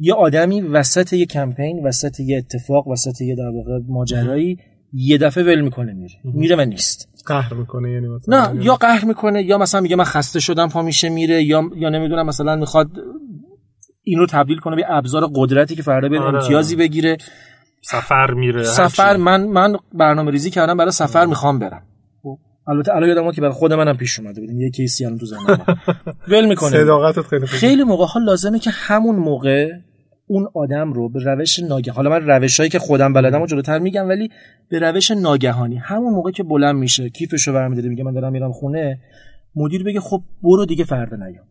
یه 0.00 0.14
آدمی 0.14 0.60
وسط 0.60 1.12
یه 1.12 1.26
کمپین 1.26 1.82
وسط 1.84 2.20
یه 2.20 2.38
اتفاق 2.38 2.88
وسط 2.88 3.20
یه 3.20 3.34
در 3.34 3.48
واقع 3.48 3.78
ماجرایی 3.88 4.58
یه 4.92 5.18
دفعه 5.18 5.44
ول 5.44 5.60
می‌کنه 5.60 5.92
میره. 5.92 6.14
میره 6.24 6.56
و 6.56 6.60
نیست. 6.60 7.08
قهر 7.26 7.54
می‌کنه 7.54 7.92
یعنی 7.92 8.08
مثلا 8.08 8.52
نه 8.52 8.64
یا 8.64 8.74
قهر 8.74 9.04
می‌کنه 9.04 9.42
یا 9.42 9.58
مثلا 9.58 9.80
میگه 9.80 9.96
من 9.96 10.04
خسته 10.04 10.40
شدم 10.40 10.68
پا 10.68 10.82
میشه 10.82 11.08
میره 11.08 11.42
یا 11.42 11.62
یا 11.76 11.88
نمی‌دونم 11.88 12.26
مثلا 12.26 12.56
می‌خواد 12.56 12.86
این 14.02 14.18
رو 14.18 14.26
تبدیل 14.26 14.58
کنه 14.58 14.76
به 14.76 14.84
ابزار 14.88 15.30
قدرتی 15.34 15.76
که 15.76 15.82
فردا 15.82 16.08
بیاد 16.08 16.22
آره. 16.22 16.38
امتیازی 16.38 16.76
بگیره. 16.76 17.16
سفر 17.82 18.34
میره 18.34 18.62
سفر. 18.62 19.16
من 19.16 19.44
من 19.44 19.76
برنامه 19.92 20.30
ریزی 20.30 20.50
کردم 20.50 20.76
برای 20.76 20.90
سفر 20.90 21.26
می‌خوام 21.26 21.58
برم. 21.58 21.82
البته 22.68 22.94
الان 22.94 23.08
یادم 23.08 23.32
که 23.32 23.40
برای 23.40 23.52
خود 23.52 23.72
منم 23.72 23.96
پیش 23.96 24.18
اومده 24.18 24.40
بود 24.40 24.50
یه 24.50 24.70
کیسی 24.70 25.04
الان 25.04 25.18
تو 25.18 25.26
ذهنم 25.26 25.64
ول 26.28 26.48
می‌کنه. 26.48 26.70
صداقتت 26.70 27.20
خیلی 27.26 27.46
خوبه. 27.46 27.58
خیلی 27.58 27.84
موقع 27.84 28.06
ها 28.06 28.20
لازمه 28.20 28.58
که 28.58 28.70
همون 28.70 29.16
موقع 29.16 29.70
اون 30.28 30.48
آدم 30.54 30.92
رو 30.92 31.08
به 31.08 31.24
روش 31.24 31.58
ناگه 31.58 31.92
حالا 31.92 32.10
من 32.10 32.26
روش 32.26 32.60
هایی 32.60 32.70
که 32.70 32.78
خودم 32.78 33.12
بلدم 33.12 33.42
و 33.42 33.46
جلوتر 33.46 33.78
میگم 33.78 34.08
ولی 34.08 34.30
به 34.68 34.78
روش 34.78 35.10
ناگهانی. 35.10 35.76
همون 35.76 36.14
موقع 36.14 36.30
که 36.30 36.42
بلند 36.42 36.76
میشه 36.76 37.10
کیفشو 37.10 37.52
برمیداره 37.52 37.88
میگه 37.88 38.04
من 38.04 38.12
دارم 38.12 38.32
میرم 38.32 38.52
خونه 38.52 39.00
مدیر 39.54 39.84
بگه 39.84 40.00
خب 40.00 40.22
برو 40.42 40.66
دیگه 40.66 40.84
فردا 40.84 41.16
نیا. 41.16 41.42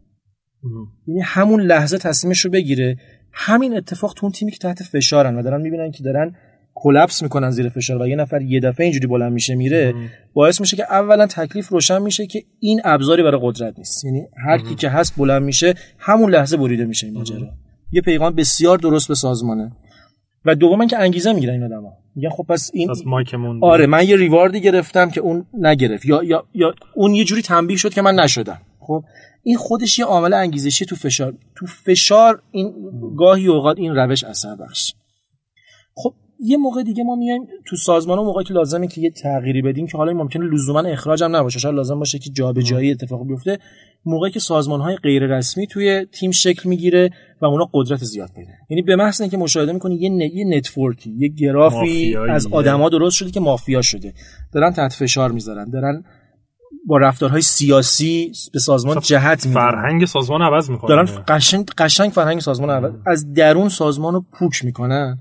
یعنی 1.07 1.21
همون 1.21 1.61
لحظه 1.61 1.97
تصمیمش 1.97 2.39
رو 2.39 2.51
بگیره. 2.51 2.97
همین 3.31 3.77
اتفاق 3.77 4.13
تو 4.13 4.25
اون 4.25 4.31
تیمی 4.31 4.51
که 4.51 4.57
تحت 4.57 4.83
فشارن 4.83 5.35
و 5.35 5.41
دارن 5.41 5.61
می‌بینن 5.61 5.91
که 5.91 6.03
دارن 6.03 6.35
کلپس 6.75 7.23
می‌کنن 7.23 7.51
زیر 7.51 7.69
فشار 7.69 8.01
و 8.01 8.07
یه 8.07 8.15
نفر 8.15 8.41
یه 8.41 8.59
دفعه 8.59 8.83
اینجوری 8.83 9.07
بلند 9.07 9.33
میشه 9.33 9.55
میره 9.55 9.93
باعث 10.33 10.61
میشه 10.61 10.77
که 10.77 10.83
اولا 10.83 11.27
تکلیف 11.27 11.69
روشن 11.69 12.01
میشه 12.01 12.27
که 12.27 12.43
این 12.59 12.81
ابزاری 12.83 13.23
برای 13.23 13.39
قدرت 13.43 13.77
نیست. 13.77 14.05
یعنی 14.05 14.27
هر 14.45 14.57
کی 14.57 14.75
که 14.75 14.89
هست 14.89 15.13
بلند 15.17 15.43
میشه 15.43 15.73
همون 15.99 16.31
لحظه 16.31 16.57
بریده 16.57 16.85
میشه 16.85 17.07
این 17.07 17.15
ماجرا. 17.15 17.49
یه 17.91 18.02
پیغام 18.02 18.36
بسیار 18.36 18.78
درست 18.78 19.08
به 19.08 19.15
سازمانه. 19.15 19.71
و 20.45 20.56
دوما 20.56 20.86
که 20.86 20.97
انگیزه 20.97 21.34
می‌گیرن 21.34 21.54
این 21.54 21.63
آدما 21.63 21.93
میگن 22.15 22.30
خب 22.30 22.45
پس 22.50 22.71
این 22.73 22.89
مایکمون 23.06 23.60
آره 23.63 23.86
من 23.86 24.08
یه 24.08 24.15
ریواردی 24.15 24.62
گرفتم 24.62 25.10
که 25.10 25.21
اون 25.21 25.45
نگرفت. 25.54 26.06
یا 26.06 26.23
یا 26.23 26.43
یا 26.54 26.73
اون 26.95 27.13
یه 27.13 27.23
جوری 27.23 27.41
تنبیه 27.41 27.78
شد 27.78 27.93
که 27.93 28.02
من 28.02 28.15
نشدم. 28.15 28.62
خب 28.80 29.04
این 29.43 29.58
خودش 29.58 30.00
یه 30.00 30.06
عامل 30.06 30.34
انگیزشی 30.34 30.86
تو 30.86 30.95
فشار 30.95 31.34
تو 31.56 31.65
فشار 31.65 32.41
این 32.52 32.73
گاهی 33.17 33.47
اوقات 33.47 33.78
این 33.78 33.95
روش 33.95 34.23
اثر 34.23 34.56
بخش. 34.56 34.93
خب 35.95 36.13
یه 36.39 36.58
موقع 36.58 36.84
دیگه 36.84 37.04
ما 37.04 37.15
میایم 37.15 37.41
تو 37.65 37.76
سازمان 37.76 38.17
موقعی 38.17 38.43
که 38.43 38.54
لازمه 38.54 38.88
که 38.88 39.02
یه 39.02 39.12
تغییری 39.12 39.62
بدیم 39.62 39.88
که 39.88 39.97
حالا 39.97 40.12
این 40.12 40.19
ممکنه 40.19 40.45
لزوما 40.45 40.80
اخراج 40.80 41.23
هم 41.23 41.36
نباشه. 41.36 41.60
شاید 41.60 41.76
لازم 41.76 42.00
باشه 42.00 42.19
که 42.19 42.30
جابجایی 42.30 42.91
اتفاق 42.91 43.28
بیفته. 43.28 43.60
موقعی 44.05 44.31
که 44.31 44.39
سازمان 44.39 44.81
های 44.81 44.95
غیر 44.95 45.38
رسمی 45.38 45.67
توی 45.67 46.05
تیم 46.05 46.31
شکل 46.31 46.69
می‌گیره 46.69 47.10
و 47.41 47.45
اونا 47.45 47.69
قدرت 47.73 48.03
زیاد 48.03 48.29
پیدا 48.36 48.51
یعنی 48.69 48.81
به 48.81 48.95
محض 48.95 49.21
اینکه 49.21 49.38
مشاهده 49.38 49.71
می‌کنی 49.71 49.95
یه 49.95 50.10
ن... 50.10 50.21
یه 50.21 50.45
نتورکی 50.57 51.15
یه 51.17 51.27
گرافی. 51.27 52.15
از 52.29 52.47
آدما 52.51 52.89
درست 52.89 53.15
شده 53.15 53.31
که 53.31 53.39
مافیا 53.39 53.81
شده. 53.81 54.13
دارن 54.53 54.73
تحت 54.73 54.93
فشار 54.93 55.31
می‌ذارن 55.31 55.69
دارن 55.69 56.03
با 56.88 56.97
رفتارهای 56.97 57.41
سیاسی 57.41 58.31
به 58.53 58.60
سازمان 58.60 58.99
جهت 58.99 59.45
میدن 59.45 59.60
فرهنگ 59.60 60.05
سازمان 60.05 60.41
عوض 60.41 60.69
می‌کنه. 60.69 60.89
دارن 60.89 61.07
قشنگ 61.27 61.65
قشنگ 61.77 62.12
فرهنگ 62.12 62.39
سازمان 62.39 62.69
اول 62.69 62.91
از 63.05 63.33
درون 63.33 63.69
سازمان 63.69 64.13
رو 64.13 64.25
پوک 64.39 64.65
می‌کنن. 64.65 65.17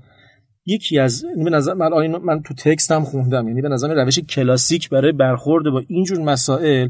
یکی 0.65 0.99
از 0.99 1.23
یعنی 1.23 1.43
به 1.43 1.49
نظر 1.49 1.73
من 1.73 2.07
من 2.23 2.41
تو 2.41 2.53
تکستم 2.53 3.03
خوندم. 3.03 3.47
یعنی 3.47 3.61
به 3.61 3.69
نظر 3.69 4.03
روش 4.03 4.19
کلاسیک 4.19 4.89
برای 4.89 5.11
برخورد 5.11 5.63
با 5.63 5.83
اینجور 5.87 6.19
مسائل 6.19 6.89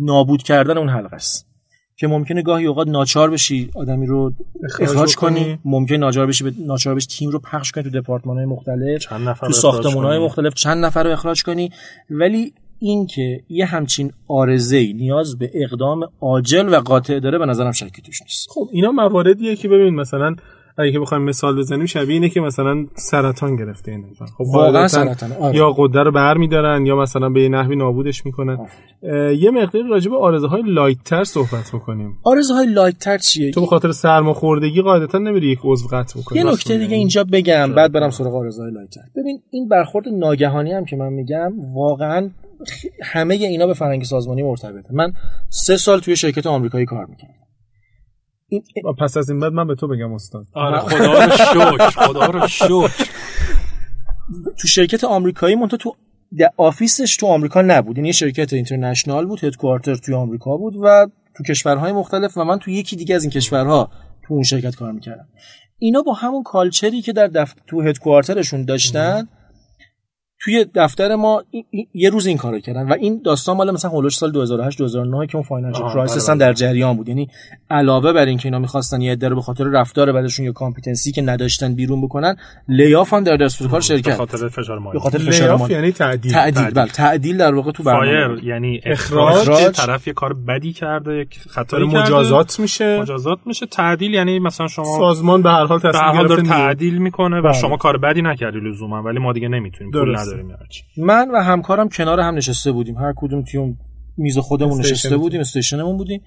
نابود 0.00 0.42
کردن 0.42 0.78
اون 0.78 0.88
حلقه 0.88 1.16
است 1.16 1.50
که 1.96 2.06
ممکنه 2.06 2.42
گاهی 2.42 2.66
اوقات 2.66 2.88
ناچار 2.88 3.30
بشی 3.30 3.70
آدمی 3.74 4.06
رو 4.06 4.32
اخراج 4.64 4.90
اخراج. 4.90 5.16
کنی 5.16 5.58
ممکنه 5.64 5.98
ناچار 5.98 6.26
بشی 6.26 6.44
به 6.44 6.52
ناچار 6.66 6.94
بشی 6.94 7.06
تیم 7.06 7.30
رو 7.30 7.38
پخش 7.38 7.72
کنی 7.72 7.84
تو 7.84 7.90
دپارتمان 7.90 8.36
های 8.36 8.46
مختلف 8.46 9.00
چند 9.00 9.28
نفر 9.28 9.40
تو 9.40 9.46
رو 9.46 9.52
ساختمون 9.52 10.04
های. 10.04 10.18
مختلف 10.18 10.54
چند 10.54 10.84
نفر 10.84 11.02
رو 11.02 11.10
اخراج 11.10 11.42
کنی 11.42 11.70
ولی 12.10 12.52
اینکه 12.78 13.40
یه 13.48 13.66
همچین 13.66 14.12
عارضه 14.28 14.92
نیاز 14.92 15.38
به 15.38 15.50
اقدام 15.54 16.08
عاجل 16.20 16.74
و 16.74 16.80
قاطع 16.80 17.20
داره 17.20 17.38
به 17.38 17.46
نظرم 17.46 17.72
شکی 17.72 18.02
توش 18.02 18.22
نیست 18.22 18.48
خب 18.50 18.68
اینا 18.72 18.92
مواردیه 18.92 19.56
که 19.56 19.68
ببین 19.68 19.94
مثلا 19.94 20.36
اگه 20.78 21.00
بخوایم 21.00 21.24
مثال 21.24 21.58
بزنیم 21.58 21.86
شبیه 21.86 22.14
اینه 22.14 22.28
که 22.28 22.40
مثلا 22.40 22.86
سرطان 22.94 23.56
گرفته 23.56 23.90
این 23.90 24.04
خب 24.38 24.44
واقعا 24.54 24.88
سرطان 24.88 25.32
آره. 25.32 25.56
یا 25.56 25.70
غده 25.76 26.02
رو 26.02 26.12
بر 26.12 26.36
میدارن 26.36 26.86
یا 26.86 26.96
مثلا 26.96 27.28
به 27.28 27.42
یه 27.42 27.48
نحوی 27.48 27.76
نابودش 27.76 28.26
می‌کنن. 28.26 28.58
یه 29.38 29.50
مقدار 29.50 29.82
راجع 29.82 30.10
به 30.10 30.16
عارضه 30.16 30.46
های 30.46 30.62
light 30.66 30.98
تر 31.04 31.24
صحبت 31.24 31.70
بکنیم. 31.74 32.18
عارضه 32.24 32.54
های 32.54 32.66
light 32.66 32.98
تر 32.98 33.18
چیه؟ 33.18 33.50
تو 33.50 33.60
به 33.60 33.66
خاطر 33.66 33.92
سرماخوردگی 33.92 34.82
قاعدتا 34.82 35.18
نمیری 35.18 35.48
یک 35.48 35.58
عضو 35.64 35.88
قطع 35.88 36.20
بکنی. 36.20 36.38
یه 36.38 36.44
نکته. 36.44 36.78
دیگه 36.78 36.96
اینجا 36.96 37.24
بگم 37.24 37.72
بعد 37.74 37.92
برم 37.92 38.10
سراغ 38.10 38.34
عارضه 38.34 38.62
های 38.62 38.72
light 38.72 38.90
تر 38.90 39.00
ببین 39.16 39.42
این 39.50 39.68
برخورد 39.68 40.08
ناگهانی 40.08 40.72
هم 40.72 40.84
که 40.84 40.96
من 40.96 41.12
میگم 41.12 41.52
واقعا 41.74 42.30
همه 43.02 43.34
اینا 43.34 43.66
به 43.66 43.74
فرهنگ 43.74 44.04
سازمانی 44.04 44.42
مرتبطه. 44.42 44.94
من 44.94 45.12
سه 45.48 45.76
سال 45.76 46.00
توی 46.00 46.16
شرکت 46.16 46.46
آمریکایی 46.46 46.86
کار 46.86 47.06
می‌کردم. 47.06 47.34
این 48.50 48.62
پس 48.98 49.16
از 49.16 49.30
این 49.30 49.40
بعد 49.40 49.52
من 49.52 49.66
به 49.66 49.74
تو 49.74 49.88
بگم 49.88 50.12
استاد. 50.12 50.46
آره 50.52 50.78
خدا 50.78 51.24
رو 51.24 51.30
شکر 51.30 51.90
خدا 51.90 52.26
رو 52.26 52.48
شکر. 52.48 52.90
تو 54.58 54.68
شرکت 54.68 55.04
آمریکایی 55.04 55.54
مونتا 55.56 55.76
تو 55.76 55.96
آفیسش 56.56 57.16
تو 57.16 57.26
آمریکا 57.26 57.62
نبود. 57.62 57.96
یعنی 57.98 58.08
یه 58.08 58.12
شرکت 58.12 58.52
اینترنشنال 58.52 59.26
بود 59.26 59.44
هدکوارتر 59.44 59.94
توی 59.94 60.14
آمریکا 60.14 60.56
بود 60.56 60.76
و 60.82 61.06
تو 61.36 61.44
کشورهای 61.44 61.92
مختلف 61.92 62.38
و 62.38 62.44
من 62.44 62.58
تو 62.58 62.70
یکی 62.70 62.96
دیگه 62.96 63.14
از 63.14 63.22
این 63.22 63.30
کشورها 63.30 63.90
تو 64.22 64.34
اون 64.34 64.42
شرکت 64.42 64.76
کار 64.76 64.92
می‌کردم. 64.92 65.28
اینا 65.78 66.02
با 66.02 66.12
همون 66.12 66.42
culture 66.42 66.94
ی 66.94 67.02
که 67.02 67.12
در 67.12 67.26
دف... 67.26 67.54
تو 67.66 67.82
headquarter 67.82 68.42
شون 68.42 68.64
داشتن 68.64 69.28
توی 70.42 70.66
دفتر 70.74 71.16
ما 71.16 71.42
یه 71.94 72.10
روز 72.10 72.26
این 72.26 72.36
کارو 72.36 72.60
کردن 72.60 72.88
و 72.88 72.92
این 73.00 73.22
داستان 73.24 73.56
مال 73.56 73.70
مثلا 73.70 73.90
حول 73.90 74.00
و 74.00 74.03
حوش 74.03 74.16
سال 74.16 74.32
2008 74.32 74.78
2009 74.78 75.26
که 75.26 75.36
اون 75.36 75.44
financial 75.44 75.92
crisis 75.92 76.30
هم 76.30 76.38
در 76.38 76.52
جریان 76.52 76.96
بود. 76.96 77.08
یعنی 77.08 77.28
علاوه 77.70 78.12
بر 78.12 78.26
اینکه 78.26 78.46
اینا 78.46 78.58
می‌خواستن 78.58 79.00
یه 79.00 79.12
عده 79.12 79.28
رو 79.28 79.34
به 79.36 79.42
خاطر 79.42 79.64
رفتار 79.64 80.12
بدشون 80.12 80.46
یا 80.46 80.52
competency 80.52 81.12
که 81.12 81.22
نداشتن 81.22 81.74
بیرون 81.74 82.02
بکنن 82.02 82.36
layoff 82.68 83.12
هم 83.12 83.24
در 83.24 83.36
دستور 83.36 83.68
کار 83.68 83.80
شرکت. 83.80 84.08
به 84.08 84.14
خاطر 84.14 84.48
فشار 84.48 84.78
مالی. 84.78 84.92
به 84.92 85.00
خاطر 85.00 85.18
فشار 85.18 85.56
مالی. 85.56 85.74
یعنی 85.74 85.92
تعدیل. 85.92 86.32
تعدیل 86.32 86.70
بله 86.70 86.86
تعدیل 86.86 87.36
در 87.36 87.54
واقع 87.54 87.72
تو 87.72 87.82
برنامه. 87.82 88.36
fire 88.36 88.44
یعنی 88.44 88.80
اخراج, 88.86 89.36
اخراج. 89.36 89.76
طرف 89.76 90.06
یه 90.06 90.12
کار 90.12 90.34
بدی 90.34 90.72
کرده 90.72 91.14
یک 91.14 91.38
کرده. 91.54 91.78
مجازات 91.84 92.60
میشه. 92.60 93.00
مجازات 93.00 93.38
میشه. 93.46 93.66
تعدیل 93.66 94.14
یعنی 94.14 94.38
مثلا 94.38 94.66
شما 94.66 94.84
سازمان 94.98 95.42
به 95.42 95.50
هر 95.50 95.64
حال 95.64 95.78
تصمیم 95.78 96.26
گرفته 96.28 96.42
تعدیل 96.42 96.98
می‌کنه 96.98 97.40
و 97.40 97.52
شما 97.52 97.76
کار 97.76 97.98
بدی 97.98 98.22
نکردی 98.22 98.58
لزوما 98.58 99.02
ولی 99.02 99.18
ما 99.18 99.32
دیگه 99.32 99.48
نمی‌تونیم 99.48 99.92
پول 99.92 100.16
نداریم 100.36 100.84
من 100.96 101.30
و 101.30 101.42
همکارم 101.42 101.88
کنار 101.88 102.20
هم 102.20 102.34
نشسته 102.34 102.72
بودیم. 102.72 102.98
هر 102.98 103.12
کدوم 103.16 103.42
توی 103.42 103.60
اون 103.60 103.78
میز 104.16 104.38
خودمون 104.38 104.78
نشسته 104.78 105.16
بودیم 105.16 105.40
station 105.40 105.79
مون 105.79 105.96
بودیم. 105.96 106.22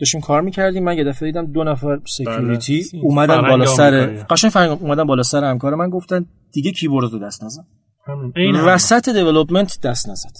داشتیم 0.00 0.20
کار 0.20 0.40
می‌کردیم. 0.42 0.84
من 0.84 0.96
یه 0.96 1.04
دفعه 1.04 1.28
دیدم 1.28 1.52
دو 1.52 1.64
نفر 1.64 1.98
security 2.06 2.84
بله. 2.92 3.02
اومدن 3.02 3.40
بالا 3.40 3.66
سر 3.66 4.06
قشنگ 4.30 4.50
فرنگ 4.50 4.82
اومدن 4.82 5.04
بالا 5.04 5.22
سر 5.22 5.44
همکار 5.44 5.74
من 5.74 5.90
گفتن 5.90 6.26
دیگه 6.52 6.72
کیبورد 6.72 7.12
رو 7.12 7.18
دست 7.18 7.44
نزن. 7.44 7.62
وسط 8.66 9.08
development 9.08 9.80
دست 9.80 10.08
نزد. 10.08 10.32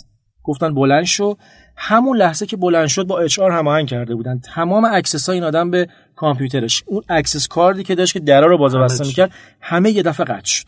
گفتن 0.42 0.74
بلند 0.74 1.05
شو. 1.05 1.37
همون 1.77 2.16
لحظه 2.16 2.46
که 2.46 2.57
بلند 2.57 2.87
شد 2.87 3.07
با 3.07 3.18
HR 3.18 3.50
هماهنگ 3.50 3.88
کرده 3.88 4.14
بودن. 4.14 4.38
تمام 4.38 4.85
access 4.85 5.28
های 5.29 5.37
این 5.37 5.44
آدم 5.44 5.70
به 5.70 5.88
کامپیوترش. 6.16 6.83
اون 6.87 7.03
access 7.09 7.48
card 7.48 7.76
ی 7.76 7.83
که 7.83 7.94
داشت 7.94 8.12
که 8.12 8.20
درا 8.20 8.46
رو 8.46 8.59
باز 8.59 8.74
بسته 8.74 9.07
می‌کرد 9.07 9.33
همه 9.61 9.90
یه 9.90 10.03
دفعه 10.03 10.27
قطع 10.27 10.44
شد. 10.44 10.64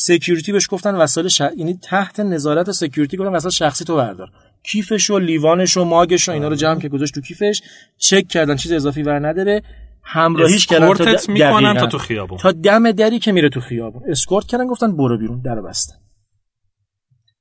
security 0.00 0.52
بهش 0.52 0.66
گفتن 0.70 0.94
وسایل 0.94 1.28
ش... 1.28 1.40
یعنی 1.40 1.78
تحت 1.82 2.20
نظارت 2.20 2.70
security 2.70 3.16
گفتن 3.16 3.32
وسایل 3.32 3.52
شخصی 3.52 3.84
تو 3.84 3.96
بردار. 3.96 4.28
کیفش 4.62 5.10
و 5.10 5.18
لیوانش 5.18 5.76
و 5.76 5.84
ماگش 5.84 6.28
و 6.28 6.32
اینا 6.32 6.48
رو 6.48 6.54
جمع 6.54 6.80
که 6.80 6.88
گذاشت 6.88 7.14
تو 7.14 7.20
کیفش 7.20 7.62
چک 7.96 8.28
کردن 8.28 8.56
چیز 8.56 8.72
اضافی 8.72 9.02
ور 9.02 9.28
نداره. 9.28 9.62
همراهیش 10.02 10.66
کردن 10.66 10.94
تا 10.94 11.04
د... 11.04 11.30
می‌کنن 11.30 11.74
تا 11.74 11.86
تو 11.86 11.98
خیابون. 11.98 12.38
تا 12.38 12.52
دم 12.52 12.92
دری 12.92 13.18
که 13.18 13.32
میره 13.32 13.48
تو 13.48 13.60
خیابون. 13.60 14.02
اسکورت 14.08 14.46
کردن 14.46 14.66
گفتن 14.66 14.96
برو 14.96 15.18
بیرون 15.18 15.40
در 15.40 15.60
بستن 15.60 15.94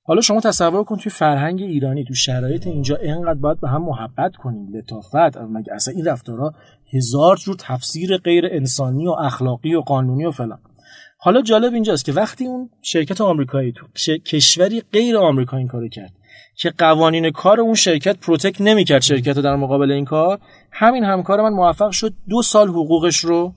حالا 0.04 0.22
شما 0.22 0.42
تصور 0.42 0.84
کن 0.84 0.98
توی 0.98 1.12
فرهنگ 1.12 1.62
ایرانی 1.62 2.04
تو 2.04 2.14
شرایط 2.14 2.68
اینجا 2.68 2.96
اینقدر 2.96 3.40
باید 3.40 3.60
به 3.60 3.70
هم 3.70 3.82
محبت 3.82 4.36
کنیم 4.36 4.68
لطافت. 4.76 5.38
مگه 5.38 5.74
اصلا 5.74 5.94
این 5.94 6.06
رفتارها 6.06 6.54
هزار 6.94 7.38
جور 7.38 7.56
تفسیر 7.60 8.18
غیر 8.18 8.46
انسانی 8.52 9.08
و 9.08 9.12
اخلاقی 9.12 9.76
و 9.76 9.82
قانونی 9.82 10.26
و 10.26 10.32
فلان. 10.32 10.60
حالا 11.18 11.42
جالب 11.42 11.74
اینجاست 11.74 12.06
که 12.06 12.14
وقتی 12.14 12.46
اون 12.46 12.70
شرکت 12.82 13.22
آمریکایی 13.22 13.72
تو 13.72 13.88
کشوری 14.26 14.84
غیر 14.94 15.18
آمریکا 15.18 15.58
این 15.58 15.68
کارو 15.68 15.90
کرد 15.90 16.14
که 16.56 16.70
قوانین 16.78 17.32
کار 17.32 17.60
اون 17.60 17.74
شرکت 17.74 18.18
protect 18.18 18.62
نمی‌کرد 18.62 19.02
شرکت 19.02 19.36
رو 19.36 19.42
در 19.42 19.56
مقابل 19.56 19.92
این 19.92 20.06
کار 20.06 20.40
همین 20.72 21.04
همکار 21.04 21.42
من 21.42 21.54
موفق 21.54 21.92
شد 21.92 22.14
دو 22.30 22.42
سال 22.42 22.68
حقوقش 22.68 23.18
رو 23.18 23.54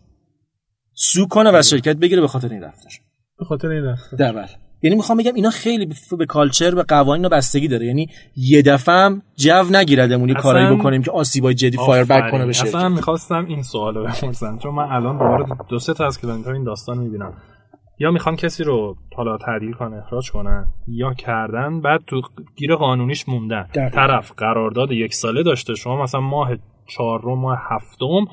sue 0.95 1.27
کنه 1.27 1.59
و 1.59 1.63
شرکت 1.63 1.97
بگیره 1.97 2.21
به 2.21 2.29
خاطر 2.29 2.49
این 2.49 2.63
رفتار. 2.63 2.93
به 3.39 3.45
خاطر 3.45 3.69
این 3.69 3.85
رفتار. 3.85 4.19
در 4.19 4.33
بله. 4.33 4.70
یعنی 4.83 4.97
می‌خوام 4.97 5.19
بگم 5.19 5.35
اینا 5.35 5.51
خیلی 5.51 5.95
به 6.19 6.27
culture 6.27 6.75
به 6.75 6.83
قوانین 6.83 7.29
بستگی 7.29 7.69
داره. 7.69 7.87
یعنی 7.87 8.09
یه 8.37 8.63
دفعه 8.63 8.95
هم 8.95 9.23
جو 9.37 9.65
نگیردمون 9.71 10.29
یه 10.29 10.35
کارایی 10.35 10.77
بکنیم 10.77 11.03
که 11.03 11.11
آسیبای 11.11 11.55
جدی 11.55 11.77
fire 11.77 12.05
back 12.05 12.31
کنه 12.31 12.47
بشه. 12.47 12.63
اصلا 12.63 12.89
می‌خواستم 12.89 13.47
این 13.49 13.63
سوالو 13.63 14.05
بپرسم 14.05 14.59
چون 14.59 14.75
من 14.75 14.85
الان 14.93 15.19
دوباره 15.19 15.45
دو 15.69 15.79
سه 15.79 15.95
تا 15.95 16.07
از 16.07 16.21
client 16.21 16.48
ها 16.48 16.53
این 16.53 16.65
داستان 16.65 16.99
می‌بینم. 16.99 17.33
یا 17.99 18.11
می‌خوان 18.11 18.37
کسی 18.37 18.65
رو 18.65 18.97
حالا 19.17 19.39
تعدیل 19.39 19.73
کنه 19.73 19.97
اخراج 19.97 20.31
کنن 20.31 20.67
یا 20.89 21.15
کردن 21.15 21.81
بعد 21.81 22.01
تو 22.07 22.23
گیر 22.57 22.75
قانونیش 22.75 23.29
موندن. 23.29 23.67
طرف 23.75 24.33
قرارداد 24.37 24.93
یک 24.93 25.15
ساله 25.15 25.43
داشته 25.43 25.75
شما 25.75 26.03
مثلا 26.03 26.21
ماه 26.21 26.51
چهارم 26.89 27.39
ماه 27.39 27.59
هفتم 27.71 28.27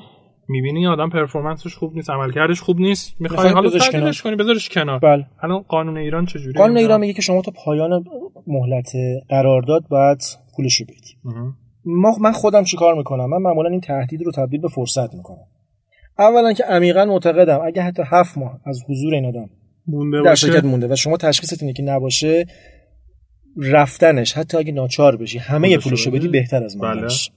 می‌بینی 0.48 0.86
آدم 0.86 1.10
پرفورمنسش 1.10 1.74
خوب 1.74 1.94
نیست 1.94 2.10
عملکردش 2.10 2.60
خوب 2.60 2.80
نیست. 2.80 3.14
می‌خوای 3.20 3.48
حالا 3.48 3.70
تعدیلش 3.70 4.22
کنی 4.22 4.36
بذارش 4.36 4.68
کنار. 4.68 4.98
بله. 4.98 5.26
الان 5.42 5.62
قانون 5.62 5.96
ایران 5.96 6.26
چجوری 6.26 6.52
قانون 6.52 6.76
ایران 6.76 7.00
میگه 7.00 7.12
که 7.12 7.22
شما 7.22 7.42
تا 7.42 7.52
پایان 7.64 8.04
مهلت 8.46 8.92
قرارداد 9.28 9.88
باید 9.88 10.22
پولش 10.56 10.80
رو 10.80 10.86
بدی. 10.86 11.44
ما 11.84 12.16
من 12.20 12.32
خودم 12.32 12.64
چیکار 12.64 12.94
می‌کنم؟ 12.94 13.30
من 13.30 13.38
معمولا 13.38 13.70
این 13.70 13.80
تهدید 13.80 14.22
رو 14.22 14.32
تبدیل 14.32 14.60
به 14.60 14.68
فرصت 14.68 15.14
می‌کنم. 15.14 15.46
اولا 16.18 16.52
که 16.52 16.64
عمیقا 16.64 17.04
معتقدم 17.04 17.60
اگه 17.64 17.82
حتی 17.82 18.02
هفت 18.06 18.38
ماه 18.38 18.60
از 18.66 18.80
حضور 18.88 19.14
این 19.14 19.26
آدم 19.26 19.50
مونده 19.86 20.22
در 20.22 20.34
شرکت 20.34 20.64
مونده 20.64 20.88
و 20.88 20.96
شما 20.96 21.16
تشخیصت 21.16 21.62
اینه 21.62 21.72
که 21.72 21.82
نباشه 21.82 22.46
رفتنش 23.56 24.32
حتی 24.32 24.58
اگه 24.58 24.72
ناچار 24.72 25.16
بشی 25.16 25.38
همه 25.38 25.78
پولشو 25.78 26.10
بدی 26.10 26.28
بهتر 26.28 26.64
از 26.64 26.76
ماندنش 26.76 27.30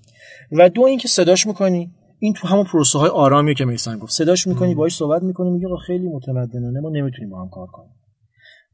بله. 0.51 0.65
و 0.65 0.69
دو 0.69 0.81
اینکه 0.81 1.07
صداش 1.07 1.47
می‌کنی. 1.47 1.91
این 2.23 2.33
تو 2.33 2.47
همون 2.47 2.63
پروسه 2.63 2.99
های 2.99 3.09
آرامی 3.09 3.55
که 3.55 3.65
میسن 3.65 3.97
گفت 3.97 4.11
صداش 4.11 4.47
می‌کنی 4.47 4.75
باهاش 4.75 4.95
صحبت 4.95 5.23
می‌کنی 5.23 5.49
میگه 5.49 5.67
خیلی 5.87 6.07
متمدنانه 6.07 6.79
ما 6.79 6.89
نمی‌تونیم 6.89 7.29
با 7.29 7.41
هم 7.41 7.49
کار 7.49 7.67
کنیم. 7.67 7.91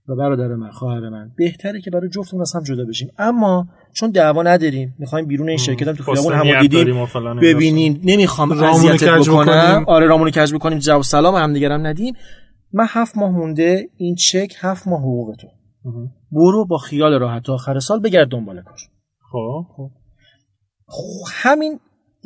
و 0.10 0.15
برادر 0.15 0.47
من 0.47 0.71
خواهر 0.71 1.10
من 1.10 1.31
بهتره 1.38 1.81
که 1.81 1.91
برای 1.91 2.10
جفتمون 2.10 2.41
از 2.41 2.55
هم 2.55 2.63
جدا 2.63 2.86
بشیم. 2.86 3.10
اما 3.17 3.67
چون 3.93 4.12
دعوا 4.12 4.43
نداریم 4.43 4.95
می‌خوایم 4.99 5.25
بیرون 5.25 5.49
این 5.49 5.57
شرکت 5.57 5.88
هم 5.88 5.95
تو 5.95 6.03
خیابون 6.03 6.33
همو 6.33 6.62
دیدیم 6.62 7.07
ببینین 7.41 8.01
نمی‌خوام 8.03 8.51
اذیتت 8.51 9.27
بکنم. 9.27 9.86
آره 9.88 10.07
رامونو 10.07 10.29
کج 10.29 10.53
بکنیم. 10.53 10.79
جواب 10.79 11.03
سلام 11.03 11.36
هم 11.36 11.55
هم 11.55 11.88
ندیم. 11.88 12.13
من 12.73 12.86
هفت 12.89 13.17
ماه 13.17 13.31
مونده 13.31 13.89
این 13.97 14.15
چک 14.15 14.53
هفت 14.60 14.88
ماه 14.88 14.99
حقوق 14.99 15.36
تو. 15.36 15.47
برو 16.31 16.65
با 16.65 16.77
خیال 16.77 17.13
راحت 17.13 17.43
تا 17.43 17.53
آخر 17.53 17.79
سال 17.79 17.99
بگرد 17.99 18.27
دنبال 18.27 18.62
کار. 18.62 18.77
خب. 19.31 19.65
خب. 20.86 21.23
همین 21.31 21.79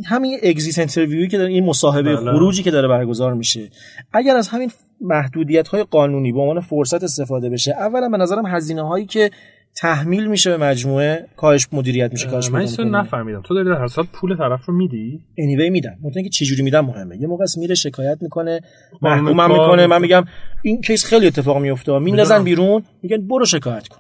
همین 0.05 0.39
اگزیت 0.43 0.79
انترویوی 0.79 1.27
که 1.27 1.37
داره 1.37 1.49
این 1.49 1.65
مصاحبه 1.65 2.15
بله. 2.15 2.31
خروجی 2.31 2.63
که 2.63 2.71
داره 2.71 2.87
برگزار 2.87 3.33
میشه. 3.33 3.69
اگر 4.13 4.35
از 4.35 4.47
همین 4.47 4.71
محدودیت 5.01 5.67
های 5.67 5.83
قانونی 5.83 6.31
به 6.31 6.39
عنوان 6.39 6.59
فرصت 6.59 7.03
استفاده 7.03 7.49
بشه 7.49 7.71
اولا 7.71 8.09
به 8.09 8.17
نظرم 8.17 8.45
هزینه 8.45 8.87
هایی 8.87 9.05
که 9.05 9.31
تحمیل 9.75 10.27
میشه 10.27 10.57
به 10.57 10.65
مجموعه 10.65 11.25
کاهش 11.37 11.67
مدیریت 11.71 12.11
میشه 12.11 12.27
کاهش 12.27 12.49
من 12.49 12.61
اینو 12.61 12.97
نفهمیدم. 12.97 13.41
تو 13.41 13.53
داری 13.53 13.69
در 13.69 13.83
حساب 13.83 14.05
پول 14.13 14.37
طرف 14.37 14.65
رو 14.65 14.73
میدی؟ 14.73 15.19
انیوی 15.37 15.69
میدم. 15.69 15.97
مثلا 16.03 16.23
که 16.23 16.29
چه 16.29 16.45
جوری 16.45 16.63
میدم 16.63 16.85
مهمه. 16.85 17.17
یه 17.17 17.27
موقع 17.27 17.45
میره 17.57 17.75
شکایت 17.75 18.17
می‌کنه 18.21 18.61
محکوم 19.01 19.51
می‌کنه. 19.51 19.87
من 19.87 20.01
میگم 20.01 20.25
این 20.61 20.81
کیس 20.81 21.05
خیلی 21.05 21.27
اتفاق 21.27 21.57
میفته 21.57 21.99
میندازن 21.99 22.43
بیرون 22.43 22.83
میگن 23.03 23.27
برو 23.27 23.45
شکایت 23.45 23.87
کن. 23.87 23.97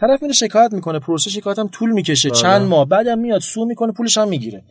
طرف 0.00 0.22
میره 0.22 0.34
شکایت 0.34 0.72
می‌کنه 0.72 0.98
پروسه 0.98 1.30
شکایت 1.30 1.58
هم 1.58 1.68
طول 1.68 1.90
می‌کشه. 1.90 2.28
بله. 2.28 2.38
چند 2.38 2.62
ماه. 2.62 2.88
بعدم 2.88 3.18
میاد 3.18 3.40
سو 3.40 3.64
می‌کنه 3.64 3.92
پولش 3.92 4.18
هم 4.18 4.28
می‌گیره. 4.28 4.62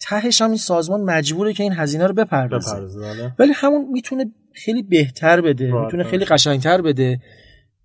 تهش 0.00 0.42
هم 0.42 0.48
این 0.48 0.58
سازمان 0.58 1.00
مجبوره 1.00 1.52
که 1.52 1.62
این 1.62 1.72
هزینه 1.72 2.06
رو 2.06 2.14
بپردازه. 2.14 2.76
بله. 2.76 3.34
ولی 3.38 3.52
همون 3.54 3.88
می‌تونه 3.92 4.32
خیلی 4.52 4.82
بهتر 4.82 5.40
بده 5.40 5.72
بله. 5.72 5.84
می‌تونه 5.84 6.04
خیلی 6.04 6.24
قشنگتر 6.24 6.82
بده 6.82 7.20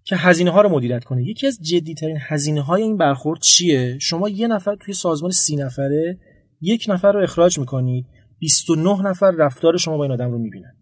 که 0.03 0.15
هزینه 0.15 0.51
ها 0.51 0.61
رو 0.61 0.69
مدیریت 0.69 1.03
کنه. 1.03 1.23
یکی 1.23 1.47
از 1.47 1.59
جدی 1.61 1.93
ترین 1.93 2.17
هزینه 2.21 2.61
های 2.61 2.81
این 2.81 2.97
برخورد 2.97 3.41
چیه؟ 3.41 3.97
شما 3.99 4.29
یه 4.29 4.47
نفر 4.47 4.75
توی 4.75 4.93
سازمان 4.93 5.31
سی 5.31 5.55
نفره 5.55 6.17
یک 6.61 6.85
نفر 6.89 7.11
رو 7.11 7.23
اخراج 7.23 7.59
می‌کنید 7.59 8.05
29 8.39 9.01
نفر 9.01 9.31
رفتار 9.31 9.77
شما 9.77 9.97
با 9.97 10.03
این 10.03 10.11
آدم 10.11 10.31
رو 10.31 10.37
می‌بینن. 10.37 10.73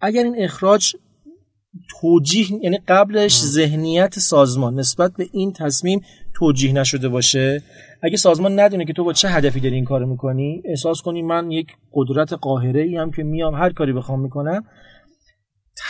اگر 0.00 0.24
این 0.24 0.34
اخراج 0.38 0.92
توجیه 2.00 2.46
یعنی 2.62 2.78
قبلش 2.88 3.40
ذهنیت 3.40 4.18
سازمان 4.18 4.78
نسبت 4.78 5.12
به 5.16 5.28
این 5.32 5.52
تصمیم 5.52 6.00
توجیه 6.40 6.72
نشده 6.72 7.08
باشه. 7.08 7.62
اگه 8.02 8.16
سازمان 8.16 8.60
ندونه 8.60 8.84
که 8.84 8.92
تو 8.92 9.04
با 9.04 9.12
چه 9.12 9.28
هدفی 9.28 9.60
داری 9.60 9.74
این 9.74 9.84
کارو 9.84 10.06
می‌کنی 10.06 10.62
احساس 10.64 11.02
کنی 11.02 11.22
من 11.22 11.50
یک 11.50 11.66
قدرت 11.92 12.32
قاهره 12.32 12.82
ای 12.82 12.96
هم 12.96 13.10
که 13.10 13.22
میام 13.22 13.54
هر 13.54 13.70
کاری 13.70 13.92
بخوام 13.92 14.20
می‌کنم 14.20 14.64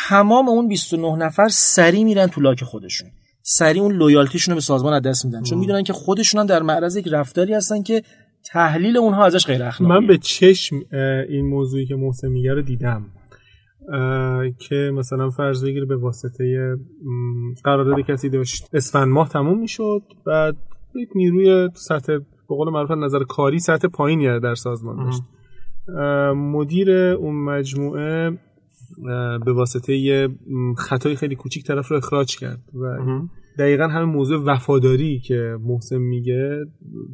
تمام 0.08 0.48
اون 0.48 0.68
29 0.68 1.16
نفر 1.16 1.48
سری 1.48 2.04
میرن 2.04 2.26
تو 2.26 2.40
لاک 2.40 2.64
خودشون. 2.64 3.08
سری 3.42 3.80
اون 3.80 3.92
لویالتیشون 3.92 4.52
رو 4.52 4.56
به 4.56 4.60
سازمان 4.60 4.92
از 4.92 5.02
دست 5.02 5.24
میدن. 5.24 5.42
چون 5.42 5.58
می‌دونن 5.58 5.82
که 5.82 5.92
خودشون 5.92 6.40
هم 6.40 6.46
در 6.46 6.62
معرض 6.62 6.96
یک 6.96 7.08
رفتاری 7.08 7.54
هستن 7.54 7.82
که 7.82 8.02
تحلیل 8.44 8.96
اونها 8.96 9.26
ازش 9.26 9.46
غیر 9.46 9.62
اخلاقیه 9.62 9.98
من 9.98 10.06
به 10.06 10.18
چشم 10.18 10.76
این 11.28 11.46
موضوعی 11.46 11.86
که 11.86 11.94
محسن 11.94 12.28
میگه 12.28 12.52
رو 12.52 12.62
دیدم. 12.62 13.06
که 14.58 14.92
مثلا 14.94 15.30
فرض 15.30 15.64
بگیر 15.64 15.84
به 15.84 15.96
واسطه 15.96 16.76
قرارداد 17.64 18.00
کسی 18.00 18.28
داشت. 18.28 18.68
اسفند 18.72 19.08
ماه 19.08 19.28
تموم 19.28 19.60
می‌شد. 19.60 20.02
بعد 20.26 20.56
یک 20.94 21.08
نیروی 21.14 21.68
سطح 21.74 22.18
به 22.18 22.56
قول 22.56 22.72
معروف 22.72 22.90
نظر 22.90 23.18
کاری 23.18 23.58
سطح 23.58 23.88
پایینی 23.88 24.40
در 24.40 24.54
سازمان 24.54 25.04
داشت. 25.04 25.22
مدیر 26.36 26.90
اون 26.92 27.44
مجموعه 27.44 28.38
به 29.44 29.52
واسطه 29.52 29.96
یه 29.96 30.28
خطای 30.76 31.16
خیلی 31.16 31.34
کوچیک 31.34 31.66
طرف 31.66 31.88
رو 31.88 31.96
اخراج 31.96 32.36
کرد 32.36 32.60
و 32.74 32.98
دقیقا 33.60 33.88
همین 33.88 34.08
موضوع 34.08 34.44
وفاداری 34.44 35.20
که 35.20 35.56
محسن 35.64 35.98
میگه 35.98 36.66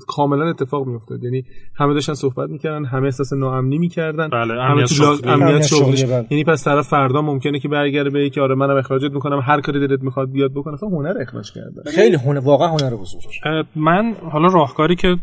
کاملا 0.06 0.50
اتفاق 0.50 0.86
میافتاد. 0.86 1.24
یعنی 1.24 1.44
همه 1.74 1.94
داشتن 1.94 2.14
صحبت 2.14 2.50
می‌کردن 2.50 2.84
همه 2.84 3.04
احساس 3.04 3.32
ناامنی 3.32 3.78
می‌کردن. 3.78 4.28
بله 4.28 4.62
همه 4.62 4.84
تو 4.84 5.02
لاگ... 5.02 5.20
امنیت 5.24 5.66
شغلی. 5.66 6.24
یعنی 6.30 6.44
پس 6.44 6.64
طرف 6.64 6.88
فردا 6.88 7.22
ممکنه 7.22 7.58
که 7.58 7.68
برگرده 7.68 8.10
به 8.10 8.30
که 8.30 8.40
آره 8.40 8.54
منم 8.54 8.76
اخراجت 8.76 9.12
می‌کنم 9.12 9.40
هر 9.44 9.60
کاری 9.60 9.86
دلت 9.86 10.02
می‌خواد 10.02 10.30
بیاد 10.30 10.52
بکنه. 10.54 10.74
اصلا 10.74 10.88
هنر 10.88 11.14
اخراج 11.20 11.52
کرده. 11.52 11.90
خیلی 11.94 12.16
هنر 12.16 12.38
واقعا 12.38 12.68
هنر 12.68 12.96
بزرگش 12.96 13.40
من 13.76 14.14
حالا 14.30 14.48
راهکاری 14.48 14.96
که 14.96 15.16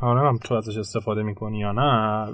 آره 0.00 0.28
هم 0.28 0.38
تو 0.44 0.54
ازش 0.54 0.78
استفاده 0.78 1.22
می‌کنی 1.22 1.58
یا 1.58 1.72
نه 1.72 2.26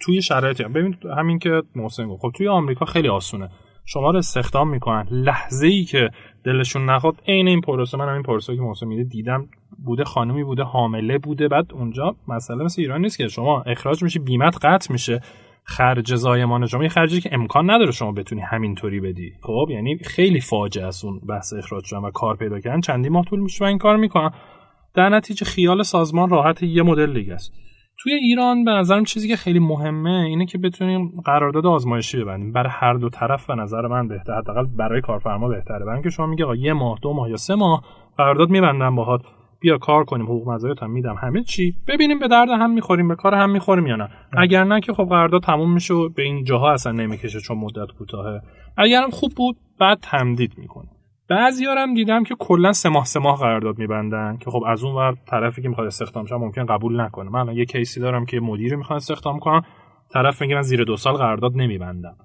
توی 0.00 0.22
شرایطی 0.22 0.64
ببین 0.64 0.96
همین 1.18 1.38
که 1.38 1.62
محسن 1.74 2.08
گفت. 2.08 2.22
خب 2.22 2.30
توی 2.36 2.48
آمریکا 2.48 2.84
خیلی 2.84 3.08
آسونه. 3.08 3.48
شما 3.88 4.10
رو 4.10 4.18
استخدام 4.18 4.70
می‌کنن. 4.70 5.06
لحظه 5.10 5.66
ای 5.66 5.84
که 5.84 6.10
دلشون 6.46 6.90
نخواد. 6.90 7.14
عین 7.28 7.48
این 7.48 7.60
پروسه 7.60 7.98
من 7.98 8.08
همین 8.08 8.22
پروسه 8.22 8.56
که 8.56 8.62
محسن 8.62 8.86
میده 8.86 9.04
دیدم 9.04 9.48
بوده 9.84 10.04
خانمی 10.04 10.44
بوده 10.44 10.62
حامله 10.62 11.18
بوده 11.18 11.48
بعد 11.48 11.72
اونجا 11.72 12.16
مسئله 12.28 12.64
مثل 12.64 12.82
ایران 12.82 13.00
نیست 13.00 13.18
که 13.18 13.28
شما 13.28 13.62
اخراج 13.62 14.02
میشی 14.02 14.18
بیمت 14.18 14.64
قطع 14.64 14.92
میشه. 14.92 15.20
خرج 15.64 16.14
زایمان 16.14 16.66
شما 16.66 16.82
یه 16.82 16.88
خرجی 16.88 17.20
که 17.20 17.30
امکان 17.32 17.70
نداره 17.70 17.90
شما 17.90 18.12
بتونی 18.12 18.40
همینطوری 18.40 19.00
بدی. 19.00 19.32
خب 19.42 19.66
یعنی 19.70 19.98
خیلی 19.98 20.40
فاجعه 20.40 20.86
است 20.86 21.04
اون 21.04 21.20
بحث 21.28 21.52
اخراج 21.52 21.84
شدن 21.84 21.98
و 21.98 22.10
کار 22.10 22.36
پیدا 22.36 22.60
کردن. 22.60 22.80
چندی 22.80 23.08
ماه 23.08 23.24
طول 23.24 23.40
میشه 23.40 23.64
و 23.64 23.68
این 23.68 23.78
کار 23.78 23.96
می‌کنن. 23.96 24.30
در 24.94 25.08
نتیجه 25.08 25.46
خیال 25.46 25.82
سازمان 25.82 26.30
راحت 26.30 26.62
یه 26.62 26.82
مدل 26.82 27.12
دیگه 27.12 27.34
است. 27.34 27.52
توی 28.06 28.14
ایران 28.14 28.64
به 28.64 28.70
نظرم 28.70 29.04
چیزی 29.04 29.28
که 29.28 29.36
خیلی 29.36 29.58
مهمه 29.58 30.10
اینه 30.10 30.46
که 30.46 30.58
بتونیم 30.58 31.12
قرارداد 31.24 31.66
آزمایشی 31.66 32.18
ببندیم. 32.18 32.52
برای 32.52 32.70
هر 32.72 32.94
دو 32.94 33.08
طرف 33.08 33.46
به 33.46 33.54
نظر 33.54 33.86
من 33.86 34.08
بهتر 34.08 34.38
حداقل 34.38 34.64
برای 34.64 35.00
کارفرما 35.00 35.48
بهتره. 35.48 35.78
برای 35.78 35.92
اینکه 35.92 36.10
شما 36.10 36.26
میگه 36.26 36.58
یه 36.58 36.72
ماه 36.72 36.98
دو 37.02 37.12
ماه 37.12 37.30
یا 37.30 37.36
سه 37.36 37.54
ماه 37.54 37.84
قرارداد 38.16 38.50
میبندم 38.50 38.96
باهات. 38.96 39.20
بیا 39.60 39.78
کار 39.78 40.04
کنیم. 40.04 40.26
حقوق 40.26 40.48
مزایات 40.48 40.82
هم 40.82 40.90
میدم. 40.90 41.14
همه 41.14 41.42
چی. 41.42 41.74
ببینیم 41.86 42.18
به 42.18 42.28
درد 42.28 42.48
هم 42.48 42.70
می‌خوریم 42.70 43.08
به 43.08 43.14
کار 43.14 43.34
هم 43.34 43.50
می‌خوریم 43.50 43.86
یا 43.86 43.96
نه. 43.96 44.08
اگر 44.32 44.64
نه 44.64 44.80
که 44.80 44.92
خب 44.92 45.04
قرارداد 45.04 45.42
تموم 45.42 45.72
میشه 45.74 45.94
و 45.94 46.08
به 46.08 46.22
این 46.22 46.44
جاها 46.44 46.72
اصلا 46.72 46.92
نمی‌کشه 46.92 47.40
چون 47.40 47.58
مدت 47.58 47.92
کوتاهه. 47.98 48.40
اگرم 48.76 49.10
خوب 49.10 49.32
بود 49.36 49.56
بعد 49.78 49.98
تمدید 50.02 50.52
می‌کنه 50.56 50.88
بعضیارم 51.28 51.94
دیدم 51.94 52.24
که 52.24 52.34
کلا 52.38 52.72
سه 52.72 52.88
ماه 52.88 53.04
سه 53.04 53.20
ماه 53.20 53.38
قرارداد 53.38 53.78
میبندن 53.78 54.36
که 54.36 54.50
خب 54.50 54.62
از 54.66 54.84
اون 54.84 54.94
ور 54.94 55.14
طرفی 55.30 55.62
که 55.62 55.68
می‌خواد 55.68 55.86
استخدام 55.86 56.26
شه 56.26 56.36
ممکن 56.36 56.66
قبول 56.66 57.00
نکنه. 57.00 57.30
من 57.30 57.56
یه 57.56 57.64
کیسی 57.64 58.00
دارم 58.00 58.26
که 58.26 58.40
مدیر 58.40 58.76
می‌خواد 58.76 58.96
استخدام 58.96 59.38
کنم 59.38 59.62
طرف 60.12 60.42
میگه 60.42 60.54
من 60.54 60.62
زیر 60.62 60.84
دو 60.84 60.96
سال 60.96 61.14
قرارداد 61.14 61.52
نمیبندم. 61.54 62.16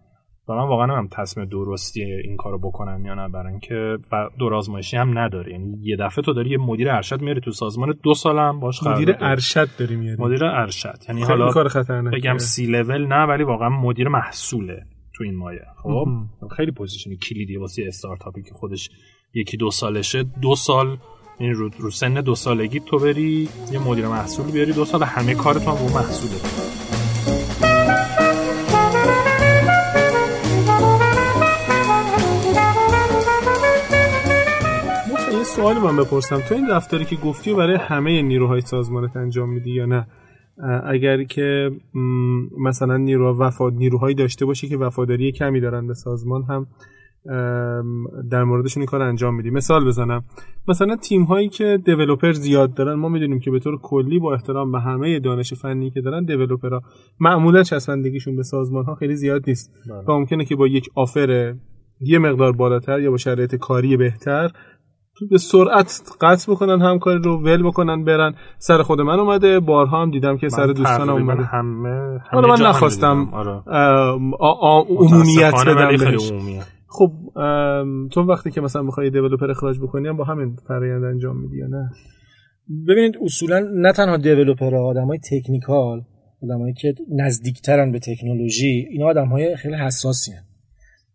و 0.47 0.53
من 0.53 0.67
واقعا 0.67 0.97
هم 0.97 1.07
تصمیم 1.07 1.45
درستی 1.45 2.03
این 2.03 2.37
کارو 2.37 2.59
بکنن 2.59 3.05
یا 3.05 3.13
نه 3.13 3.29
برای 3.29 3.51
اینکه 3.51 3.97
دور 4.39 4.53
آزمایشی 4.53 4.97
هم 4.97 5.19
نداره. 5.19 5.51
یعنی 5.51 5.77
یه 5.81 5.97
دفعه 5.97 6.23
تو 6.23 6.33
داری 6.33 6.49
یه 6.49 6.57
مدیر 6.57 6.89
ارشد 6.89 7.21
میاری 7.21 7.41
تو 7.41 7.51
سازمان 7.51 7.93
دو 8.03 8.13
سالم 8.13 8.59
باش 8.59 8.83
مدیر 8.83 9.15
ارشد 9.19 9.67
داری 9.79 9.95
میاری. 9.95 10.21
مدیر 10.21 10.45
ارشد. 10.45 10.97
یعنی 11.09 11.23
حالا 11.23 11.51
کار 11.51 11.67
بگم 12.13 12.37
C 12.37 12.65
لول 12.65 13.07
نه 13.07 13.23
ولی 13.23 13.43
واقعا 13.43 13.69
مدیر 13.69 14.07
محصوله. 14.07 14.85
تو 15.21 15.25
این 15.25 15.35
مایه. 15.35 15.65
خب؟ 15.83 16.07
خیلی 16.57 16.71
position 16.71 17.15
کلیدی 17.15 17.57
واسه 17.57 17.83
استارتاپی 17.87 18.43
که 18.43 18.53
خودش 18.53 18.89
یکی 19.33 19.57
دو 19.57 19.71
سالشه. 19.71 20.23
دو 20.23 20.55
سال 20.55 20.97
این 21.39 21.53
رو, 21.53 21.69
رو 21.79 21.91
سن 21.91 22.13
دو 22.13 22.35
سالگی 22.35 22.79
تو 22.79 22.99
بری 22.99 23.49
یه 23.71 23.79
مدیر 23.79 24.07
محصول 24.07 24.51
بیاری 24.51 24.73
دو 24.73 24.85
سال 24.85 25.03
همه 25.03 25.35
کارت 25.35 25.67
هم 25.67 25.77
رو 25.77 25.83
محصوله. 25.83 26.41
سوال 35.55 35.77
من 35.77 35.97
بپرسم. 35.97 36.39
تو 36.39 36.55
این 36.55 36.67
دفتری 36.77 37.05
که 37.05 37.15
گفتی 37.15 37.51
و 37.51 37.55
برای 37.55 37.75
همه 37.75 38.21
نیروهای 38.21 38.61
سازمانت 38.61 39.17
انجام 39.17 39.49
میدی 39.49 39.71
یا 39.71 39.85
نه؟ 39.85 40.07
اگر 40.83 41.23
که 41.23 41.71
مثلا 42.59 42.97
نیرو 42.97 43.37
وفاد 43.39 43.73
نیروهایی 43.73 44.15
داشته 44.15 44.45
باشه 44.45 44.67
که 44.67 44.77
وفاداری 44.77 45.31
کمی 45.31 45.59
دارن 45.59 45.87
به 45.87 45.93
سازمان 45.93 46.43
هم 46.43 46.67
در 48.31 48.43
موردشون 48.43 48.81
این 48.81 48.87
کار 48.87 49.01
انجام 49.01 49.35
میدیم. 49.35 49.53
مثال 49.53 49.85
بزنم. 49.85 50.23
مثلا 50.67 50.95
تیم 50.95 51.23
هایی 51.23 51.49
که 51.49 51.79
دیولپر 51.85 52.31
زیاد 52.31 52.73
دارن 52.73 52.93
ما 52.93 53.09
می‌دونیم 53.09 53.39
که 53.39 53.51
به 53.51 53.59
طور 53.59 53.77
کلی 53.77 54.19
با 54.19 54.33
احترام 54.33 54.71
به 54.71 54.79
همه 54.79 55.19
دانش 55.19 55.53
فنی 55.53 55.91
که 55.91 56.01
دارن 56.01 56.25
دیولپرها 56.25 56.81
معمولا 57.19 57.63
چسبندگیشون 57.63 58.35
به 58.35 58.43
سازمان 58.43 58.85
ها 58.85 58.95
خیلی 58.95 59.15
زیاد 59.15 59.43
نیست. 59.47 59.71
بله. 59.89 59.97
و 60.07 60.19
ممکنه 60.19 60.45
که 60.45 60.55
با 60.55 60.67
یک 60.67 60.89
آفر 60.95 61.55
یه 62.01 62.19
مقدار 62.19 62.51
بالاتر 62.51 62.99
یا 62.99 63.11
با 63.11 63.17
شرایط 63.17 63.55
کاری 63.55 63.97
بهتر 63.97 64.51
به 65.29 65.37
سرعت 65.37 66.01
قطع 66.21 66.51
بکنن 66.51 66.81
همکاری 66.81 67.19
رو 67.23 67.43
ول 67.43 67.63
بکنن 67.63 68.03
برن. 68.03 68.33
سر 68.57 68.81
خود 68.81 69.01
من 69.01 69.19
اومده 69.19 69.59
بارها 69.59 70.01
هم 70.01 70.11
دیدم 70.11 70.37
که 70.37 70.49
سر 70.49 70.67
دوستان 70.67 71.09
اومده. 71.09 71.43
همه 71.43 72.19
حالا 72.31 72.55
من 72.55 72.65
نخواستم 72.65 73.29
آره. 73.33 73.63
عمومیت 74.89 75.53
بدم 75.67 76.59
خب 76.87 77.11
تو 78.11 78.21
وقتی 78.21 78.51
که 78.51 78.61
مثلا 78.61 78.81
می‌خوای 78.81 79.09
دیولپر 79.09 79.51
اخراج 79.51 79.79
بکنی 79.79 80.07
هم 80.07 80.17
با 80.17 80.23
همین 80.23 80.55
فرآیند 80.67 81.03
انجام 81.03 81.37
میدی 81.37 81.57
یا 81.57 81.67
نه؟ 81.67 81.89
ببینید 82.87 83.15
اصولا 83.21 83.59
نه 83.73 83.93
تنها 83.93 84.17
دیولپر 84.17 84.75
آدمای 84.75 85.19
تکنیکال 85.31 86.01
آدمایی 86.43 86.73
که 86.73 86.95
نزدیکترن 87.11 87.91
به 87.91 87.99
تکنولوژی 87.99 88.87
اینا 88.91 89.05
آدمهای 89.05 89.55
خیلی 89.55 89.75
حساسی 89.75 90.31
هن. 90.31 90.43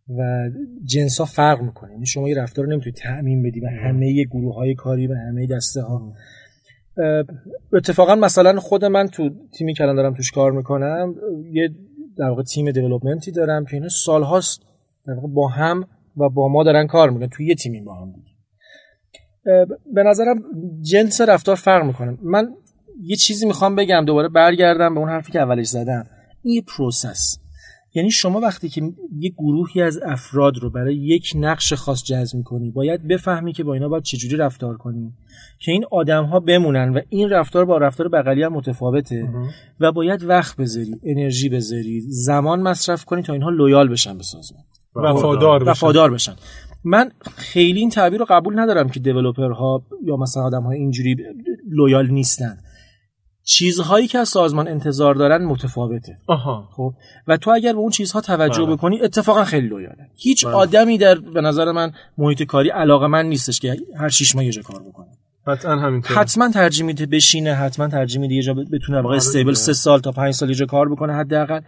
و 0.09 0.51
جنس 0.85 1.19
ها 1.19 1.25
فرق 1.25 1.63
می‌کنه. 1.63 1.93
یعنی 1.93 2.07
شما 2.07 2.29
یه 2.29 2.37
رفتار 2.37 2.65
رو 2.65 2.71
نمی‌تونید 2.71 2.97
تعمین 2.97 3.43
بدی 3.43 3.61
به 3.61 3.71
همه 3.71 4.25
گروه 4.25 4.55
های 4.55 4.75
کاری 4.75 5.07
به 5.07 5.19
همه 5.19 5.47
دسته 5.47 5.83
ها. 5.83 6.13
اتفاقا 7.73 8.15
مثلا 8.15 8.61
خود 8.61 8.85
من 8.85 9.09
تو 9.09 9.31
تیمی 9.59 9.75
که 9.75 9.85
دارم 9.85 10.15
توش 10.15 10.31
کار 10.31 10.53
می‌کنم 10.53 11.15
یه 11.53 11.71
در 12.19 12.29
واقع 12.29 12.43
تیم 12.43 12.71
دیولپمنتی 12.71 13.31
دارم 13.31 13.65
که 13.65 13.75
اینا 13.75 13.89
سالهاست 13.89 14.61
در 15.07 15.15
واقع 15.15 15.29
با 15.29 15.49
هم 15.49 15.85
و 16.17 16.29
با 16.29 16.49
ما 16.49 16.65
دارن 16.65 16.87
کار 16.87 17.11
می‌کنن. 17.11 17.29
توی 17.29 17.47
یه 17.47 17.55
تیمی 17.55 17.81
با 17.81 17.95
هم 17.95 18.15
به 19.95 20.03
نظرم 20.03 20.43
جنس 20.83 21.21
رفتار 21.21 21.57
فرق 21.57 21.85
می‌کنه. 21.85 22.19
من 22.23 22.55
یه 23.03 23.17
چیزی 23.17 23.47
می‌خوام 23.47 23.77
بگم 23.77 24.05
دوباره 24.05 24.29
برگردم 24.29 24.95
به 24.95 25.01
اون 25.01 25.09
حرفی 25.09 25.33
که 25.33 25.41
اولش 25.41 25.67
زدم. 25.67 26.07
این 26.43 26.55
یه 26.55 26.63
process. 26.77 27.39
یعنی 27.97 28.11
شما 28.11 28.41
وقتی 28.41 28.69
که 28.69 28.83
یک 29.19 29.35
گروهی 29.35 29.83
از 29.83 30.01
افراد 30.03 30.59
رو 30.59 30.71
برای 30.71 30.97
یک 30.97 31.33
نقش 31.37 31.73
خاص 31.73 32.05
جذب 32.05 32.37
می‌کنی 32.37 32.71
باید 32.71 33.09
بفهمی 33.09 33.53
که 33.53 33.65
با 33.65 33.75
اینا 33.75 33.89
باید 33.89 34.03
چجوری 34.03 34.37
رفتار 34.37 34.77
کنی 34.77 35.13
که 35.59 35.73
این 35.73 35.85
آدم 35.91 36.25
ها 36.25 36.41
بمونن 36.41 36.89
و 36.89 37.01
این 37.09 37.31
رفتار 37.31 37.65
با 37.65 37.79
رفتار 37.79 38.09
بغلی 38.09 38.43
هم 38.43 38.53
متفاوته 38.53 39.29
و 39.81 39.93
باید 39.93 40.25
وقت 40.25 40.57
بذاری 40.57 40.95
انرژی 41.03 41.49
بذاری 41.49 42.01
زمان 42.01 42.63
مصرف 42.63 43.05
کنی 43.05 43.23
تا 43.23 43.33
اینها 43.33 43.51
loyal 43.51 43.89
بشن 43.89 44.17
به 44.17 44.23
سازمان. 44.23 44.63
وفادار 44.97 45.61
بشن. 45.61 45.71
وفادار 45.71 46.11
بشن. 46.11 46.37
من 46.85 47.11
خیلی 47.37 47.81
این 47.81 47.91
تعبیر 47.91 48.19
رو 48.19 48.27
قبول 48.29 48.59
ندارم 48.59 48.89
که 48.89 49.01
ها 49.39 49.83
یا 50.05 50.17
مثلا 50.17 50.43
آدم 50.43 50.63
های 50.63 50.79
اینجوری 50.79 51.17
لویال 51.71 52.11
نیستن. 52.11 52.59
چیزهایی 53.49 54.07
که 54.07 54.19
از 54.19 54.29
سازمان 54.29 54.69
انتظار 54.69 55.15
دارن 55.15 55.45
متفاوته. 55.45 56.19
آها. 56.27 56.69
خب؟ 56.73 56.95
و 57.27 57.37
تو 57.37 57.51
اگر 57.51 57.73
به 57.73 57.79
اون 57.79 57.91
چیزها 57.91 58.21
توجه 58.21 58.65
بله. 58.65 58.77
بکنی 58.77 59.01
اتفاقا 59.01 59.45
خیلی 59.45 59.69
لویاله 59.69 60.09
هیچ 60.17 60.47
بله. 60.47 60.55
آدمی 60.55 60.99
در 60.99 61.15
به 61.15 61.41
نظر 61.41 61.73
من 61.73 61.93
محیط 62.19 62.43
کاری 62.43 62.69
علاقه 62.69 63.07
من 63.07 63.27
نیستش 63.27 63.61
که 63.61 63.77
هر 63.99 64.09
شش 64.09 64.35
ماه 64.35 64.45
یه 64.45 64.53
جا 64.53 64.63
کار 64.63 64.83
بکنه. 64.83 65.07
حتما 65.47 65.73
همینطور. 65.73 66.17
حتما 66.17 66.51
ترجیح 66.51 66.87
میده 66.87 67.07
بشینه 67.07 67.55
حتما 67.55 67.89
ترجیح 67.89 68.21
میده 68.21 68.35
یه 68.35 68.43
جا 68.43 68.55
بتونه 68.55 69.01
واقعا 69.01 69.17
استیبل 69.17 69.55
سه 69.55 69.73
سال 69.73 70.01
تا 70.01 70.13
پنج 70.13 70.35
سال 70.35 70.49
یه 70.49 70.55
جا 70.55 70.67
کار 70.67 70.89
بکنه 70.89 71.13
حداقل. 71.13 71.61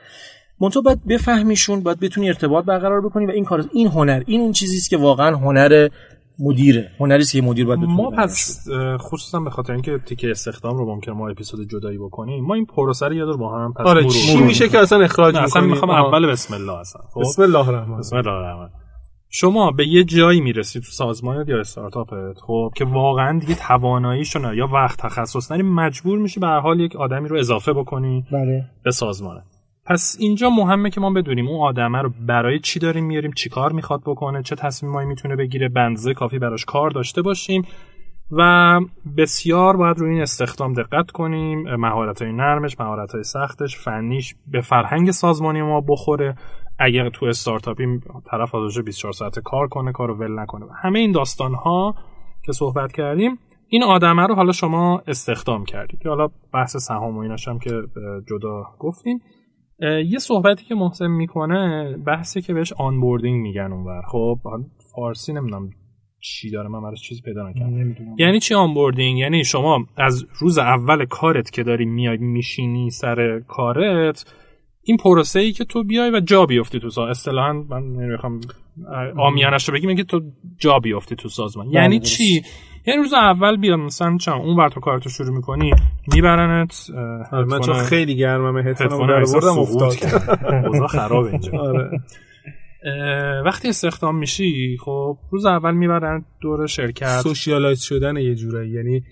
منتها 0.60 0.82
باید 0.82 1.06
بفهمیشون 1.06 1.80
باید 1.80 2.00
بتونی 2.00 2.28
ارتباط 2.28 2.64
برقرار 2.64 3.00
بکنی 3.00 3.26
و 3.26 3.30
این 3.30 3.44
کار 3.44 3.68
این 3.72 3.88
هنر 3.88 4.22
این 4.26 4.40
اون 4.40 4.52
چیزی 4.52 4.76
است 4.76 4.90
که 4.90 4.96
واقعا 4.96 5.36
هنر 5.36 5.88
مدیره 6.38 6.90
هنری 7.00 7.24
که 7.24 7.42
مدیر 7.42 7.66
باید 7.66 7.80
ما 7.80 8.10
پس 8.10 8.68
خصوصا 8.98 9.40
به 9.40 9.50
خاطر 9.50 9.72
اینکه 9.72 9.98
تیکه 9.98 10.30
استخدام 10.30 10.76
رو 10.76 10.94
ممکن 10.94 11.12
ما 11.12 11.28
اپیزود 11.28 11.68
جدایی 11.70 11.98
بکنیم 11.98 12.44
ما 12.44 12.54
این 12.54 12.66
پروسه 12.66 13.06
رو 13.06 13.14
یه 13.14 13.24
دور 13.24 13.36
با 13.36 13.58
هم 13.58 13.72
پس 13.72 13.86
آره 13.86 14.04
چی 14.04 14.36
میشه 14.36 14.68
که 14.68 14.78
اصلا 14.78 15.00
اخراج 15.00 15.34
می‌کنیم 15.34 15.44
اصلا 15.44 15.62
می‌خوام 15.62 15.90
اول 15.90 16.26
بسم 16.26 16.54
الله 16.54 16.78
اصلا 16.78 17.02
خب؟ 17.14 17.20
بسم 17.20 17.42
الله 17.42 17.68
الرحمن 17.68 17.98
بسم 17.98 18.16
الله 18.16 18.30
الرحمن. 18.30 18.70
شما 19.30 19.70
به 19.70 19.88
یه 19.88 20.04
جایی 20.04 20.40
می‌رسی 20.40 20.80
تو 20.80 20.86
سازمانت 20.86 21.48
یا 21.48 21.60
استارتاپت 21.60 22.38
خب 22.46 22.70
که 22.76 22.84
واقعا 22.84 23.38
دیگه 23.38 23.54
تواناییشون 23.54 24.56
یا 24.56 24.66
وقت 24.66 24.98
تخصص 24.98 25.52
نری 25.52 25.62
مجبور 25.62 26.18
میشی 26.18 26.40
به 26.40 26.46
هر 26.46 26.60
حال 26.60 26.80
یک 26.80 26.96
آدمی 26.96 27.28
رو 27.28 27.38
اضافه 27.38 27.72
بکنی 27.72 28.24
بله. 28.32 28.64
به 28.84 28.90
سازمانت. 28.90 29.57
پس 29.88 30.16
اینجا 30.20 30.50
مهمه 30.50 30.90
که 30.90 31.00
ما 31.00 31.10
بدونیم 31.10 31.48
اون 31.48 31.68
آدمه 31.68 32.02
رو 32.02 32.10
برای 32.26 32.58
چی 32.58 32.78
داریم 32.78 33.04
میاریم 33.04 33.32
چی 33.32 33.48
کار 33.48 33.72
می‌خواد 33.72 34.00
بکنه 34.06 34.42
چه 34.42 34.56
تصمیمایی 34.56 35.08
می‌تونه 35.08 35.36
بگیره 35.36 35.68
بنزه 35.68 36.14
کافی 36.14 36.38
براش 36.38 36.64
کار 36.64 36.90
داشته 36.90 37.22
باشیم 37.22 37.62
و 38.30 38.80
بسیار 39.16 39.76
باید 39.76 39.98
روی 39.98 40.10
این 40.10 40.22
استخدام 40.22 40.72
دقت 40.72 41.10
کنیم. 41.10 41.74
مهارت 41.74 42.22
های 42.22 42.32
نرمش 42.32 42.80
مهارت 42.80 43.12
های 43.12 43.22
سختش 43.22 43.78
فنیش 43.78 44.34
به 44.46 44.60
فرهنگ 44.60 45.10
سازمانی 45.10 45.62
ما 45.62 45.80
بخوره. 45.80 46.36
اگر 46.78 47.10
تو 47.10 47.26
استارتاپی 47.26 47.84
طرف 48.30 48.50
حاضر 48.50 48.82
24 48.82 49.12
ساعت 49.12 49.38
کار 49.38 49.68
کنه 49.68 49.92
کارو 49.92 50.14
ول 50.14 50.38
نکنه. 50.38 50.66
همه 50.82 50.98
این 50.98 51.12
داستان 51.12 51.54
ها 51.54 51.94
که 52.46 52.52
صحبت 52.52 52.92
کردیم 52.92 53.38
این 53.68 53.82
آدمه 53.82 54.26
رو 54.26 54.34
حالا 54.34 54.52
شما 54.52 55.02
استخدام 55.06 55.64
کردید. 55.64 56.06
حالا 56.06 56.28
بحث 56.54 56.76
سهام 56.76 57.16
و 57.16 57.20
ایناش 57.20 57.48
که 57.48 57.70
جدا 58.30 58.62
گفتیم. 58.78 59.20
یه 59.80 60.18
صحبتی 60.18 60.64
که 60.64 60.74
محسن 60.74 61.06
می‌کنه 61.06 61.96
بحثی 62.06 62.42
که 62.42 62.54
بهش 62.54 62.72
onboarding 62.72 63.42
میگن 63.42 63.72
اونور. 63.72 64.02
خب 64.02 64.38
فارسی 64.94 65.32
نمی‌دونم 65.32 65.70
چی 66.20 66.50
داره 66.50 66.68
من 66.68 66.82
براش 66.82 67.02
چیزی 67.02 67.22
پیدا 67.22 67.48
نکردم. 67.48 67.96
یعنی 68.18 68.40
چی 68.40 68.54
onboarding 68.54 69.18
یعنی 69.18 69.44
شما 69.44 69.86
از 69.96 70.26
روز 70.40 70.58
اول 70.58 71.04
کارت 71.04 71.50
که 71.50 71.62
داری 71.62 71.84
میای 71.84 72.16
میشینی 72.16 72.90
سر 72.90 73.40
کارت 73.48 74.34
این 74.88 74.96
پروسه 74.96 75.40
ای 75.40 75.52
که 75.52 75.64
تو 75.64 75.84
بیای 75.84 76.10
و 76.10 76.20
جا 76.20 76.46
بیفتی 76.46 76.80
تو 76.80 76.90
سازمان 76.90 77.10
اصطلاحا 77.10 77.52
من 77.52 77.82
نمی‌خوام 77.82 78.40
عامیانش 79.18 79.68
رو 79.68 79.74
بگیم 79.74 79.96
که 79.96 80.04
تو 80.04 80.20
جا 80.58 80.78
بیفتی 80.78 81.16
تو 81.16 81.28
سازمان. 81.28 81.70
یعنی 81.70 82.00
چی؟ 82.00 82.42
یعنی 82.86 83.02
روز 83.02 83.12
اول 83.12 83.56
بیاد 83.56 83.78
مثلا 83.78 84.16
چون 84.16 84.34
اون 84.34 84.56
بر 84.56 84.68
تو 84.68 84.80
کارتو 84.80 85.08
شروع 85.10 85.36
می‌کنی 85.36 85.70
میبرنت 86.14 86.90
من 87.32 87.60
چون 87.60 87.74
خیلی 87.74 88.16
گرمم 88.16 88.68
هدفون 88.68 89.08
رو 89.08 89.24
بردم 89.32 89.58
افتاد. 89.58 89.94
اوضاع 90.66 90.86
خراب 90.86 91.24
اینجا. 91.24 91.90
وقتی 93.44 93.68
استخدام 93.68 94.18
میشی 94.18 94.76
خب 94.80 95.18
روز 95.30 95.46
اول 95.46 95.74
می‌برن 95.74 96.24
دور 96.40 96.66
شرکت. 96.66 97.20
socialize 97.20 97.80
شدن 97.80 98.16
یه 98.16 98.34
جورایی 98.34 98.70
یعنی 98.70 99.02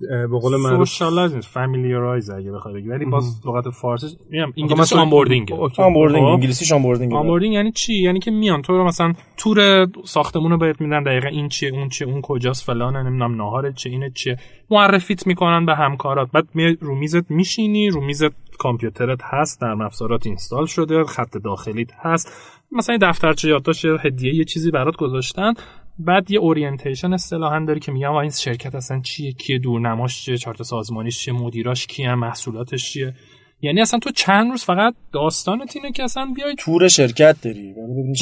به 0.00 0.38
قول 0.38 0.56
من 0.56 0.76
socialize 0.76 1.36
familiarize 1.36 2.30
اگه 2.30 2.52
بخوای 2.52 2.74
بگی. 2.74 2.88
ولی 2.88 3.04
باز 3.04 3.46
لغت 3.46 3.70
فارسی 3.70 4.16
میگم 4.30 4.52
انگلیسی 4.56 4.94
onboarding 4.94 5.52
onboarding 5.78 6.24
انگلیسیش 6.24 6.72
onboarding 6.72 7.12
onboarding 7.12 7.54
یعنی 7.54 7.72
چی؟ 7.72 7.94
یعنی 7.94 8.18
که 8.18 8.30
میان. 8.30 8.62
تو 8.62 8.72
رو 8.72 8.84
مثلا 8.84 9.12
تور 9.36 9.88
ساختمون 10.04 10.50
رو 10.50 10.58
بهت 10.58 10.80
میدن 10.80 11.02
دقیقا 11.02 11.28
این 11.28 11.48
چیه 11.48 11.72
اون 11.72 11.88
چیه 11.88 12.06
اون 12.06 12.20
کجاست 12.20 12.64
فلان 12.64 12.96
نمی‌دونم 12.96 13.34
ناهار 13.34 13.70
چه 13.70 13.90
اینه 13.90 14.10
چیه. 14.10 14.36
معرفیت 14.70 15.26
می‌کنن 15.26 15.66
به 15.66 15.74
همکارات. 15.74 16.30
بعد 16.32 16.48
می 16.54 16.76
رو 16.80 16.94
میزت 16.94 17.30
میشینی 17.30 17.90
رو 17.90 18.00
میزت 18.00 18.32
کامپیوترت 18.58 19.18
هست 19.22 19.60
در 19.60 19.66
افزارات 19.66 20.26
اینستال 20.26 20.66
شده 20.66 21.04
خط 21.04 21.36
داخلیت 21.36 21.90
هست. 22.00 22.32
مثلا 22.72 22.98
دفترچه 23.02 23.48
یادداشت 23.48 23.84
هدیه 24.04 24.34
یه 24.34 24.44
چیزی 24.44 24.70
برات 24.70 24.96
گذاشتن. 24.96 25.52
بعد 25.98 26.30
یه 26.30 26.38
اورینتیشن 26.38 27.12
اصطلاحا 27.12 27.64
داری 27.64 27.80
که 27.80 27.92
میگم 27.92 28.12
این 28.12 28.30
شرکت 28.30 28.74
اصلا 28.74 29.00
چیه؟ 29.00 29.32
کیه؟ 29.32 29.58
دورنماش 29.58 30.24
چیه؟ 30.24 30.36
چارت 30.36 30.62
سازمانیش 30.62 31.18
چیه؟ 31.18 31.34
مدیراش 31.34 31.86
کیه؟ 31.86 32.14
محصولاتش 32.14 32.92
چیه؟ 32.92 33.14
یعنی 33.60 33.80
اصلا 33.80 34.00
تو 34.00 34.10
چند 34.10 34.50
روز 34.50 34.64
فقط 34.64 34.94
داستانت 35.12 35.76
اینه 35.76 35.92
که 35.92 36.02
اصلا 36.02 36.32
بیای 36.36 36.54
تور 36.58 36.88
شرکت 36.88 37.36
داری. 37.42 37.74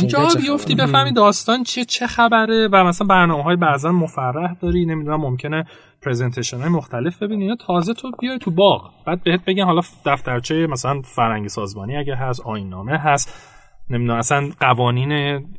جا 0.07 0.29
بیفتی 0.41 0.75
بفهمی 0.75 1.13
داستان 1.13 1.63
چیه 1.63 1.85
چه 1.85 2.07
خبره 2.07 2.69
و 2.73 2.85
مثلا 2.85 3.07
برنامه 3.07 3.43
های 3.43 3.57
بعضا 3.57 3.93
مفرح 3.93 4.55
داری 4.55 4.87
نمی‌دونم 4.87 5.21
ممکنه 5.21 5.65
presentation 6.03 6.57
های 6.57 6.69
مختلف 6.69 7.23
ببینی. 7.23 7.45
یا 7.45 7.57
تازه 7.57 7.95
تو 7.95 8.11
بیای 8.21 8.39
تو 8.39 8.51
باغ. 8.51 8.91
بعد 9.07 9.23
بهت 9.23 9.45
بگن 9.45 9.65
حالا 9.65 9.81
دفترچه 10.07 10.67
مثلا 10.67 11.03
فرهنگ 11.03 11.49
سازمانی 11.49 11.97
اگه 11.97 12.15
هست 12.15 12.41
آیین 12.41 12.69
نامه 12.69 12.99
هست. 12.99 13.56
نمی‌دونم 13.91 14.19
اصلا 14.19 14.51
قوانین 14.61 15.13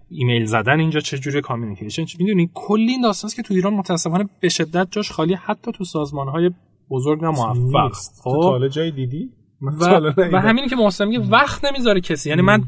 ایمیل 0.09 0.45
زدن 0.45 0.80
اینجا 0.80 0.99
چجوری 0.99 1.41
communication 1.41 2.05
می‌دونی؟ 2.19 2.49
کلی 2.53 2.91
این 2.91 3.01
داستانست 3.01 3.36
که 3.36 3.41
تو 3.41 3.53
ایران 3.53 3.73
متاسفانه 3.73 4.30
به 4.39 4.49
شدت 4.49 4.88
جاش 4.91 5.11
خالی 5.11 5.34
حتی 5.34 5.71
تو 5.71 5.84
سازمان 5.84 6.28
های 6.28 6.51
بزرگ 6.89 7.23
و 7.23 7.32
موفق. 7.32 7.91
تو 8.23 8.32
خب؟ 8.32 8.67
جای 8.67 8.91
دیدی؟ 8.91 9.30
و, 9.61 10.11
و 10.34 10.38
همینی 10.38 10.67
که 10.67 10.75
محسن 10.75 11.07
میگه 11.07 11.19
وقت 11.19 11.65
نمی‌ذاره 11.65 12.01
کسی. 12.01 12.30
یعنی 12.30 12.41
من 12.41 12.63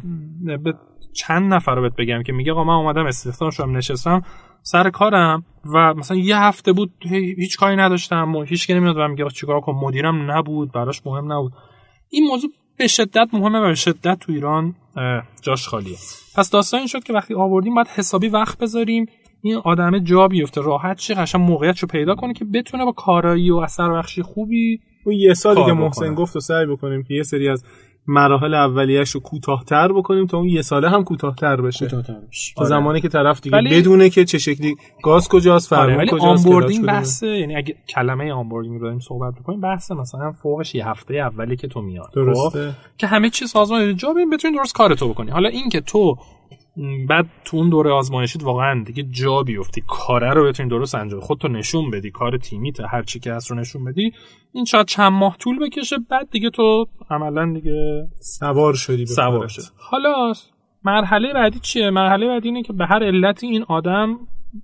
به 0.63 0.73
چند 1.13 1.53
نفر 1.53 1.75
رو 1.75 1.81
بهت 1.81 1.95
بگم 1.95 2.23
که 2.23 2.33
میگه 2.33 2.51
آقا 2.51 2.63
من 2.63 2.73
اومدم 2.73 3.05
استخدام 3.05 3.49
شدم 3.49 3.77
نشستم 3.77 4.21
سر 4.61 4.89
کارم 4.89 5.45
و 5.73 5.93
مثلا 5.93 6.17
یه 6.17 6.37
هفته 6.37 6.73
بود 6.73 6.93
هیچ 7.37 7.57
کاری 7.57 7.75
نداشتم 7.75 8.35
و 8.35 8.43
هیچ 8.43 8.67
کی 8.67 8.73
نمیاد 8.73 8.97
و 8.97 9.07
میگه 9.07 9.29
چیکار 9.29 9.61
کنم؟ 9.61 9.75
مدیرم 9.75 10.31
نبود 10.31 10.71
براش 10.71 11.05
مهم 11.05 11.33
نبود. 11.33 11.53
این 12.09 12.27
موضوع 12.27 12.49
به 12.79 12.87
شدت 12.87 13.29
مهمه 13.33 13.59
و 13.59 13.67
به 13.67 13.75
شدت 13.75 14.19
تو 14.19 14.31
ایران 14.31 14.75
جاش 15.41 15.67
خالیه. 15.67 15.97
پس 16.35 16.49
داستان 16.49 16.77
این 16.77 16.87
شد 16.87 17.03
که 17.03 17.13
وقتی 17.13 17.33
آوردیم 17.33 17.75
باید 17.75 17.87
حسابی 17.87 18.27
وقت 18.27 18.57
بذاریم 18.57 19.05
این 19.41 19.55
آدم 19.55 19.99
جا 19.99 20.27
بیفته 20.27 20.61
راحت 20.61 20.97
چه 20.97 21.13
قشنگ 21.13 21.41
موقعیت 21.41 21.79
رو 21.79 21.87
پیدا 21.87 22.15
کنه 22.15 22.33
که 22.33 22.45
بتونه 22.45 22.85
با 22.85 22.91
کارایی 22.91 23.51
و 23.51 23.55
اثر 23.55 23.89
بخشی 23.89 24.21
خوبی 24.21 24.79
اون 25.05 25.15
یه 25.15 25.33
سالی 25.33 25.65
که 25.65 25.71
محسن 25.71 26.15
گفت 26.15 26.35
و 26.35 26.39
سعی 26.39 26.65
بکنیم 26.65 27.03
که 27.03 27.13
یه 27.13 27.23
سری 27.23 27.49
از 27.49 27.63
مراحل 28.09 28.53
اولیه‌اش 28.53 29.09
رو 29.09 29.19
کوتاه‌تر 29.19 29.91
بکنیم 29.91 30.25
تا 30.25 30.37
اون 30.37 30.47
یه 30.47 30.61
ساله 30.61 30.89
هم 30.89 31.03
کوتاه‌تر 31.03 31.61
بشه. 31.61 31.85
کوتاه‌تر 31.85 32.19
بشه. 32.29 32.53
تا 32.57 32.65
زمانی 32.65 33.01
که 33.01 33.09
طرف 33.09 33.41
دیگه 33.41 33.57
ولی... 33.57 33.79
بدونه 33.81 34.09
که 34.09 34.25
چه 34.25 34.37
شکلی 34.37 34.75
گاز 35.03 35.27
کجاست 35.27 35.69
فرمون 35.69 35.95
آره، 35.95 36.07
کجاست 36.11 36.45
onboarding 36.45 36.85
بحثه. 36.85 37.27
یعنی 37.27 37.55
اگه 37.55 37.75
کلمه 37.89 38.31
onboarding 38.31 38.75
رو 38.75 38.81
داریم 38.81 38.99
صحبت 38.99 39.33
بکنیم 39.39 39.61
بحث 39.61 39.91
مثلا 39.91 40.31
فوقش 40.31 40.75
یه 40.75 40.89
هفته 40.89 41.15
اولی 41.15 41.55
که 41.55 41.67
تو 41.67 41.81
میاد 41.81 42.05
خب؟ 42.05 42.15
درسته. 42.15 42.71
که 42.97 43.07
همه 43.07 43.29
چیز 43.29 43.49
سازمان 43.49 43.95
جا 43.95 44.13
بتونی 44.33 44.57
درست 44.57 44.75
کارتو 44.75 45.09
بکنی. 45.09 45.31
حالا 45.31 45.49
این 45.49 45.69
که 45.69 45.81
تو 45.81 46.17
بعد 47.09 47.25
تو 47.45 47.57
اون 47.57 47.69
دوره 47.69 47.91
آزمایشیت 47.91 48.43
واقعا 48.43 48.83
دیگه 48.83 49.03
جا 49.03 49.43
بیفتی. 49.43 49.83
کاره 49.87 50.33
رو 50.33 50.47
بتونی 50.47 50.69
درست 50.69 50.95
انجام 50.95 51.19
خودتو 51.19 51.47
نشون 51.47 51.91
بدی. 51.91 52.11
کار 52.11 52.37
تیمیت 52.37 52.79
هر 52.79 53.03
چی 53.03 53.19
که 53.19 53.33
هست 53.33 53.51
رو 53.51 53.57
نشون 53.57 53.85
بدی. 53.85 54.11
این 54.51 54.65
شاید 54.65 54.85
چند 54.85 55.11
ماه 55.11 55.37
طول 55.37 55.59
بکشه 55.59 55.95
بعد 56.09 56.29
دیگه 56.31 56.49
تو 56.49 56.85
عملا 57.09 57.53
دیگه 57.53 58.07
سوار 58.19 58.73
شدی 58.73 59.05
سوار 59.05 59.47
شد 59.47 59.61
حالا 59.77 60.33
مرحله 60.83 61.33
بعدی 61.33 61.59
چیه؟ 61.59 61.89
مرحله 61.89 62.27
بعدی 62.27 62.47
اینه 62.47 62.63
که 62.63 62.73
به 62.73 62.85
هر 62.85 63.03
علتی 63.03 63.47
این 63.47 63.63
آدم 63.63 64.17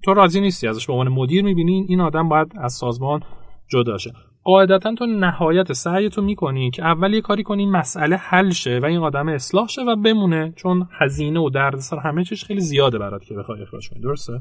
تو 0.03 0.13
راضی 0.13 0.41
نیستی 0.41 0.67
ازش. 0.67 0.87
به 0.87 0.93
عنوان 0.93 1.07
مدیر 1.07 1.43
می‌بینی 1.43 1.85
این 1.89 2.01
آدم 2.01 2.29
باید 2.29 2.47
از 2.57 2.73
سازمان 2.73 3.21
جدا 3.67 3.97
شه. 3.97 4.13
قاعدتا 4.45 4.95
تو 4.95 5.05
نهایت 5.05 5.73
سعی 5.73 6.09
تو 6.09 6.21
می‌کنی 6.21 6.71
که 6.71 6.83
اول 6.83 7.13
یه 7.13 7.21
کاری 7.21 7.43
کنی 7.43 7.65
مسئله 7.65 8.15
حل 8.15 8.49
شه 8.49 8.79
و 8.79 8.85
این 8.85 8.97
آدم 8.97 9.29
اصلاح 9.29 9.67
شه 9.67 9.81
و 9.81 9.95
بمونه 9.95 10.53
چون 10.55 10.87
هزینه 11.01 11.39
و 11.39 11.49
دردسر 11.49 11.97
همه 11.97 12.23
چیز 12.23 12.43
خیلی 12.43 12.61
زیاده 12.61 12.97
برات 12.97 13.23
که 13.23 13.35
بخوای 13.35 13.61
اخراج 13.61 13.89
کنی 13.89 14.01
درسته؟ 14.01 14.33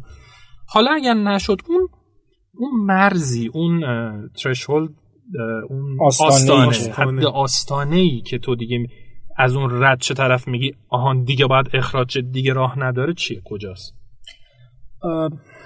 حالا 0.67 0.91
اگر 0.91 1.15
نشد 1.15 1.61
اون 1.69 1.89
اون 2.55 2.71
مرزی 2.87 3.51
اون 3.55 3.81
ترشولد 4.29 4.91
اون 5.69 5.99
آستانه 6.01 6.77
حد 6.95 7.25
آستانه 7.25 7.97
ای 7.97 8.21
که 8.21 8.39
تو 8.39 8.55
دیگه 8.57 8.87
از 9.37 9.57
اون 9.57 9.83
رد 9.83 10.01
چه 10.01 10.15
طرف 10.15 10.49
میگی 10.49 10.73
آهان 10.89 11.23
دیگه 11.23 11.47
باید 11.47 11.67
اخراج 11.75 12.19
دیگه 12.19 12.53
راه 12.53 12.79
نداره 12.79 13.15
چیه؟ 13.15 13.43
کجاست؟ 13.45 13.95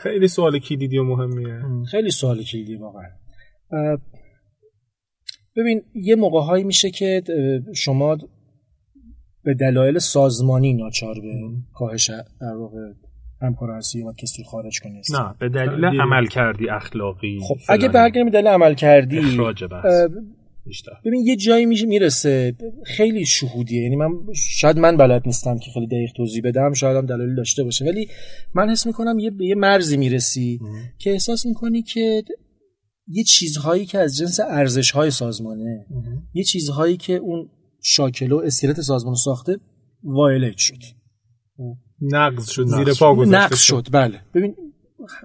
خیلی 0.02 0.28
سوال 0.28 0.58
کلیدی 0.58 0.98
و 0.98 1.04
مهمیه. 1.04 1.62
خیلی 1.90 2.10
سوال 2.10 2.42
کلیدی 2.42 2.76
واقعا. 2.76 3.06
ببین 5.58 5.82
یه 5.94 6.16
موقع 6.16 6.40
هایی 6.40 6.64
میشه 6.64 6.90
که 6.90 7.22
شما 7.74 8.18
به 9.44 9.54
دلایل 9.54 9.98
سازمانی 9.98 10.72
ناچار 10.72 11.14
به 11.20 11.32
کاهش 11.74 12.10
در 12.40 12.54
واقع 12.56 12.78
همکار 13.42 13.70
هستی 13.70 14.02
و 14.02 14.12
کسی 14.12 14.44
خارج 14.44 14.80
کنی. 14.80 15.02
نه 15.12 15.34
به 15.38 15.48
دلیل 15.48 15.84
عمل 15.84 16.26
کردی 16.26 16.68
اخلاقی 16.68 17.38
خب 17.42 17.56
اگه 17.68 17.88
برگردیم 17.88 18.24
به 18.24 18.30
دلیل 18.30 18.46
عمل 18.46 18.74
کردی 18.74 19.18
اخراج 19.18 19.64
ببین 21.04 21.26
یه 21.26 21.36
جایی 21.36 21.66
میشه 21.66 21.86
می‌رسه. 21.86 22.54
خیلی 22.84 23.26
شهودیه. 23.26 23.82
یعنی 23.82 23.96
من 23.96 24.10
شاید 24.34 24.78
من 24.78 24.96
بلد 24.96 25.22
نیستم 25.26 25.58
که 25.58 25.70
خیلی 25.70 25.86
دقیق 25.86 26.12
توضیح 26.12 26.42
بدم. 26.44 26.72
شاید 26.72 26.96
هم 26.96 27.06
دلایل 27.06 27.34
داشته 27.34 27.64
باشه. 27.64 27.84
ولی 27.84 28.08
من 28.54 28.70
حس 28.70 28.86
می‌کنم 28.86 29.18
یه 29.18 29.32
یه 29.40 29.54
مرزی 29.54 29.96
می‌رسی 29.96 30.60
که 30.98 31.10
احساس 31.10 31.46
می‌کنی 31.46 31.82
که 31.82 32.22
یه 33.08 33.24
چیزهایی 33.24 33.86
که 33.86 33.98
از 33.98 34.16
جنس 34.16 34.40
ارزش 34.40 34.90
های 34.90 35.10
سازمانه 35.10 35.86
یه 36.34 36.44
چیزهایی 36.44 36.96
که 36.96 37.12
اون 37.12 37.48
شاکل 37.82 38.32
و 38.32 38.38
اسکلت 38.38 38.80
سازمان 38.80 39.14
ساخته 39.14 39.56
وایلت 40.04 40.56
شد. 40.56 40.82
نقض 42.00 42.50
شد 42.50 42.66
زیر 42.66 42.94
پا 42.94 43.14
گذاشته 43.14 43.44
نقض 43.44 43.58
شد. 43.58 43.88
بله. 43.92 44.20
ببین 44.34 44.56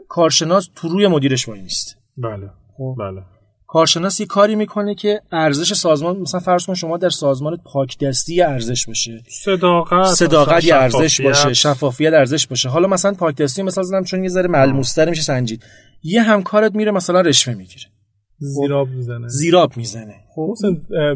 کارشناس 0.08 0.70
تو 0.76 0.88
روی 0.88 1.08
مدیرش 1.08 1.48
وای 1.48 1.62
نیست. 1.62 1.98
بله. 2.18 2.50
خب. 2.78 2.96
بله. 3.00 3.22
کارشناس 3.68 4.20
یه 4.20 4.26
کاری 4.26 4.56
می‌کنه 4.56 4.96
که 4.96 5.22
ارزش 5.32 5.74
سازمان 5.74 6.18
مثلا 6.18 6.40
فرض 6.40 6.66
کن 6.66 6.74
شما 6.74 6.98
در 6.98 7.10
سازمان 7.10 7.58
پاک 7.66 8.00
دستی 8.00 8.42
ارزش 8.42 8.88
باشه 8.88 9.24
صداقت 9.44 10.14
صداقت 10.14 10.72
ارزش 10.72 11.22
باشه 11.22 11.54
شفافیت 11.54 12.14
ارزش 12.14 12.48
باشه. 12.48 12.70
حالا 12.70 12.88
مثلا 12.88 13.14
پاک 13.14 13.36
دستی 13.36 13.64
مثلا 13.64 13.84
زدم 13.84 14.04
چون 14.04 14.24
یه 14.24 14.30
ذره 14.30 14.48
ملموس‌تر 14.48 15.10
میشه 15.10 15.22
سنجید. 15.22 15.64
یه 16.04 16.22
همکارت 16.22 16.76
میره 16.76 16.91
مثلا 16.91 17.22
رشوه 17.22 17.54
می‌گیره. 17.54 17.86
زیراب 18.38 18.89
می‌زنه. 18.89 19.28
زیراب 19.28 19.78
می‌زنه. 19.78 20.16
خب 20.36 20.56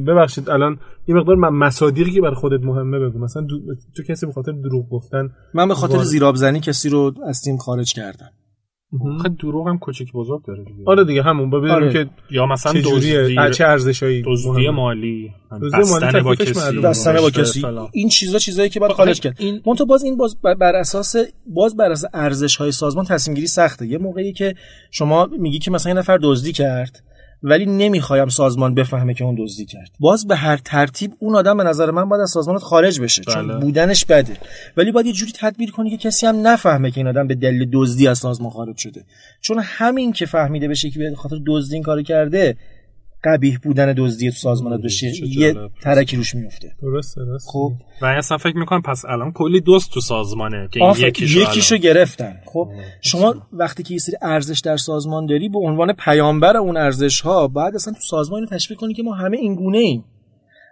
ببخشید 0.07 0.49
الان 0.49 0.79
یه 1.07 1.15
مقدار 1.15 1.35
مصادیقی 1.35 2.11
که 2.11 2.21
برای 2.21 2.35
خودت 2.35 2.63
مهمه 2.63 2.99
بگو. 2.99 3.19
مثلا 3.19 3.47
تو 3.95 4.03
کسی 4.03 4.25
به 4.25 4.31
خاطر 4.31 4.51
دروغ 4.51 4.89
گفتن 4.89 5.29
من 5.53 5.67
به 5.67 5.75
خاطر 5.75 6.03
زیراب 6.03 6.35
زنی 6.35 6.59
کسی 6.59 6.89
رو 6.89 7.13
از 7.27 7.41
تیم 7.41 7.57
خارج 7.57 7.93
کردم. 7.93 8.29
خیلی 9.21 9.35
دروغ 9.35 9.67
هم 9.67 9.77
کوچیک 9.77 10.11
بزرگ 10.11 10.45
داره 10.45 10.63
دیگه. 10.63 10.83
آره 10.85 11.05
دیگه 11.05 11.23
همون 11.23 11.49
با 11.49 11.57
ببینیم 11.59 11.75
آره. 11.75 11.93
که 11.93 12.09
یا 12.31 12.45
مثلا 12.45 12.73
دزدی 12.85 13.35
چه 13.53 13.65
ارزشایی 13.65 14.23
دزدی 14.25 14.69
مالی 14.69 15.31
دزدی 15.61 16.21
با 16.21 16.35
کسی. 16.35 16.77
بستنه 16.77 17.21
با 17.21 17.29
کسی. 17.29 17.63
این 17.93 18.09
چیزا 18.09 18.37
چیزایی 18.39 18.69
که 18.69 18.79
باید 18.79 18.91
خب، 18.91 18.97
خارج 18.97 19.19
کرد. 19.19 19.35
این- 19.39 19.61
منتها 19.65 19.85
باز 19.85 20.03
این 20.03 20.17
باز 20.17 20.37
بر- 20.41 20.53
بر 20.53 20.75
اساس 20.75 21.15
باز 21.47 21.75
بر 21.77 21.91
اساس 21.91 22.09
ارزش 22.13 22.55
های 22.55 22.71
سازمان 22.71 23.05
تصمیم 23.05 23.35
گیری 23.35 23.47
سخته. 23.47 23.87
یه 23.87 23.97
موقعی 23.97 24.33
که 24.33 24.55
شما 24.91 25.25
میگی 25.39 25.59
که 25.59 25.71
مثلا 25.71 25.91
یه 25.91 25.97
نفر 25.97 26.19
دزدی 26.23 26.51
کرد 26.51 27.03
ولی 27.43 27.65
نمی‌خوایم 27.65 28.27
سازمان 28.27 28.75
بفهمه 28.75 29.13
که 29.13 29.23
اون 29.23 29.35
دزدی 29.39 29.65
کرد. 29.65 29.91
باز 29.99 30.27
به 30.27 30.35
هر 30.35 30.57
ترتیب 30.57 31.11
اون 31.19 31.35
آدم 31.35 31.57
به 31.57 31.63
نظر 31.63 31.91
من 31.91 32.09
باید 32.09 32.21
از 32.21 32.29
سازمانت 32.29 32.61
خارج 32.61 33.01
بشه 33.01 33.23
چون 33.23 33.47
بله. 33.47 33.59
بودنش 33.59 34.05
بده. 34.05 34.37
ولی 34.77 34.91
باید 34.91 35.05
یه 35.05 35.13
جوری 35.13 35.31
تدبیر 35.35 35.71
کنی 35.71 35.89
که 35.89 35.97
کسی 35.97 36.25
هم 36.25 36.47
نفهمه 36.47 36.91
که 36.91 36.97
این 36.97 37.07
آدم 37.07 37.27
به 37.27 37.35
دلیل 37.35 37.69
دزدی 37.73 38.07
از 38.07 38.17
سازمان 38.17 38.49
خارج 38.49 38.77
شده. 38.77 39.03
چون 39.41 39.59
همین 39.63 40.13
که 40.13 40.25
فهمیده 40.25 40.67
بشه 40.67 40.89
که 40.89 40.99
به 40.99 41.15
خاطر 41.15 41.37
دزدی 41.47 41.73
این 41.75 41.83
کارو 41.83 42.01
کرده 42.01 42.57
قبیح 43.23 43.59
بودن 43.63 43.93
دزدی 43.97 44.31
تو 44.31 44.35
سازمانت 44.35 44.81
بشه 44.81 45.11
چه 45.11 45.27
یه. 45.27 45.55
ترکی 45.81 46.17
روش 46.17 46.35
میفته 46.35 46.71
درسته 46.81 47.25
درسته. 47.25 47.51
خب. 47.51 47.71
و 48.01 48.05
اصلا 48.05 48.37
فکر 48.37 48.57
می‌کنم 48.57 48.81
پس 48.81 49.05
الان 49.05 49.31
کلی 49.31 49.61
دوست 49.61 49.91
تو 49.91 50.01
سازمانه 50.01 50.69
که 50.71 50.79
یکیشو, 50.97 51.39
یکیشو 51.39 51.77
گرفتن. 51.77 52.39
خب 52.45 52.69
شما 53.01 53.35
وقتی 53.53 53.83
که 53.83 53.93
یه 53.93 53.99
سری 53.99 54.15
ارزش 54.21 54.59
در 54.59 54.77
سازمان 54.77 55.25
داری 55.25 55.49
به 55.49 55.59
عنوان 55.59 55.93
پیامبر 55.93 56.57
اون 56.57 56.77
ارزش 56.77 57.21
ها 57.21 57.47
باید 57.47 57.75
اصلا 57.75 57.93
تو 57.93 57.99
سازمان 57.99 58.39
اینو 58.39 58.49
تشویق 58.49 58.79
کنی 58.79 58.93
که 58.93 59.03
ما 59.03 59.13
همه 59.13 59.37
این 59.37 59.55
گونه 59.55 59.77
ایم 59.77 60.03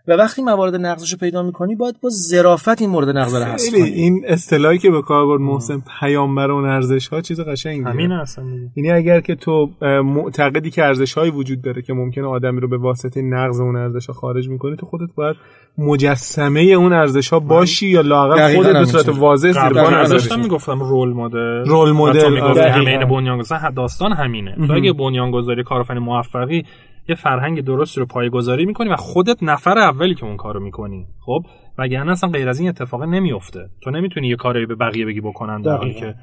و 0.07 0.13
وقتی 0.13 0.41
موارد 0.41 0.75
نقضش 0.75 1.11
رو 1.11 1.17
پیدا 1.17 1.43
می‌کنی 1.43 1.75
باید 1.75 1.95
با 2.01 2.09
ظرافت 2.29 2.81
این 2.81 2.89
مورد 2.89 3.17
نقض 3.17 3.35
رو 3.35 3.43
حذف 3.43 3.71
کنی 3.71 3.81
این 3.81 4.21
اصطلاحی 4.27 4.77
که 4.77 4.91
به 4.91 5.01
کار 5.01 5.25
برد 5.25 5.41
محسن 5.41 5.83
پیامبر 5.99 6.51
اون 6.51 6.65
ارزش 6.65 7.07
ها 7.07 7.21
چیز 7.21 7.39
قشنگیه 7.39 7.87
همین 7.87 8.11
اصلا. 8.11 8.45
یعنی 8.75 8.91
اگر 8.91 9.21
که 9.21 9.35
تو 9.35 9.69
معتقدی 10.03 10.69
که 10.69 10.83
ارزش 10.83 11.13
هایی 11.13 11.31
وجود 11.31 11.61
داره 11.61 11.81
که 11.81 11.93
ممکنه 11.93 12.25
آدمی 12.25 12.59
رو 12.59 12.67
به 12.67 12.77
واسطه 12.77 13.21
نقض 13.21 13.59
اون 13.59 13.75
ارزش 13.75 14.07
ها 14.07 14.13
خارج 14.13 14.49
می‌کنه 14.49 14.75
تو 14.75 14.85
خودت 14.85 15.15
باید 15.15 15.35
مجسمه 15.77 16.61
اون 16.61 16.93
ارزش 16.93 17.29
ها 17.29 17.39
باشی 17.39 17.87
یا 17.87 18.01
لااقل 18.01 18.37
دقیقاً 18.37 18.63
خودت 18.63 18.79
به. 18.79 18.85
صورت 18.85 19.09
واضح 19.09 19.49
نذاری. 19.49 20.09
داشتم 20.09 20.39
می‌گفتم 20.39 20.79
رول 20.79 21.13
مدل 21.13 21.65
رول 21.65 21.91
مدل، 21.91 22.37
آره. 22.39 22.71
همه. 22.71 23.05
بنیانگذار 23.05 23.69
داستان 23.69 24.11
همینه 24.11 24.55
تو 24.67 24.73
اگه 24.73 24.93
بنیانگذاری 24.93 25.63
کارآفرین 25.63 26.03
موفقی 26.03 26.63
یه 27.09 27.15
فرهنگ 27.15 27.61
درستی 27.61 27.99
رو 27.99 28.05
پایه‌گذاری 28.05 28.65
می‌کنی 28.65 28.89
و 28.89 28.95
خودت 28.95 29.43
نفر 29.43 29.77
اولی 29.77 30.15
که 30.15 30.25
اون 30.25 30.37
کارو 30.37 30.59
می‌کنی. 30.59 31.07
خب؟ 31.25 31.45
وگرنه 31.77 32.11
اصلا 32.11 32.29
غیر 32.29 32.49
از 32.49 32.59
این 32.59 32.69
اتفاق 32.69 33.03
نمیفته 33.03 33.69
تو 33.81 33.91
نمی‌تونی 33.91 34.27
یه 34.27 34.35
کاری 34.35 34.65
به 34.65 34.75
بقیه 34.75 35.05
بگی 35.05 35.21
بکنن 35.21 35.61
در 35.61 35.77
حالی. 35.77 35.93
که 35.93 36.15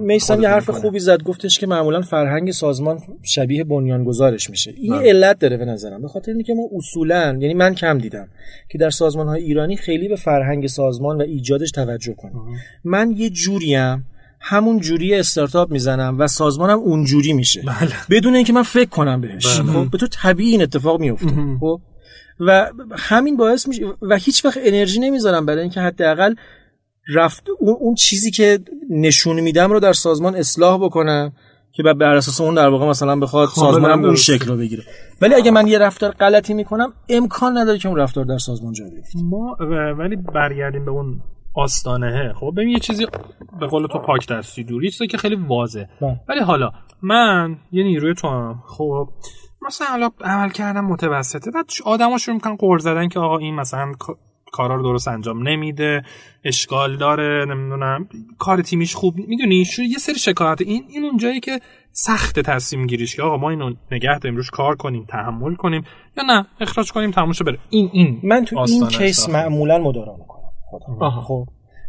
میسم 0.00 0.42
یه 0.42 0.48
حرف. 0.48 0.70
خوبی 0.70 0.98
زد 0.98 1.22
گفتش 1.22 1.58
که 1.58 1.66
معمولا 1.66 2.00
فرهنگ 2.00 2.50
سازمان 2.50 2.98
شبیه 3.22 3.64
بنیانگذارش 3.64 4.50
میشه. 4.50 4.74
این 4.76 4.92
بله. 4.92 5.08
علت 5.08 5.38
داره 5.38 5.56
به 5.56 5.64
نظرم. 5.64 6.02
به 6.02 6.08
خاطر 6.08 6.32
اینکه 6.32 6.54
ما 6.54 6.62
اصولا 6.76 7.38
یعنی 7.40 7.54
من 7.54 7.74
کم 7.74 7.98
دیدم 7.98 8.28
که 8.68 8.78
در 8.78 8.90
سازمان 8.90 9.28
های 9.28 9.42
ایرانی 9.42 9.76
خیلی 9.76 10.08
به 10.08 10.16
فرهنگ 10.16 10.66
سازمان 10.66 11.18
و 11.18 11.22
ایجادش 11.22 11.70
توجه 11.70 12.14
کنیم. 12.14 12.42
من 12.84 13.10
یه 13.10 13.30
جوریم 13.30 14.06
همون 14.42 14.80
جوری 14.80 15.14
استارتاپ 15.14 15.70
می‌زنم 15.70 16.16
و 16.18 16.26
سازمانم 16.26 16.78
اون 16.78 17.04
جوری 17.04 17.32
میشه. 17.32 17.62
بله. 17.62 17.92
بدون 18.10 18.34
اینکه 18.34 18.52
من 18.52 18.62
فکر 18.62 18.88
کنم 18.88 19.20
بهش. 19.20 19.60
بله. 19.60 19.72
خب 19.72 19.90
به 19.90 19.98
تو 19.98 20.06
طبیعی 20.06 20.50
این 20.50 20.62
اتفاق 20.62 21.00
میفته 21.00 21.30
خب؟ 21.60 21.80
و 22.40 22.70
همین 22.96 23.36
باعث 23.36 23.68
میشه 23.68 23.82
و 24.02 24.16
هیچ 24.16 24.44
وقت 24.44 24.58
انرژی 24.62 25.00
نمی‌ذارم 25.00 25.46
برای 25.46 25.60
اینکه 25.60 25.80
حداقل 25.80 26.34
رفت 27.14 27.46
اون, 27.58 27.76
اون 27.80 27.94
چیزی 27.94 28.30
که 28.30 28.58
نشون 28.90 29.40
میدم 29.40 29.72
رو 29.72 29.80
در 29.80 29.92
سازمان 29.92 30.36
اصلاح 30.36 30.84
بکنم 30.84 31.32
که 31.72 31.82
بر 31.82 31.92
بر 31.92 32.16
اساس 32.16 32.40
اون 32.40 32.54
در 32.54 32.68
واقع 32.68 32.86
مثلا 32.86 33.16
بخواد 33.16 33.48
کاملاً 33.48 33.72
سازمانم 33.72 34.04
اون. 34.04 34.14
شکل 34.14 34.46
رو 34.46 34.56
بگیره. 34.56 34.82
ولی 35.20 35.34
اگه 35.34 35.50
من 35.50 35.66
یه 35.66 35.78
رفتار 35.78 36.10
غلطی 36.10 36.54
می‌کنم 36.54 36.92
امکان 37.08 37.58
نداره 37.58 37.78
که 37.78 37.88
اون 37.88 37.98
رفتار 37.98 38.24
در 38.24 38.38
سازمان 38.38 38.72
جا 38.72 38.84
بیفته. 38.84 39.18
ما 39.22 39.56
ولی 39.98 40.16
برگردیم 40.16 40.84
به 40.84 40.90
اون 40.90 41.20
آستانه 41.54 42.32
خب 42.32 42.52
ببین 42.56 42.68
یه 42.68 42.78
چیزی 42.78 43.06
به 43.60 43.66
قول 43.66 43.86
تو 43.86 43.98
پاک 43.98 44.28
دستی 44.28 44.64
دوری 44.64 44.90
چیزی 44.90 45.06
که 45.06 45.18
خیلی 45.18 45.34
واضحه. 45.34 45.88
بله. 46.00 46.20
ولی 46.28 46.40
حالا 46.40 46.70
من 47.02 47.56
یه 47.72 47.84
نیروی 47.84 48.14
تو 48.14 48.28
هم. 48.28 48.62
خب 48.66 49.08
مثلا 49.66 49.86
حالا 49.86 50.10
عمل 50.20 50.48
کردم 50.50 50.84
متوسطه 50.84 51.50
بعد 51.50 51.70
آدما 51.84 52.18
شروع 52.18 52.34
می‌کنن 52.34 52.56
قور 52.56 52.78
زدن 52.78 53.08
که 53.08 53.20
آقا 53.20 53.38
این 53.38 53.54
مثلا 53.54 53.92
کا- 53.98 54.16
کارا 54.52 54.74
رو 54.76 54.82
درست 54.82 55.08
انجام 55.08 55.48
نمیده 55.48 56.02
اشکال 56.44 56.96
داره 56.96 57.44
نمی‌دونم 57.48 58.08
کار 58.38 58.62
تیمیش 58.62 58.94
خوب 58.94 59.16
نی- 59.16 59.26
می‌دونی؟ 59.26 59.56
یه 59.78 59.98
سری 59.98 60.14
شکایت. 60.18 60.60
این 60.60 60.84
این 60.88 61.04
اون 61.04 61.16
جایی 61.16 61.40
که 61.40 61.60
سخت 61.92 62.40
تصمیم 62.40 62.86
گیریش 62.86 63.16
که 63.16 63.22
آقا 63.22 63.36
ما 63.36 63.50
اینو 63.50 63.72
نگه 63.92 64.18
داریم 64.18 64.36
روش 64.36 64.50
کار 64.50 64.76
کنیم 64.76 65.04
تحمل 65.04 65.54
کنیم. 65.54 65.84
یا 66.16 66.24
نه 66.24 66.46
اخراج 66.60 66.92
کنیم 66.92 67.10
تموم 67.10 67.32
شه 67.32 67.44
بره. 67.44 67.58
این 67.70 67.90
این 67.92 68.20
من 68.22 68.44
تو 68.44 68.58
این 68.58 68.86
کیس. 68.88 69.28
معمولا 69.28 69.78
مدارا 69.78 70.16
می‌کنم. 70.16 70.41
خودم 70.78 71.02
آها. 71.02 71.20
خب. 71.20 71.46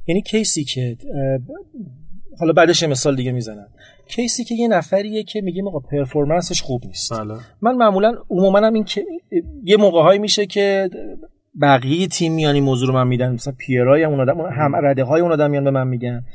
یعنی 0.08 0.22
کیسی 0.22 0.64
که 0.64 0.98
حالا 2.40 2.54
بعدش 2.54 2.82
یه 2.82 2.88
مثال 2.88 3.16
دیگه 3.16 3.32
می‌زنم. 3.32 3.68
کیسی 4.08 4.44
که 4.44 4.56
یه 4.56 4.68
نفریه 4.68 5.24
که 5.24 5.42
میگیم 5.42 5.68
آقا 5.68 5.80
پرفورمنسش 5.80 6.62
خوب 6.62 6.86
نیست. 6.86 7.14
بله. 7.14 7.34
من 7.62 7.76
معمولا 7.76 8.16
عموما 8.30 8.60
هم 8.60 8.74
این 8.74 8.84
که 8.84 9.06
یه 9.64 9.78
موقع 9.78 10.02
هایی 10.02 10.20
میشه 10.20 10.46
که 10.46 10.90
بقیه 11.62 12.08
تیم 12.08 12.34
میان 12.34 12.56
این 12.56 12.64
موضوع 12.64 12.88
رو 12.88 12.94
من 12.94 13.08
میدن. 13.08 13.34
مثلا 13.34 13.54
پیرای 13.58 14.04
اون 14.04 14.20
آدم 14.20 14.42
هم 14.42 14.76
رده 14.76 15.04
های 15.04 15.22
اون 15.22 15.32
آدم 15.32 15.50
میان 15.50 15.64
به 15.64 15.72
من 15.72 15.88
میگن. 15.88 16.26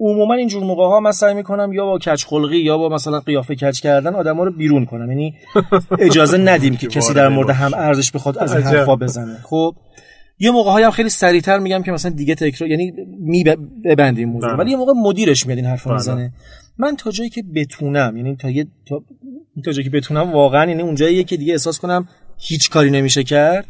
عموما 0.00 0.34
اینجور 0.34 0.64
موقع 0.64 0.84
ها 0.84 1.00
من 1.00 1.12
سعی 1.12 1.34
می‌کنم 1.34 1.72
یا 1.72 1.86
با 1.86 1.98
کج 1.98 2.24
خلقی 2.24 2.58
یا 2.58 2.78
با 2.78 2.88
مثلا 2.88 3.20
قیافه 3.20 3.54
کج 3.54 3.80
کردن 3.80 4.14
آدما 4.14 4.44
رو 4.44 4.52
بیرون 4.52 4.84
کنم. 4.86 5.10
یعنی 5.10 5.34
اجازه 5.98 6.38
ندیم 6.38 6.76
که 6.76 6.86
کسی 6.86 7.14
در 7.14 7.28
مورد 7.28 7.50
هم 7.50 7.74
ارزش 7.74 8.10
بخواد 8.12 8.38
از. 8.38 8.54
حرفا 8.54 8.96
بزنه. 8.96 9.38
خب. 9.42 9.74
یه 10.42 10.50
موقع 10.50 10.70
هایی 10.70 10.84
هم 10.84 10.90
خیلی 10.90 11.08
سریعتر 11.08 11.58
میگم 11.58 11.82
که 11.82 11.92
مثلا 11.92 12.10
دیگه 12.10 12.34
تکرار 12.34 12.70
یعنی 12.70 12.92
می 13.18 13.44
ببندیم 13.84 14.28
موضوع. 14.28 14.48
بله. 14.48 14.58
ولی 14.58 14.70
یه 14.70 14.76
موقع 14.76 14.92
مدیرش 14.96 15.46
میاد 15.46 15.58
این 15.58 15.66
حرفا 15.66 15.90
بله. 15.90 15.98
می‌زنه. 15.98 16.32
من 16.78 16.96
تا 16.96 17.10
جایی 17.10 17.30
که 17.30 17.42
بتونم 17.54 18.16
یعنی 18.16 18.36
تا 18.36 18.50
یه 18.50 18.66
تا, 18.86 19.04
تا 19.64 19.72
جایی 19.72 19.84
که 19.84 19.90
بتونم 19.90 20.32
واقعا 20.32 20.66
یعنی 20.66 20.82
اونجاییه 20.82 21.24
که 21.24 21.36
دیگه 21.36 21.52
احساس 21.52 21.78
کنم 21.78 22.08
هیچ 22.38 22.70
کاری 22.70 22.90
نمیشه 22.90 23.24
کرد 23.24 23.66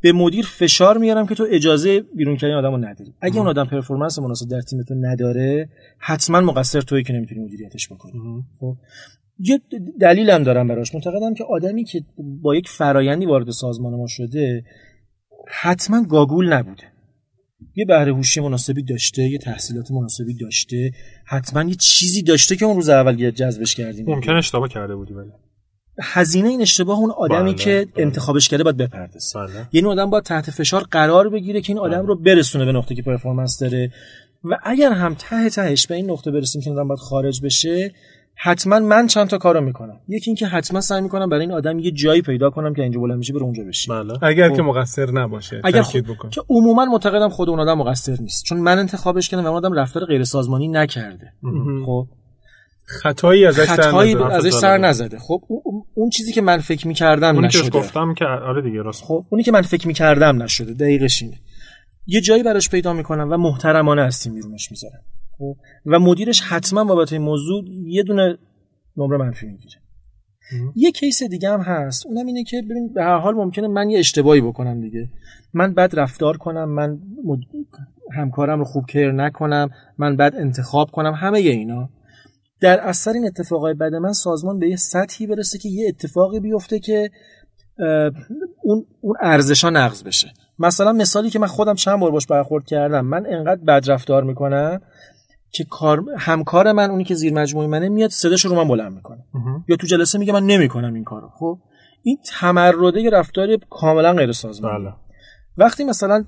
به 0.00 0.12
مدیر 0.12 0.46
فشار 0.46 0.98
میارم 0.98 1.26
که 1.26 1.34
تو 1.34 1.46
اجازه 1.50 2.00
بیرون 2.00 2.36
کردن 2.36 2.54
آدمو 2.54 2.76
نداری. 2.76 3.14
اگه 3.20 3.38
اون 3.38 3.46
آدم 3.46 3.64
پرفورمنس 3.64 4.18
مناسب 4.18 4.48
در 4.48 4.60
تیمتون 4.60 5.06
نداره 5.06 5.68
حتما 5.98 6.40
مقصر 6.40 6.80
تویی 6.80 7.04
که 7.04 7.12
نمی‌تونی 7.12 7.40
مدیریتش 7.40 7.88
بکنی. 7.88 8.12
خب. 8.60 8.76
یه 9.38 9.60
دلیلم 10.00 10.42
دارم 10.42 10.68
براش. 10.68 10.94
معتقدم 10.94 11.34
که 11.34 11.44
آدمی 11.44 11.84
که 11.84 12.02
با 12.16 12.56
یک 12.56 12.68
فرایندی 12.68 13.26
وارد 13.26 13.50
سازمان 13.50 13.94
ما 13.94 14.06
شده 14.06 14.64
حتما 15.50 16.02
گاگول 16.02 16.52
نبوده. 16.52 16.82
یه 17.74 17.84
بهره 17.84 18.14
هوشی 18.14 18.40
مناسبی 18.40 18.82
داشته 18.82 19.22
یه 19.22 19.38
تحصیلات 19.38 19.90
مناسبی 19.90 20.34
داشته 20.34 20.92
حتما 21.26 21.62
یه 21.62 21.74
چیزی 21.74 22.22
داشته 22.22 22.56
که 22.56 22.64
اون 22.64 22.76
روز 22.76 22.88
اول 22.88 23.30
جذبش 23.30 23.74
کردیم. 23.74 24.06
ممکن 24.08 24.32
اشتباه 24.32 24.68
کرده 24.68 24.96
بودی 24.96 25.14
ولی. 25.14 25.30
هزینه 26.02 26.48
این 26.48 26.62
اشتباه 26.62 26.98
اون 26.98 27.10
آدمی 27.10 27.54
بله، 27.54 27.64
که 27.64 27.88
بله. 27.94 28.04
انتخابش 28.04 28.48
کرده 28.48 28.64
باید 28.64 28.76
بپردازه. 28.76 29.38
بله. 29.38 29.68
یعنی 29.72 29.88
آدم 29.88 30.10
باید 30.10 30.24
تحت 30.24 30.50
فشار 30.50 30.82
قرار 30.90 31.28
بگیره 31.28 31.60
که 31.60 31.72
این 31.72 31.78
آدم 31.78 32.06
رو 32.06 32.16
برسونه 32.16 32.64
به 32.64 32.72
نقطه 32.72 32.94
که 32.94 33.02
پرفورمنس 33.02 33.58
داره. 33.58 33.92
و 34.44 34.58
اگر 34.62 34.92
هم 34.92 35.14
ته 35.14 35.50
تهش 35.50 35.86
به 35.86 35.94
این 35.94 36.10
نقطه 36.10 36.30
برسیم 36.30 36.62
که 36.62 36.70
آدم 36.70 36.88
باید 36.88 37.00
خارج 37.00 37.40
بشه 37.42 37.92
حتما 38.42 38.78
من 38.78 39.06
چند 39.06 39.26
تا 39.26 39.38
کارو 39.38 39.60
می‌کنم. 39.60 40.00
یکی 40.08 40.30
اینکه 40.30 40.46
حتما 40.46 40.80
سعی 40.80 41.00
می‌کنم 41.00 41.28
برای 41.28 41.40
این 41.40 41.52
آدم 41.52 41.78
یه 41.78 41.90
جایی 41.90 42.22
پیدا 42.22 42.50
کنم 42.50 42.74
که 42.74 42.82
اینجا 42.82 43.00
بلند 43.00 43.18
میشه 43.18 43.32
بره 43.32 43.42
اونجا 43.42 43.64
بشه 43.64 43.92
بله. 43.92 44.24
اگر 44.24 44.48
خب. 44.48 44.56
که 44.56 44.62
مقصر 44.62 45.10
نباشه 45.10 45.60
اگر 45.64 45.82
تاکید 45.82 46.06
خب 46.06 46.12
بکن. 46.12 46.30
که 46.30 46.40
عموما 46.48 46.84
معتقدم 46.84 47.28
خود 47.28 47.48
اون 47.48 47.60
آدم 47.60 47.78
مقصر 47.78 48.16
نیست. 48.20 48.44
چون 48.44 48.58
من 48.58 48.78
انتخابش 48.78 49.28
کردم 49.28 49.44
و 49.44 49.46
اون 49.46 49.56
آدم 49.56 49.72
رفتار 49.72 50.04
غیر 50.04 50.24
سازمانی 50.24 50.68
نکرده 50.68 51.32
خب. 51.86 52.06
خطایی 52.86 53.46
ازش 53.46 53.64
سر 53.64 53.76
خطایی 53.76 54.14
نزن. 54.14 54.24
ازش 54.24 54.50
سر 54.52 54.78
نزده. 54.78 55.18
خب 55.18 55.40
اون- 55.94 56.10
چیزی 56.10 56.32
که 56.32 56.42
من 56.42 56.58
فکر 56.58 56.88
می‌کردم 56.88 57.34
اونی 57.34 57.48
که 57.48 57.58
نشده. 57.58 57.78
گفتم 57.78 58.14
که 58.14 58.24
آره 58.24 58.62
دیگه 58.62 58.82
راست. 58.82 59.04
خب 59.04 59.24
اونی 59.30 59.44
که 59.44 59.52
من 59.52 59.62
فکر 59.62 59.86
می‌کردم 59.86 60.42
نشده. 60.42 60.74
دقیقش 60.74 61.22
اینه. 61.22 61.36
یه 62.06 62.20
جایی 62.20 62.42
براش 62.42 62.68
پیدا 62.68 62.92
می‌کنم 62.92 63.32
و 63.32 63.36
محترمانه 63.36 64.02
از 64.02 64.22
تیم 64.22 64.34
بیرونش 64.34 64.70
می‌ذارم. 64.70 65.00
و 65.86 65.98
مدیرش 65.98 66.40
حتما 66.40 66.84
بابت 66.84 67.12
این 67.12 67.22
موضوع 67.22 67.64
یه 67.68 68.02
دونه 68.02 68.38
نمره 68.96 69.18
منفی 69.18 69.46
می‌گیره. 69.46 69.76
یه 70.76 70.90
کیس 70.90 71.22
دیگه 71.22 71.50
هم 71.50 71.60
هست. 71.60 72.06
اونم 72.06 72.26
اینه 72.26 72.44
که 72.44 72.62
ببین 72.62 72.92
به 72.92 73.02
هر 73.02 73.18
حال 73.18 73.34
ممکنه 73.34 73.68
من 73.68 73.90
یه 73.90 73.98
اشتباهی 73.98 74.40
بکنم 74.40 74.80
دیگه. 74.80 75.08
من 75.54 75.74
بد 75.74 75.90
رفتار 75.92 76.36
کنم 76.36 76.68
من 76.68 76.98
مد- 77.24 77.44
همکارم 78.12 78.58
رو 78.58 78.64
خوب 78.64 78.86
کر 78.86 79.12
نکنم 79.12 79.70
من 79.98 80.16
بد 80.16 80.34
انتخاب 80.36 80.90
کنم 80.90 81.12
همه 81.12 81.38
اینا. 81.38 81.88
در 82.60 82.80
اثر 82.80 83.12
این 83.12 83.26
اتفاقای 83.26 83.74
بد 83.74 83.94
من 83.94 84.12
سازمان 84.12 84.58
به 84.58 84.68
یه 84.68 84.76
سطحی 84.76 85.26
برسه 85.26 85.58
که 85.58 85.68
یه 85.68 85.88
اتفاقی 85.88 86.40
بیفته 86.40 86.78
که 86.78 87.10
اون 88.62 88.86
اون 89.00 89.16
ارزشا 89.20 89.70
نقض 89.70 90.02
بشه. 90.02 90.32
مثلا 90.58 90.92
مثالی 90.92 91.30
که 91.30 91.38
من 91.38 91.46
خودم 91.46 91.74
چند 91.74 92.00
بار 92.00 92.10
باش 92.10 92.26
برخورد 92.26 92.64
کردم. 92.64 93.06
من 93.06 93.26
انقدر 93.26 93.60
بد 93.64 93.90
رفتار 93.90 94.24
می‌کنم 94.24 94.80
که 95.52 95.64
کار 95.64 96.04
همکار 96.18 96.72
من 96.72 96.90
اونی 96.90 97.04
که 97.04 97.14
زیر 97.14 97.32
مجموعه 97.32 97.66
منه 97.66 97.88
میاد 97.88 98.10
صداش 98.10 98.44
رو 98.44 98.56
من 98.56 98.68
بلند 98.68 98.92
می‌کنه. 98.92 99.24
یا 99.68 99.76
تو 99.76 99.86
جلسه 99.86 100.18
میگه 100.18 100.32
من 100.32 100.46
نمی‌کنم 100.46 100.94
این 100.94 101.04
کارو. 101.04 101.28
خب؟ 101.38 101.58
این 102.02 102.18
تمرده 102.26 103.10
رفتار 103.10 103.56
کاملا 103.70 104.12
غیر 104.12 104.32
سازمانی 104.32 104.84
بله. 104.84 104.94
وقتی 105.56 105.84
مثلا 105.84 106.24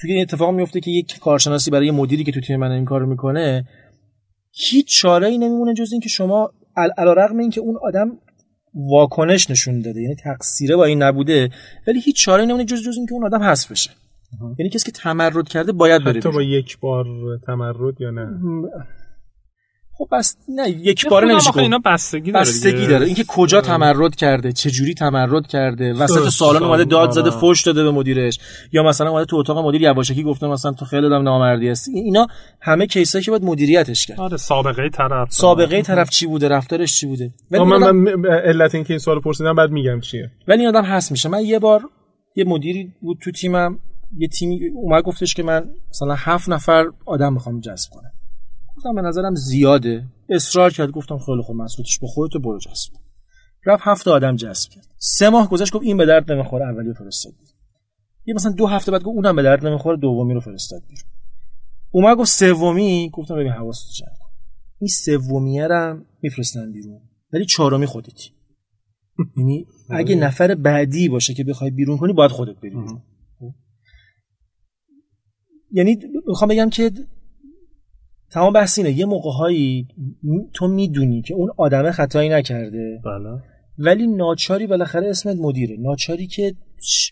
توی 0.00 0.12
این 0.12 0.22
اتفاق 0.22 0.54
میفته 0.54 0.80
که 0.80 0.90
یک 0.90 1.18
کارشناسی 1.18 1.70
برای 1.70 1.90
مدیری 1.90 2.24
که 2.24 2.32
تو 2.32 2.40
تیم 2.40 2.60
من 2.60 2.70
این 2.70 2.84
کارو 2.84 3.06
می‌کنه 3.06 3.64
هیچ 4.50 5.00
چاره 5.00 5.26
ای 5.26 5.38
نمیمونه 5.38 5.74
جز 5.74 5.92
اینکه 5.92 6.08
شما 6.08 6.50
علیرغم 6.76 7.38
اینکه 7.38 7.60
اون 7.60 7.76
آدم 7.82 8.18
واکنش 8.74 9.50
نشون 9.50 9.80
داده 9.80 10.00
یعنی 10.02 10.14
تقصیره 10.14 10.76
با 10.76 10.84
این 10.84 11.02
نبوده 11.02 11.50
ولی 11.86 12.00
هیچ 12.00 12.16
چاره 12.16 12.40
ای 12.40 12.46
نمیمونه 12.46 12.64
جز 12.64 12.82
جز 12.82 12.96
اینکه 12.96 13.12
اون 13.12 13.24
آدم 13.24 13.42
حذف 13.42 13.70
بشه. 13.70 13.90
یعنی 14.58 14.70
کسی 14.70 14.84
که 14.84 14.92
تمرد 14.92 15.48
کرده 15.48 15.72
باید 15.72 16.04
بره 16.04 16.18
حتی 16.18 16.30
با. 16.30 16.42
یک 16.42 16.78
بار 16.80 17.06
تمرد 17.46 18.00
یا 18.00 18.10
نه؟ 18.10 18.28
خب 19.98 20.08
بس 20.12 20.36
نه 20.48 20.70
یک 20.70 21.08
باره 21.08 21.26
خودم 21.26 21.32
نمیشه 21.32 21.50
گفت. 21.50 21.58
اینا 21.58 21.78
بستگی 21.84 22.32
داره 22.32 22.42
بستگی. 22.42 22.86
داره. 22.86 23.06
اینکه 23.06 23.24
کجا 23.28 23.60
تمرد 23.60 24.16
کرده 24.16 24.52
چه 24.52 24.70
جوری 24.70 24.94
تمرد 24.94 25.46
کرده 25.46 25.92
وسط. 25.92 26.28
سالن 26.28 26.62
اومده 26.62 26.84
داد 26.84 27.10
زده 27.10 27.30
آره. 27.30 27.40
فوش 27.40 27.62
داده 27.62 27.82
به 27.82 27.90
مدیرش. 27.90 28.38
یا 28.72 28.82
مثلا 28.82 29.10
اومده 29.10 29.24
تو 29.24 29.36
اتاق 29.36 29.58
مدیر 29.58 29.82
یواشکی 29.82 30.22
گفته 30.22 30.46
مثلا 30.46 30.72
تو 30.72 30.84
خیلی 30.84 31.06
آدم 31.06 31.22
نامردی 31.22 31.68
هستی. 31.68 31.90
اینا 31.92 32.26
همه 32.60 32.86
کیسایی 32.86 33.24
که 33.24 33.30
باید 33.30 33.44
مدیریتش 33.44 34.06
کرد. 34.06 34.20
آره 34.20 34.36
سابقه 34.36 34.88
طرف. 34.88 35.32
سابقه 35.32 35.82
طرف 35.82 36.10
چی 36.10 36.26
بوده 36.26 36.48
رفتارش 36.48 36.96
چی 37.00 37.06
بوده؟ 37.06 37.34
ولی 37.50 37.60
آه، 37.60 37.68
من, 37.68 37.82
آدم, 37.82 37.96
من 37.96 38.26
علت 38.26 38.74
اینکه 38.74 38.92
این 38.92 38.98
سوال 38.98 39.20
پرسیدم 39.20 39.54
بعد 39.54 39.70
میگم 39.70 40.00
چیه. 40.00 40.30
ولی 40.48 40.60
این 40.60 40.68
آدم 40.68 40.84
هست 40.84 41.10
میشه. 41.10 41.28
من 41.28 41.44
یه 41.44 41.58
بار 41.58 41.82
یه 42.36 42.44
مدیری 42.44 42.92
بود 43.00 43.18
تو 43.22 43.30
تیمم. 43.30 43.78
یه 44.16 44.28
تیمی 44.28 44.68
اومد 44.68 45.02
گفتش 45.02 45.34
که 45.34 45.42
من 45.42 45.70
مثلا 45.90 46.14
هفت 46.18 46.48
نفر 46.48 46.84
آدم 47.06 47.32
می‌خوام 47.32 47.60
جذب 47.60 47.90
کنم. 47.90 48.12
گفتم 48.76 48.94
به 48.94 49.02
نظرم 49.02 49.34
زیاده. 49.34 50.06
اصرار 50.28 50.72
کرد. 50.72 50.90
گفتم 50.90 51.18
خیلی 51.18 51.42
خوب 51.42 51.56
مسئولیتش 51.56 51.98
با 51.98 52.08
خودت 52.08 52.36
برو 52.36 52.58
جذب. 52.58 52.92
رفت 53.66 53.82
هفت 53.86 54.08
آدم 54.08 54.36
جذب 54.36 54.70
کرد. 54.70 54.86
سه 54.98 55.28
ماه 55.28 55.48
گذشت 55.48 55.72
گفت 55.72 55.84
این 55.84 55.96
به 55.96 56.06
درد 56.06 56.32
نمی‌خوره 56.32 56.66
اولی 56.66 56.88
رو 56.88 56.94
فرستاد 56.94 57.32
بیرون. 57.32 57.54
یه 58.26 58.34
مثلا 58.34 58.52
دو 58.52 58.66
هفته 58.66 58.92
بعد 58.92 59.02
گفت 59.02 59.16
اونم 59.16 59.36
به 59.36 59.42
درد 59.42 59.66
نمی‌خوره 59.66 59.96
دومی 59.96 60.34
رو 60.34 60.40
فرستاد 60.40 60.82
بیرون. 60.88 61.04
اومد 61.90 62.16
گفت 62.16 62.30
سومی 62.30 63.10
گفتم 63.12 63.34
ببین 63.34 63.52
حواست 63.52 63.92
جمع 63.92 64.08
کن. 64.20 64.30
این 64.78 64.88
سومیه 64.88 65.66
رو 65.66 65.74
هم 65.74 66.06
میفرستن 66.22 66.72
بیرون. 66.72 67.00
ولی 67.32 67.46
چهارمی 67.46 67.86
خودتی. 67.86 68.30
یعنی 69.36 69.66
اگه 69.90 70.14
نفر 70.14 70.54
بعدی 70.54 71.08
باشه 71.08 71.34
که 71.34 71.44
بخوای 71.44 71.70
بیرون 71.70 71.96
کنی 71.96 72.12
باید 72.12 72.30
خودت 72.30 72.56
بری؟ 72.56 72.76
یعنی 75.74 75.98
می‌خوام 76.26 76.48
بگم 76.48 76.70
که 76.70 76.90
تمام 78.30 78.52
بحث 78.52 78.78
اینه 78.78 78.92
یه 78.92 79.04
موقع 79.04 79.30
هایی 79.30 79.88
تو 80.52 80.68
می‌دونی 80.68 81.22
که 81.22 81.34
اون 81.34 81.50
آدمه 81.56 81.90
خطایی 81.90 82.28
نکرده. 82.28 83.00
بله. 83.04 83.42
ولی 83.78 84.06
ناچاری 84.06 84.66
بالاخره 84.66 85.08
اسمت 85.08 85.36
مدیره. 85.36 85.76
ناچاری 85.78 86.26
که 86.26 86.54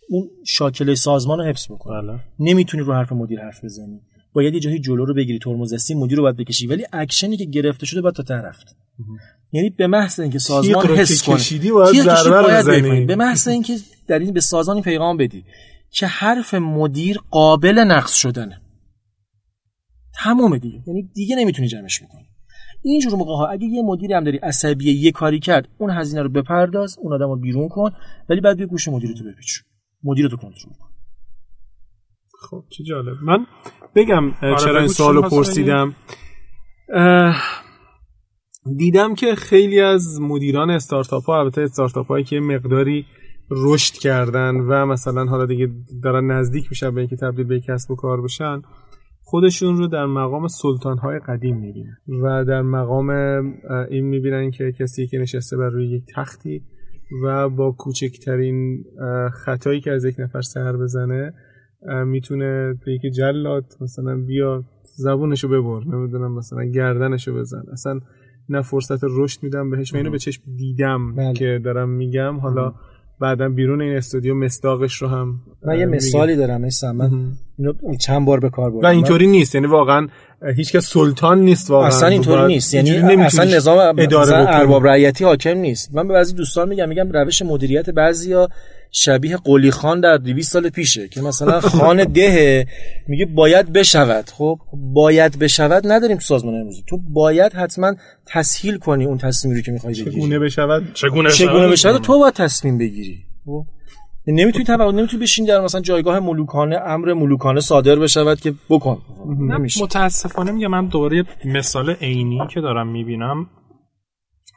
اون 0.09 0.31
شاکله 0.47 0.95
سازمان 0.95 1.39
رو 1.39 1.45
حفظ 1.45 1.67
بکنه. 1.67 2.03
بله. 2.03 2.21
نمی‌تونی 2.39 2.83
رو 2.83 2.95
حرف 2.95 3.13
مدیر 3.13 3.41
حرف 3.41 3.65
بزنی. 3.65 4.01
باید 4.33 4.55
یه 4.55 4.61
جایی 4.61 4.79
جلو 4.79 5.05
رو 5.05 5.15
بگیری 5.15 5.39
ترمز 5.39 5.93
مدیر 5.93 6.17
رو 6.17 6.23
باید 6.23 6.37
بکشی. 6.37 6.67
ولی 6.67 6.85
اکشنی 6.93 7.37
که 7.37 7.45
گرفته 7.45 7.87
شده 7.87 8.01
باید 8.01 8.15
تا 8.15 8.23
ته 8.23 8.35
رفت. 8.35 8.77
یعنی 9.53 9.71
به 9.71 9.87
محض 9.87 10.21
اینکه 10.21 10.39
سازمان 10.39 10.87
حس 10.87 11.23
کنه. 11.23 11.37
کشیدی 11.37 11.71
باید 11.71 12.03
ضربه 12.03 12.37
رو 12.37 12.43
باید 12.43 12.59
بزنی. 12.59 13.05
به 13.05 13.17
محض 13.17 13.49
اینکه 13.49 13.77
در 14.07 14.19
این 14.19 14.33
به 14.33 14.41
سازمان 14.41 14.77
این 14.77 14.85
پیغام 14.85 15.17
بدی. 15.17 15.45
که 15.93 16.07
حرف 16.07 16.55
مدیر 16.55 17.19
قابل 17.31 17.79
نقص 17.79 18.15
شدنه. 18.15 18.61
تمومه 20.15 20.59
دیگه. 20.59 20.83
یعنی 20.87 21.03
دیگه 21.15 21.37
نمی‌تونی 21.37 21.69
جمعش 21.69 22.03
بکنی 22.03 22.29
اینجور 22.83 23.15
موقع 23.15 23.33
ها 23.33 23.47
اگه 23.47 23.67
یه 23.67 23.83
مدیری 23.83 24.15
هم 24.15 24.25
داری 24.25 24.39
عصبیه 24.39 24.93
یه 24.93 25.13
کاری 25.13 25.41
کرد 25.41 25.69
اون 25.79 25.91
هزینه 25.91 26.23
رو 26.23 26.29
بپرداز 26.29 26.97
اون 26.99 27.13
آدم 27.13 27.29
رو 27.29 27.37
بیرون 27.37 27.69
کن 27.69 27.91
ولی 28.29 28.41
بعد 28.41 28.57
بیا 28.57 28.67
گوش 28.67 28.89
مدیرتو 28.89 29.25
بپیچ. 29.25 29.63
مدیرتو 30.05 30.37
کنترل 30.37 30.73
کن. 30.81 30.89
خب 32.51 32.65
چه 32.71 32.85
جالب. 32.85 33.17
من 33.23 33.47
بگم 33.95 34.31
آره، 34.43 34.57
چرا 34.57 34.79
این 34.79 34.89
سوالو 34.89 35.23
پرسیدم. 35.23 35.95
دیدم 38.77 39.15
که 39.15 39.35
خیلی 39.35 39.81
از 39.81 40.21
مدیران 40.21 40.71
استارتاپ 40.71 41.25
ها 41.25 41.41
البته 41.41 41.61
استارتاپ 41.61 42.07
هایی 42.07 42.25
که 42.25 42.41
مقداری 42.41 43.07
رشد 43.51 43.95
کردن 43.95 44.57
و 44.57 44.87
مثلا 44.87 45.25
حالا 45.25 45.47
دیگه 45.47 45.69
دارن 46.03 46.31
نزدیک 46.31 46.67
میشن 46.71 46.95
به 46.95 47.01
اینکه 47.01 47.17
تبدیل 47.17 47.47
به 47.47 47.61
کسب 47.61 47.91
و 47.91 47.97
کار 47.97 48.23
بشن 48.23 48.63
خودشون 49.23 49.77
رو 49.77 49.87
در 49.87 50.07
مقام 50.07 50.47
سلطان 50.47 50.99
های 50.99 51.19
قدیم 51.19 51.57
می‌بینن 51.57 51.97
و 52.23 52.45
در 52.45 52.63
مقام 52.63 53.11
این 53.91 54.05
می‌بینن 54.05 54.51
که 54.51 54.73
کسی 54.73 55.07
که 55.07 55.19
نشسته 55.19 55.57
بر 55.57 55.69
روی 55.69 55.87
یک 55.87 56.05
تختی 56.15 56.63
و 57.25 57.49
با 57.49 57.73
کوچکترین 57.73 58.85
خطایی 59.33 59.81
که 59.81 59.91
از 59.91 60.05
یک 60.05 60.15
نفر 60.19 60.41
سر 60.41 60.77
بزنه 60.77 61.33
می‌تونه 62.07 62.75
به 62.85 62.93
یک 62.93 63.13
جلاد 63.15 63.65
مثلا 63.81 64.17
بیا 64.17 64.65
زبونشو 64.97 65.49
ببر 65.49 65.97
نمی‌دونم 65.97 66.33
مثلا 66.33 66.65
گردنشو 66.65 67.35
بزن. 67.35 67.63
اصلا 67.73 68.01
نه 68.49 68.63
فرصت 68.63 69.01
رشد 69.03 69.43
میدم 69.43 69.71
بهش 69.71 69.95
و 69.95 69.97
اینو 69.97 70.11
به 70.11 70.19
چشم 70.19 70.43
دیدم 70.57 71.15
بله. 71.15 71.33
که 71.33 71.61
دارم 71.65 71.89
میگم. 71.89 72.37
حالا 72.37 72.75
بعدا 73.23 73.49
بیرون 73.49 73.83
این 73.83 73.97
استودیو 73.97 74.35
مصداقش 74.35 75.03
رو 75.03 75.09
هم 75.09 75.41
من 75.65 75.79
یه 75.79 75.87
مثالی 75.87 76.37
دارم 76.37 76.65
نیستم. 76.65 76.91
من. 76.91 77.11
اینو 77.59 77.73
چند 78.01 78.27
بار 78.27 78.41
به 78.41 78.51
کار 78.51 78.71
بردم. 78.71 78.89
و 78.89 78.91
اینطوری 78.91 79.27
نیست. 79.27 79.55
یعنی 79.55 79.67
واقعا 79.67 80.09
اه، 80.43 80.53
هیچکس 80.53 80.87
سلطان 80.87 81.41
نیست 81.41 81.71
واقعا. 81.71 81.89
اصلا 81.89 82.09
اینطوری 82.09 82.47
نیست. 82.47 82.75
یعنی 82.75 83.23
اصلا 83.23 83.45
نظام 83.57 83.95
اداره 83.99 84.27
مثلا. 84.27 84.47
ارباب 84.47 84.87
رعیتی 84.87 85.25
حاکم 85.25 85.59
نیست. 85.59 85.95
من 85.95 86.09
به 86.09 86.15
بعضی 86.15 86.35
دوستان 86.35 86.69
میگم 86.69 86.89
میگم 86.89 87.13
روش 87.13 87.43
مدیریت 87.43 87.91
بعضیا 87.91 88.49
شبیه 88.95 89.37
قلی 89.37 89.71
خان 89.71 90.01
در 90.01 90.17
200 90.17 90.53
سال 90.53 90.69
پیشه 90.69 91.09
که 91.09 91.23
مثلا 91.23 91.61
خان 91.61 92.05
ده 92.05 92.67
میگه 93.09 93.27
باید 93.27 93.73
بشود. 93.73 94.31
خب 94.31 94.59
باید 94.75 95.39
بشود 95.39 95.83
نداریم 95.93 96.17
تو 96.17 96.23
سازمان 96.23 96.55
امروزی 96.55 96.85
تو 96.87 96.99
باید 97.13 97.53
حتما 97.53 97.95
تسهیل 98.27 98.79
کنی 98.79 99.05
اون 99.05 99.19
تصمیمی 99.19 99.57
رو 99.57 99.63
که 99.63 99.73
می‌خوای 99.73 99.95
بگیری. 99.95 100.11
چگونه 100.11 100.39
بشود؟ 100.39 100.95
چگونه 100.95 101.31
چگونه 101.31 101.69
بشود؟ 101.69 102.03
تو 102.03 102.19
باید 102.19 102.35
تصمیم 102.35 102.79
بگیری. 102.79 103.19
خب؟ 103.45 103.65
نمی‌تونی 104.27 104.65
توقع 104.65 104.93
نمی‌تونی 104.93 105.23
بشین 105.23 105.45
در 105.47 105.61
مثلا 105.61 105.81
جایگاه 105.81 106.21
ملوکانه 106.21 106.77
امر 106.77 107.13
ملوکانه 107.13 107.61
صادر 107.61 107.97
بشود 107.97 108.41
که 108.41 108.55
بکن. 108.71 109.03
نه 109.27 109.59
نمیشه. 109.59 109.83
متاسفانه 109.83 110.53
میگم 110.53 110.71
من 110.71 110.87
دوباره 110.87 111.17
یه 111.17 111.25
مثال 111.45 111.91
عینی 111.91 112.39
که 112.55 112.61
دارم 112.61 112.89
می‌بینم. 112.89 113.47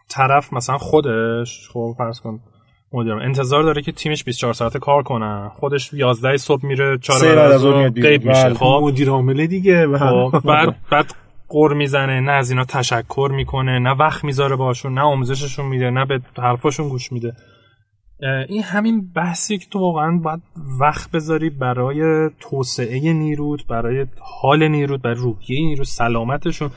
طرف 0.09 0.53
مثلا 0.53 0.77
خودش 0.77 1.69
خب 1.73 1.95
فرض 1.97 2.19
کن 2.19 2.39
مدیرم. 2.95 3.19
انتظار 3.19 3.63
داره 3.63 3.81
که 3.81 3.91
تیمش 3.91 4.23
24 4.23 4.53
ساعته 4.53 4.79
کار 4.79 5.03
کنن 5.03 5.49
خودش 5.49 5.93
11 5.93 6.37
صبح 6.37 6.65
میره 6.65 6.97
4 6.97 7.17
سه 7.17 7.35
بعد 7.35 7.51
از 7.51 7.61
ظهر. 7.61 7.89
غیب 7.89 8.25
میشه. 8.25 8.43
بله. 8.43 8.53
خب. 8.53 8.79
مدیر 8.83 9.09
عامله 9.09 9.47
دیگه. 9.47 9.97
خب. 9.97 10.41
بعد 10.45 10.75
بعد 10.91 11.13
قر 11.49 11.73
می‌زنه. 11.73 12.19
نه 12.19 12.31
از 12.31 12.49
اینا 12.49 12.65
تشکر 12.65 13.31
می‌کنه 13.35 13.79
نه 13.79 13.91
وقت 13.91 14.23
می‌ذاره 14.23 14.55
باشون 14.55 14.93
نه 14.93 15.01
آموزششون 15.01 15.65
میده 15.65 15.89
نه 15.89 16.05
به 16.05 16.21
حرفاشون 16.37 16.89
گوش 16.89 17.11
میده. 17.11 17.33
این 18.47 18.63
همین 18.63 19.11
بحثی 19.15 19.57
که 19.57 19.65
تو 19.71 19.79
واقعا 19.79 20.19
باید 20.23 20.41
وقت 20.81 21.11
بذاری 21.11 21.49
برای 21.49 22.29
توسعه 22.39 23.13
نیرود 23.13 23.63
برای 23.69 24.05
حال 24.41 24.67
نیرود 24.67 25.01
برای 25.01 25.15
روحیه 25.15 25.65
نیرود 25.65 25.85
سلامتشون. 25.85 26.69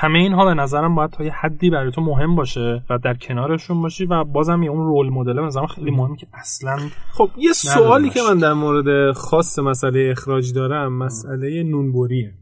همه 0.00 0.18
اینها 0.18 0.44
به 0.44 0.54
نظرم 0.54 0.94
باید 0.94 1.10
تا 1.10 1.24
یه 1.24 1.32
حدی 1.32 1.70
برای 1.70 1.90
تو 1.90 2.00
مهم 2.00 2.36
باشه 2.36 2.82
و 2.90 2.98
در 2.98 3.14
کنارشون 3.14 3.82
باشی 3.82 4.06
و 4.06 4.24
بازم 4.24 4.62
یه 4.62 4.70
اون 4.70 4.86
رول 4.86 5.08
مدل 5.08 5.32
به 5.32 5.40
نظرم 5.40 5.66
خیلی 5.66 5.90
مهمه 5.90 6.16
که 6.16 6.26
اصلا 6.34 6.78
خب 7.12 7.30
یه 7.36 7.52
سوالی. 7.52 8.10
که 8.10 8.20
من 8.30 8.38
در 8.38 8.52
مورد 8.52 9.12
خاص 9.12 9.58
مسئله 9.58 10.08
اخراج 10.10 10.52
دارم 10.52 10.92
مسئله 10.92 11.62
نونبریه 11.62 12.34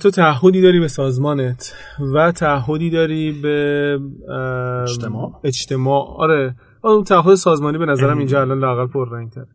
تو 0.00 0.10
تعهدی 0.10 0.60
داری 0.60 0.80
به 0.80 0.88
سازمانت 0.88 1.74
و 2.14 2.32
تعهدی 2.32 2.90
داری 2.90 3.32
به 3.32 3.98
اجتماع؟ 4.82 5.40
اجتماع. 5.44 6.06
آره. 6.18 6.54
اون 6.84 7.04
تعهد 7.04 7.34
سازمانی 7.34 7.78
به 7.78 7.86
نظرم 7.86 8.18
اینجا 8.18 8.40
الان 8.40 8.58
لاقل 8.58 8.86
پررنگ‌تره. 8.86 9.48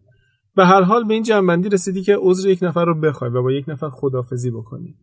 به 0.55 0.65
هر 0.65 0.81
حال 0.81 1.03
به 1.03 1.13
این 1.13 1.23
جنبندی 1.23 1.69
رسیدی 1.69 2.03
که 2.03 2.17
عذر 2.19 2.49
یک 2.49 2.59
نفر 2.63 2.85
رو 2.85 2.99
بخوای 2.99 3.31
و 3.31 3.43
با 3.43 3.51
یک 3.51 3.69
نفر 3.69 3.89
خدافزی 3.89 4.51
بکنی. 4.51 4.95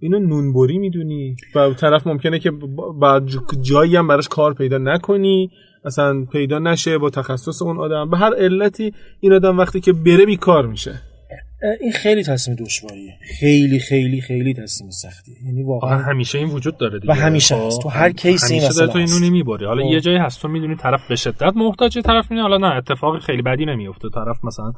اینو 0.00 0.18
نونبری 0.18 0.78
می‌دونی. 0.78 1.36
و 1.54 1.74
طرف 1.74 2.06
ممکنه 2.06 2.38
که 2.38 2.52
بعد 3.00 3.28
جایی 3.60 3.96
هم 3.96 4.08
براش 4.08 4.28
کار 4.28 4.54
پیدا 4.54 4.78
نکنی. 4.78 5.50
اصلا 5.84 6.24
پیدا 6.24 6.58
نشه 6.58 6.98
با 6.98 7.10
تخصص 7.10 7.62
اون 7.62 7.78
آدم. 7.78 8.10
به 8.10 8.16
هر 8.16 8.34
علتی 8.34 8.92
این 9.20 9.32
آدم 9.32 9.58
وقتی 9.58 9.80
که 9.80 9.92
بره 9.92 10.26
بیکار 10.26 10.66
میشه. 10.66 10.94
این 11.80 11.92
خیلی 11.92 12.24
تصمیم 12.24 12.56
دشواریه 12.56 13.14
خیلی 13.40 13.78
خیلی 13.78 14.20
خیلی 14.20 14.54
تصمیم 14.54 14.90
سختیه 14.90 15.34
یعنی 15.46 15.62
واقعا 15.62 15.98
همیشه 15.98 16.38
این 16.38 16.48
وجود 16.48 16.78
داره 16.78 16.98
دیگه. 16.98 17.12
و 17.12 17.16
همیشه 17.16 17.54
خب، 17.54 17.66
هست. 17.66 17.82
تو 17.82 17.88
هر 17.88 18.10
کیسی 18.10 18.54
این 18.54 18.68
داره 18.76 18.92
تو 18.92 18.98
اینو 18.98 19.10
هست. 19.10 19.22
نمی‌بری. 19.22 19.64
حالا 19.64 19.82
خب. 19.84 19.90
یه 19.90 20.00
جایی 20.00 20.18
هست 20.18 20.42
تو 20.42 20.48
می‌دونی 20.48 20.76
طرف 20.76 21.08
به 21.08 21.16
شدت 21.16 21.52
محتاجه 21.56 22.02
طرف 22.02 22.24
می‌دونی 22.30 22.40
حالا 22.40 22.68
نه 22.68 22.76
اتفاقی 22.76 23.20
خیلی 23.20 23.42
بدی 23.42 23.66
نمیفته 23.66 24.08
طرف 24.14 24.44
مثلا 24.44 24.72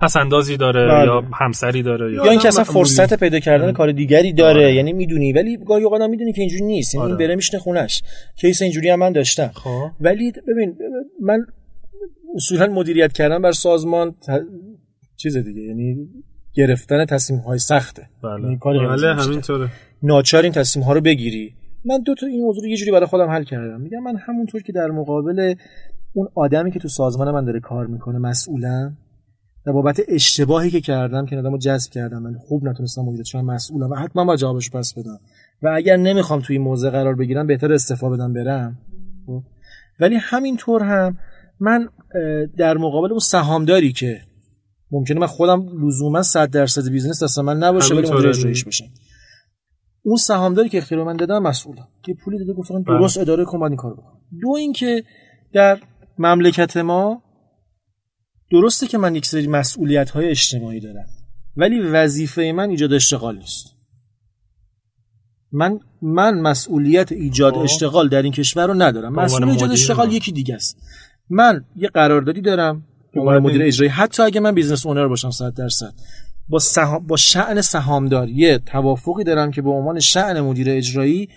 پسندازی 0.00 0.56
داره 0.56 0.88
بله. 0.88 1.04
یا 1.04 1.24
همسری 1.32 1.82
داره 1.82 2.12
یا 2.12 2.24
یا 2.24 2.30
اینکه 2.30 2.48
اصلا. 2.48 2.64
فرصت 2.64 3.20
پیدا 3.20 3.38
کردن 3.38 3.72
کار 3.72 3.92
دیگری 3.92 4.32
داره 4.32 4.60
آره. 4.60 4.74
یعنی 4.74 4.92
می‌دونی 4.92 5.32
ولی 5.32 5.56
گاهی 5.56 5.84
اوقات 5.84 6.00
هم 6.00 6.10
می‌دونی 6.10 6.32
که 6.32 6.40
اینجوری 6.40 6.64
نیست 6.64 6.94
یعنی 6.94 7.06
این 7.06 7.14
آره. 7.14 7.26
بره 7.26 7.36
میشنه 7.36 7.60
خونش 7.60 8.02
کیس 8.36 8.62
اینجوری 8.62 8.88
هم 8.88 8.98
من 8.98 9.12
داشتم 9.12 9.50
خب 9.54 9.90
ولی 10.00 10.32
ببین 10.48 10.76
من 11.20 11.46
اصولا 12.34 12.66
مدیریت 12.66 13.12
کردن 13.12 13.42
بر 13.42 13.52
سازمان 13.52 14.10
ت... 14.10 14.40
چیز 15.16 15.36
دیگه 15.36 15.62
یعنی 15.62 15.96
گرفتن 16.54 17.04
تصمیم 17.04 17.40
های 17.40 17.58
سخته 17.58 18.02
بله. 18.22 18.42
یعنی 18.42 18.58
کاری 18.58 18.78
بله. 18.78 19.14
همینطوره 19.14 19.68
ناچار 20.02 20.42
این 20.42 20.52
تصمیم 20.52 20.84
ها 20.84 20.92
رو 20.92 21.00
بگیری 21.00 21.54
من 21.84 22.02
دو 22.02 22.14
تا 22.14 22.26
این 22.26 22.40
موضوع 22.40 22.64
رو 22.64 22.68
یه 22.68 22.76
جوری 22.76 22.90
برای 22.90 23.06
خودم 23.06 23.30
حل 23.30 23.44
کردم 23.44 23.80
میگم 23.80 23.98
من 23.98 24.16
همونطور 24.16 24.62
که 24.62 24.72
در 24.72 24.86
مقابل 24.86 25.54
اون 26.12 26.28
آدمی 26.34 26.70
که 26.70 26.78
تو 26.78 26.88
سازمان 26.88 27.30
من 27.30 27.44
داره 27.44 27.60
کار 27.60 27.86
می‌کنه 27.86 28.18
مسئولم 28.18 28.96
و 29.66 29.72
بابت 29.72 30.00
اشتباهی 30.08 30.70
که 30.70 30.80
کردم 30.80 31.26
که 31.26 31.36
آدمو 31.36 31.58
جذب 31.58 31.92
کردم 31.92 32.22
من 32.22 32.38
خوب 32.38 32.64
نتونستم 32.64 33.02
مدیریتش 33.02 33.32
کنم 33.32 33.44
مسئولم 33.44 33.90
و 33.90 33.94
حتما 33.94 34.24
باید 34.24 34.36
جوابش 34.36 34.70
پس 34.70 34.94
بدم. 34.94 35.20
و 35.62 35.68
اگر 35.74 35.96
نمی‌خوام 35.96 36.40
توی 36.40 36.56
این 36.56 36.64
موضع 36.64 36.90
قرار 36.90 37.14
بگیرم 37.14 37.46
بهتر 37.46 37.72
استعفا 37.72 38.08
بدم 38.10 38.32
برم. 38.32 38.78
خب؟ 39.26 39.42
ولی 40.00 40.16
همینطور 40.16 40.82
هم 40.82 41.18
من 41.60 41.88
در 42.56 42.76
مقابل 42.76 43.10
اون 43.10 43.18
سهامداری 43.18 43.92
که 43.92 44.20
ممکنه 44.90 45.20
من 45.20 45.26
خودم 45.26 45.86
لزوما 45.86 46.22
100 46.22 46.50
درصد 46.50 46.88
business 46.88 47.22
دست 47.22 47.38
من 47.38 47.56
نباشه 47.56 47.94
ولی. 47.94 48.10
مدیر 48.10 48.28
اجرایش 48.28 48.64
باشم 48.64 48.84
اون 50.02 50.16
سهامداری 50.16 50.68
که 50.68 50.78
اختیار 50.78 51.04
من 51.04 51.16
دادم 51.16 51.42
مسئولم. 51.42 51.88
که 52.02 52.14
پولی 52.24 52.38
داده 52.38 52.52
گفتم 52.52 52.82
درست 52.82 53.18
اداره 53.18 53.44
کن 53.44 53.58
باید 53.58 53.72
این 53.72 53.76
کارو 53.76 53.94
بکن 53.94 54.18
دو 54.42 54.54
اینکه 54.56 55.04
در 55.52 55.78
مملکت 56.18 56.76
ما 56.76 57.22
درسته 58.50 58.86
که 58.86 58.98
من 58.98 59.14
یک 59.14 59.26
سری 59.26 59.46
مسئولیت 59.46 60.10
های 60.10 60.28
اجتماعی 60.28 60.80
دارم 60.80 61.06
ولی 61.56 61.80
وظیفه 61.80 62.52
من 62.56 62.70
ایجاد 62.70 62.92
اشتغال 62.92 63.38
نیست. 63.38 63.74
من 65.52 65.80
من 66.02 66.40
مسئولیت 66.40 67.12
ایجاد 67.12 67.54
خب. 67.54 67.60
اشتغال 67.60 68.08
در 68.08 68.22
این 68.22 68.32
کشور 68.32 68.66
رو 68.66 68.74
ندارم. 68.74 69.12
مسئول 69.12 69.48
ایجاد 69.48 69.70
اشتغال. 69.70 70.12
یکی 70.12 70.32
دیگه 70.32 70.54
است. 70.54 70.78
من 71.30 71.64
یه 71.76 71.88
قراردادی 71.88 72.40
دارم 72.40 72.84
به 73.14 73.20
عنوان 73.20 73.38
مدیر 73.38 73.62
اجرایی. 73.62 73.90
حتی 73.90 74.22
اگه 74.22 74.40
من 74.40 74.54
business 74.54 74.86
owner 74.86 75.08
باشم 75.08 75.30
100 75.30 75.54
درصد. 75.54 75.94
با 76.48 76.58
سهام 76.58 77.06
با 77.06 77.16
شأن 77.16 77.60
سهامدار 77.60 78.28
یه 78.28 78.58
توافقی 78.58 79.24
دارم 79.24 79.50
که 79.50 79.62
به 79.62 79.70
عنوان 79.70 80.00
شأن 80.00 80.40
مدیر 80.40 80.70
اجرایی 80.70 81.28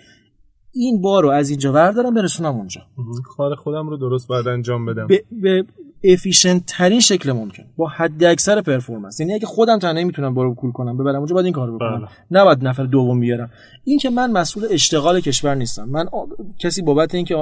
این 0.72 1.00
بار 1.00 1.22
رو 1.22 1.30
از 1.30 1.50
اینجا 1.50 1.72
بردارم 1.72 2.14
برسونم 2.14 2.54
اونجا. 2.54 2.80
کار 3.24 3.54
خودم 3.54 3.88
رو 3.88 3.96
درست 3.96 4.28
باید 4.28 4.48
انجام 4.48 4.86
بدم. 4.86 5.06
به, 5.06 5.24
به 5.42 5.64
efficient 6.04 6.62
ترین 6.66 7.00
شکل 7.00 7.32
ممکن. 7.32 7.62
با 7.76 7.86
حد 7.88 8.24
اکثر 8.24 8.60
performance 8.60 9.20
یعنی 9.20 9.34
اگه 9.34 9.46
خودم 9.46 9.78
تنهایی 9.78 10.04
می‌تونم 10.04 10.34
بارو 10.34 10.54
کول 10.54 10.72
کنم 10.72 10.96
ببرم 10.98 11.16
اونجا 11.16 11.34
باید 11.34 11.44
این 11.44 11.54
کارو 11.54 11.76
بکنم. 11.76 11.98
بله. 11.98 12.40
نباید 12.40 12.66
نفر 12.66 12.84
دوم 12.84 13.20
بیارم. 13.20 13.50
این 13.84 13.98
که 13.98 14.10
من 14.10 14.30
مسئول 14.32 14.66
اشتغال 14.70 15.20
کشور 15.20 15.54
نیستم. 15.54 15.84
من 15.84 16.08
آ- 16.12 16.26
کسی 16.58 16.82
بابت 16.82 17.14
اینکه 17.14 17.36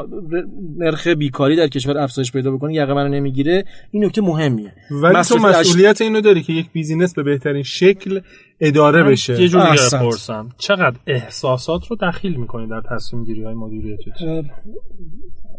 نرخ 0.77 1.07
بیکاری 1.07 1.57
در 1.57 1.69
کشور 1.69 1.99
افزایش 1.99 2.33
پیدا 2.33 2.51
بکنه 2.51 2.75
یقه 2.75 2.95
منو 2.95 3.09
نمی‌گیره 3.09 3.65
این 3.91 4.05
نکته 4.05 4.23
مهمیه. 4.23 4.73
ولی 4.91 5.13
تو 5.13 5.19
مصرف 5.19 5.45
اش- 5.45 5.57
مسئولیت 5.57 6.01
اینو 6.01 6.21
داری 6.21 6.43
که 6.43 6.53
یک 6.53 6.73
business 6.73 7.15
به 7.15 7.23
بهترین 7.23 7.63
شکل 7.63 8.21
اداره 8.61 9.03
بشه. 9.05 9.43
یه 9.43 9.49
جور 9.49 9.61
دیگه 9.61 9.73
احسنت. 9.73 10.01
بپرسم. 10.03 10.49
چقدر 10.59 10.97
احساسات 11.07 11.87
رو 11.87 11.97
دخیل 11.97 12.37
می‌کنی 12.37 12.69
در 12.69 12.81
تصمیم 12.91 13.25
گیری 13.25 13.45
های 13.45 13.55
مدیریتی 13.55 14.11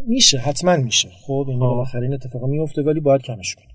میشه 0.07 0.37
حتما 0.37 0.77
میشه 0.77 1.09
خب 1.25 1.45
یعنی 1.49 1.63
آه. 1.63 1.69
بالاخره 1.69 2.01
این 2.01 2.13
اتفاقا 2.13 2.47
میفته 2.47 2.81
ولی 2.81 2.99
باید 2.99 3.21
کمش 3.21 3.55
کنی 3.55 3.73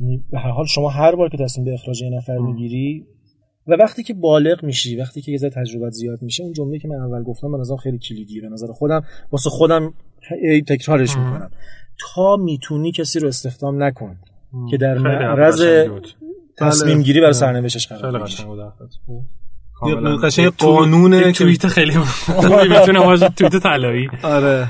یعنی 0.00 0.24
به 0.30 0.38
هر 0.38 0.50
حال 0.50 0.66
شما 0.66 0.88
هر 0.88 1.14
بار 1.14 1.28
که 1.28 1.36
تصمیم 1.36 1.64
به 1.64 1.74
اخراج 1.74 2.02
یه 2.02 2.10
نفر 2.10 2.38
می‌گیری 2.38 3.06
و 3.66 3.72
وقتی 3.74 4.02
که 4.02 4.14
بالغ 4.14 4.64
میشی 4.64 4.96
وقتی 4.96 5.20
که 5.20 5.32
یه 5.32 5.38
ذره 5.38 5.50
تجربت 5.50 5.92
زیاد 5.92 6.22
میشه 6.22 6.42
اون 6.42 6.52
جمله 6.52 6.78
که 6.78 6.88
من 6.88 6.96
اول 6.96 7.22
گفتم 7.22 7.52
به 7.52 7.58
نظرم 7.58 7.76
خیلی 7.76 7.98
کلیدیه 7.98 8.42
به 8.42 8.48
نظر 8.48 8.72
خودم 8.72 9.02
واسه 9.32 9.50
خودم 9.50 9.94
تکرارش. 10.68 11.16
می‌کنم 11.16 11.50
تا 11.98 12.36
می‌تونی 12.36 12.92
کسی 12.92 13.18
رو 13.18 13.28
استخدام 13.28 13.82
نکن 13.82 14.16
که 14.70 14.76
در 14.76 14.98
معرض. 14.98 15.86
تصمیم 16.58 17.02
گیری 17.02 17.20
برای 17.20 17.30
بله. 17.30 17.40
سرنوشتش 17.40 17.88
قرار 17.88 18.28
قشنگ 20.22 20.52
که- 20.56 21.32
توییت 21.32 21.66
خیلی 21.66 21.92
خوبی 21.92 22.68
می‌تونه 22.68 23.00
باشه 23.00 23.28
توییت 23.28 23.56
طلایی. 23.56 24.08
آره 24.22 24.68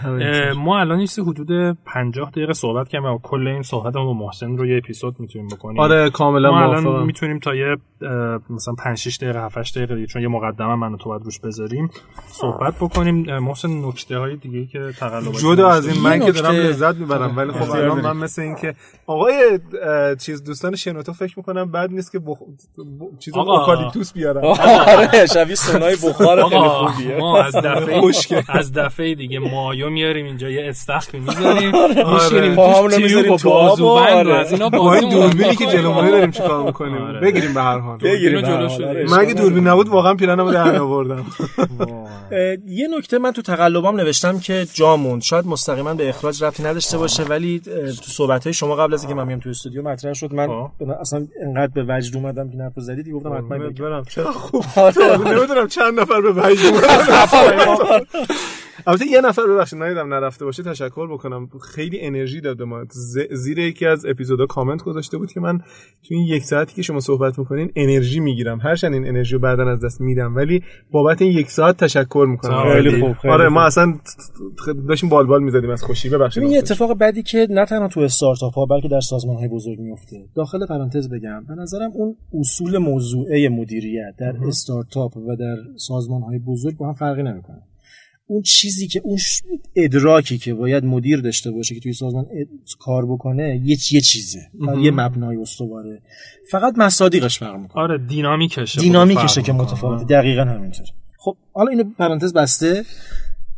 ما 0.56 0.80
الان 0.80 1.00
یه 1.00 1.06
چیزی 1.06 1.22
حدود 1.22 1.76
50 1.86 2.30
دقیقه 2.30 2.52
صحبت 2.52 2.88
کردیم 2.88 3.08
و 3.08 3.18
کل 3.22 3.46
این 3.48 3.62
صحبت 3.62 3.92
با 3.92 4.12
محسن 4.12 4.56
رو 4.56 4.66
یه 4.66 4.76
اپیزود 4.76 5.16
می‌تونیم 5.18 5.48
بکنیم. 5.48 5.80
آره 5.80 6.10
کاملا 6.10 6.50
ما 6.50 6.60
الان 6.62 7.02
می‌تونیم 7.06 7.38
تا 7.38 7.54
یه 7.54 7.76
مثلا 8.50 8.74
5 8.84 8.98
6 8.98 9.16
دقیقه 9.16 9.40
7 9.44 9.58
8 9.58 9.76
دقیقه 9.78 9.94
دیگه 9.94 10.06
چون 10.06 10.22
یه 10.22 10.28
مقدمه 10.28 10.74
من 10.74 10.92
و 10.92 10.96
تو 10.96 11.08
باید 11.08 11.22
روش 11.24 11.40
بذاریم 11.40 11.90
صحبت 12.26 12.74
بکنیم. 12.80 13.38
محسن 13.38 13.68
نکته 13.86 14.18
های 14.18 14.36
دیگه 14.36 14.66
که 14.66 14.78
تقلب 14.98 15.32
جدا 15.32 15.68
از 15.68 15.86
این 15.88 16.00
من 16.02 16.20
که 16.20 16.32
دارم 16.32 16.54
لذت 16.54 16.94
می‌برم 16.96 17.36
ولی 17.36 17.52
خب 17.52 17.70
الان. 17.70 18.00
من 18.00 18.16
مثل 18.16 18.42
این 18.42 18.54
که 18.54 18.74
آقای 19.06 19.58
چیز 20.20 20.44
دوستان 20.44 20.74
شنوتو 20.76 21.12
فکر 21.12 21.34
می‌کنم 21.36 21.70
بد 21.70 21.90
نیست 21.90 22.12
که 22.12 22.18
بخ... 22.18 22.38
چیز. 23.18 23.34
اوکالیپتوس 23.36 24.12
بیارم 24.12 24.42
آره 25.02 25.26
شبیه 25.26 25.54
سونای 25.54 25.96
بخار 25.96 26.48
خیلی 26.48 26.60
خوبیه. 26.60 27.16
ما 27.16 27.42
از 27.42 27.56
دفعه. 27.56 28.02
از 28.58 28.72
دفعه 28.72 29.14
دیگه 29.14 29.38
مایو 29.38 29.90
میاریم 29.90 30.26
اینجا 30.26 30.50
یه 30.50 30.68
استخری 30.68 31.20
می‌ذاریم. 31.20 31.74
آره. 31.84 32.14
میشینیم. 32.14 32.54
پاهامونو 32.54 32.98
می‌ذاریم 32.98 33.36
تو 33.36 33.50
آب 33.50 33.82
آره. 33.82 34.34
از 34.34 34.52
اینا 34.52 34.68
با 34.68 34.94
این 34.94 35.04
بازی 35.04 35.16
دوربینی 35.16 35.56
که 35.56 35.66
جلومونه 35.66 36.10
داریم 36.10 36.30
چیکار 36.30 36.62
می‌کنیم؟ 36.62 37.02
آره. 37.02 37.20
بگیریم 37.20 37.54
به 37.54 37.62
هر 37.62 37.78
حال. 37.78 37.98
بگیریم. 37.98 38.40
جلو. 38.40 38.68
شده. 38.68 38.88
آره، 38.88 39.04
من 39.04 39.18
اگه 39.18 39.34
دوربین 39.34 39.66
نبود 39.68 39.88
واقعا 39.88 40.14
پلنمو 40.14 40.52
در 40.52 40.76
آوردم. 40.76 41.26
یه 42.66 42.88
نکته 42.98 43.18
من 43.18 43.32
تو 43.32 43.42
تقلبام 43.42 44.00
نوشتم 44.00 44.38
که 44.38 44.66
جامون 44.74 45.20
شاید 45.20 45.46
مستقیما 45.46 45.94
به 45.94 46.08
اخراج 46.08 46.44
ربطی 46.44 46.62
نداشته 46.62 46.98
باشه 46.98 47.22
ولی 47.22 47.60
تو 48.04 48.10
صحبت 48.10 48.44
های 48.44 48.54
شما 48.54 48.76
قبل 48.76 48.94
از 48.94 49.02
اینکه 49.02 49.14
من 49.14 49.26
بیام 49.26 49.40
تو 49.40 49.48
استودیو 49.48 49.82
مطرح 49.82 50.12
شد. 50.12 50.32
من 50.34 50.50
آه. 50.50 50.72
اصلا 51.00 51.26
انقدر 51.42 51.72
به 51.74 51.84
وجد 51.88 52.16
اومدم 52.16 52.50
که 52.50 52.58
حرف 52.58 52.72
زدید 52.76 53.04
دیگه 53.04 53.16
گفتم 53.16 53.32
حتما 53.32 53.58
بگم. 53.58 53.84
برم. 53.84 54.04
چرا؟ 54.04 54.32
خوب 54.32 54.64
آره. 54.82 55.18
نمی‌دونم 55.18 55.68
چند 55.68 56.00
نفر 56.00 56.20
به 56.20 56.30
وجد 56.30 56.74
البته 58.86 59.06
یه 59.06 59.20
نفر 59.20 59.42
ببخشید 59.46 59.82
ندیدم 59.82 60.14
نرفته 60.14 60.44
باشه 60.44 60.62
تشکر 60.62 61.12
بکنم. 61.12 61.48
خیلی 61.74 62.00
انرژی 62.00 62.40
داد 62.40 62.56
به 62.56 62.64
ما. 62.64 62.84
ز- 62.90 63.18
زیر 63.32 63.58
یکی 63.58 63.86
از 63.86 64.06
اپیزودا 64.06 64.46
کامنت 64.46 64.82
گذاشته 64.82 65.18
بود 65.18 65.32
که 65.32 65.40
من 65.40 65.58
تو 65.58 66.14
این 66.14 66.26
یک 66.26 66.44
ساعتی 66.44 66.74
که 66.74 66.82
شما 66.82 67.00
صحبت 67.00 67.38
می‌کنین 67.38 67.72
انرژی 67.76 68.20
می‌گیرم. 68.20 68.60
هرچند 68.60 68.94
این 68.94 69.08
انرژی 69.08 69.34
رو 69.34 69.40
بعدا 69.40 69.70
از 69.70 69.84
دست 69.84 70.00
میدم. 70.00 70.36
ولی 70.36 70.62
بابت 70.90 71.22
این 71.22 71.32
یک 71.32 71.50
ساعت 71.50 71.76
تشکر 71.76 72.26
می‌کنم. 72.28 72.72
خیلی 72.72 73.00
خوب، 73.00 73.16
خیلی 73.16 73.34
آره. 73.34 73.48
ما 73.48 73.62
اصلا 73.62 73.94
داشتیم 74.88 75.08
بال 75.08 75.26
بال 75.26 75.42
می‌زدیم 75.42 75.70
از 75.70 75.82
خوشی. 75.82 76.08
ببخشید. 76.08 76.42
یه 76.42 76.58
اتفاق 76.58 76.98
بدی 76.98 77.22
که 77.22 77.46
نه 77.50 77.66
تنها 77.66 77.88
تو 77.88 78.00
استارتاپ 78.00 78.54
ها 78.54 78.66
بلکه 78.66 78.88
در 78.88 79.00
سازمان 79.00 79.36
های 79.36 79.48
بزرگ 79.48 79.80
میفته 79.80 80.24
داخل 80.34 80.66
پرانتز 80.66 81.08
بگم 81.08 81.44
به 81.48 81.54
نظرم 81.54 81.90
اون 81.94 82.16
اصول 82.40 82.78
موضوعه 82.78 83.48
مدیریت 83.48 84.14
در 84.18 84.36
استارتاپ 84.46 85.16
و 85.16 85.36
در 85.36 85.56
سازمان 85.76 86.22
های 86.22 86.38
بزرگ 86.38 86.76
با 86.76 86.86
هم 86.86 86.94
فرقی 86.94 87.22
نمی‌کنه. 87.22 87.62
اون 88.26 88.42
چیزی 88.42 88.88
که 88.88 89.00
اون 89.04 89.18
ادراکی 89.76 90.38
که 90.38 90.54
باید 90.54 90.84
مدیر 90.84 91.20
داشته 91.20 91.50
باشه 91.50 91.74
که 91.74 91.80
توی 91.80 91.92
سازمان 91.92 92.24
اد- 92.24 92.48
کار 92.78 93.06
بکنه 93.06 93.60
یه 93.64 93.76
یه 93.92 94.00
چیزه. 94.00 94.40
یه 94.80 94.90
مبنای 94.90 95.36
استواره. 95.36 96.02
فقط 96.50 96.74
مصادیقش 96.76 97.38
فرق 97.38 97.56
می‌کنه. 97.56 97.82
آره 97.82 97.98
دینامیکشه 97.98 98.80
دینامیکشه 98.80 99.40
خب، 99.40 99.46
که. 99.46 99.52
متفاوته. 99.52 100.04
دقیقا 100.04 100.44
همینطور. 100.44 100.86
خب 101.18 101.36
حالا 101.52 101.70
اینو 101.70 101.84
پرانتز 101.98 102.32
بسته. 102.32 102.84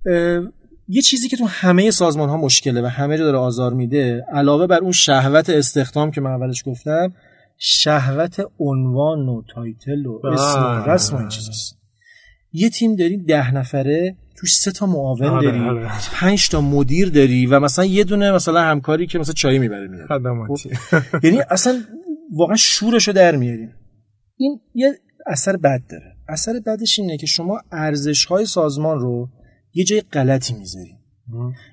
اه، 0.07 0.43
یه 0.89 1.03
چیزی 1.03 1.29
که 1.29 1.37
تو 1.37 1.45
همه 1.45 1.91
سازمان 1.91 2.29
ها 2.29 2.37
مشکله 2.37 2.83
و 2.83 2.87
همه 2.87 3.17
رو 3.17 3.25
داره 3.25 3.39
آزار 3.39 3.73
میده 3.73 4.25
علاوه 4.33 4.67
بر 4.67 4.79
اون 4.79 4.93
شهوت 4.93 5.51
استخدام 5.51 6.11
که 6.11 6.21
من 6.21 6.31
اولش 6.31 6.63
گفتم 6.67 7.13
شهوت 7.59 8.41
عنوان 8.59 9.29
و 9.29 9.43
تایتل 9.55 10.07
و 10.07 10.27
اسم 10.27 10.61
و 10.63 10.83
بله. 10.85 10.93
رسم 10.95 11.17
و 11.17 11.19
این 11.19 11.29
چیزاست. 11.29 11.79
یه 12.53 12.71
تیم 12.71 12.97
داری 12.97 13.17
ده 13.17 13.55
نفره 13.55 14.17
توش 14.37 14.57
سه 14.57 14.73
تا 14.73 14.87
معاون 14.87 15.27
آره، 15.27 15.47
داری 15.47 15.61
آره. 15.61 15.89
پنج 16.13 16.49
تا 16.49 16.61
مدیر 16.61 17.11
داری 17.11 17.47
و 17.47 17.61
مثلا 17.61 17.85
یه 17.85 18.05
دونه 18.05 18.33
مثلا 18.33 18.61
همکاری 18.61 19.07
که 19.07 19.19
مثلا 19.19 19.35
چای 19.35 19.59
می‌بره 19.59 19.89
میاد. 19.89 20.09
خدماتی. 20.09 20.71
یعنی 21.23 21.41
اصلا 21.51 21.83
واقعا 22.33 22.57
شورشو 22.57 23.13
در 23.13 23.37
میاریم. 23.37 23.75
این 24.37 24.61
یه 24.75 24.95
اثر 25.27 25.57
بد 25.57 25.83
داره. 25.91 26.17
اثر 26.29 26.61
بدش 26.67 26.99
اینه 26.99 27.17
که 27.17 27.27
شما 27.27 27.61
ارزش 27.73 28.25
های 28.25 28.47
سازمان 28.47 28.99
رو 28.99 29.29
یه 29.75 29.85
جای 29.85 30.01
غلطی 30.01 30.55
می‌ذاری 30.55 30.95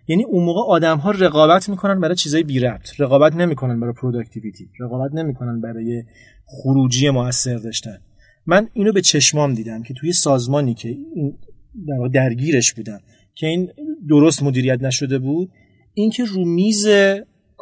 یعنی 0.08 0.24
اون 0.24 0.46
موقع 0.46 0.60
آدم 0.68 0.98
ها 0.98 1.12
رقابت 1.12 1.70
می‌کنن 1.70 2.00
برای 2.00 2.16
چیزای 2.16 2.44
بی 2.44 2.60
ربط. 2.60 2.90
رقابت 3.00 3.36
نمی‌کنن 3.36 3.80
برای 3.80 3.94
productivity 3.94 4.70
رقابت 4.80 5.14
نمی‌کنن 5.14 5.62
برای 5.62 6.04
خروجی 6.46 7.10
موثر 7.10 7.58
داشتن. 7.58 7.98
من 8.46 8.68
اینو 8.74 8.92
به 8.92 9.02
چشمام 9.02 9.54
دیدم 9.54 9.84
که 9.84 9.94
توی 9.94 10.14
سازمانی 10.14 10.74
که 10.74 10.90
این 10.90 11.38
در 11.88 12.08
درگیرش 12.14 12.74
بودم 12.74 13.00
که 13.36 13.48
این 13.48 13.72
درست 14.10 14.44
مدیریت 14.44 14.82
نشده 14.82 15.20
بود 15.20 15.52
اینکه 15.94 16.24
رو 16.26 16.46
میز 16.46 16.88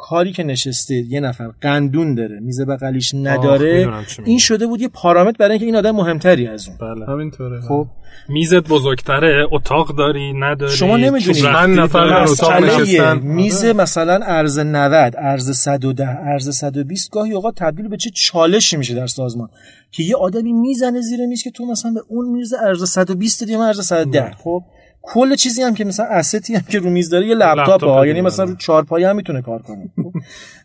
کاری 0.00 0.32
که 0.32 0.42
نشسته 0.42 0.94
یه 0.94 1.20
نفر 1.20 1.50
قندون 1.60 2.14
داره 2.14 2.40
میز 2.40 2.60
بغلیش 2.60 3.14
نداره. 3.14 4.04
این 4.24 4.38
شده 4.38 4.66
بود 4.66 4.80
یه 4.80 4.88
پارامتر 4.88 5.36
برای 5.38 5.50
اینکه 5.50 5.66
این 5.66 5.76
آدم 5.76 5.90
مهمتری 5.90 6.46
از 6.46 6.68
اون. 6.68 6.76
بله. 6.94 7.06
همینطوره. 7.06 7.60
خب. 7.60 7.86
میزت 8.28 8.68
بزرگتره 8.68 9.46
اتاق 9.52 9.96
داری 9.96 10.32
نداری 10.32 10.72
شما 10.72 10.96
نمی‌دونی. 10.96 11.38
چوب 11.40 11.50
من 11.50 11.74
نفر 11.74 12.22
اتاق 12.22 12.52
نشستن. 12.52 13.18
میز 13.18 13.64
مثلا 13.64 14.20
ارز 14.22 14.58
90 14.58 15.14
ارز 15.18 15.50
110 15.50 16.08
ارز 16.08 16.56
120 16.56 17.10
گاهی 17.10 17.32
اوقات 17.32 17.54
تبدیل 17.56 17.88
به 17.88 17.96
چه 17.96 18.10
چالشی 18.10 18.76
میشه 18.76 18.94
در 18.94 19.06
سازمان. 19.06 19.48
که 19.92 20.02
یه 20.02 20.16
آدمی 20.16 20.52
می‌زنه 20.52 21.00
زیر 21.00 21.26
میز 21.26 21.42
که 21.42 21.50
تو 21.50 21.66
مثلا 21.66 21.90
به 21.90 22.00
اون 22.08 22.28
میز 22.28 22.52
ارز 22.52 22.90
120 22.90 23.44
دیگه 23.44 23.58
من 23.58 23.66
ارز 23.66 23.80
110 23.80 24.30
خب. 24.30 24.62
کل 25.02 25.34
چیزی 25.34 25.62
هم 25.62 25.74
که 25.74 25.84
مثلا 25.84 26.06
استی 26.06 26.54
هم 26.54 26.62
که 26.62 26.78
رو 26.78 26.90
میز 26.90 27.10
داره 27.10 27.26
یه 27.26 27.34
لپتاپ 27.34 27.84
ها 27.84 28.06
یعنی 28.06 28.20
مثلا. 28.20 28.44
رو 28.44 28.56
چهارپایه 28.56 29.08
هم 29.08 29.16
می‌تونه 29.16 29.42
کار 29.42 29.62
کنه 29.62 29.90
خب؟ 30.02 30.12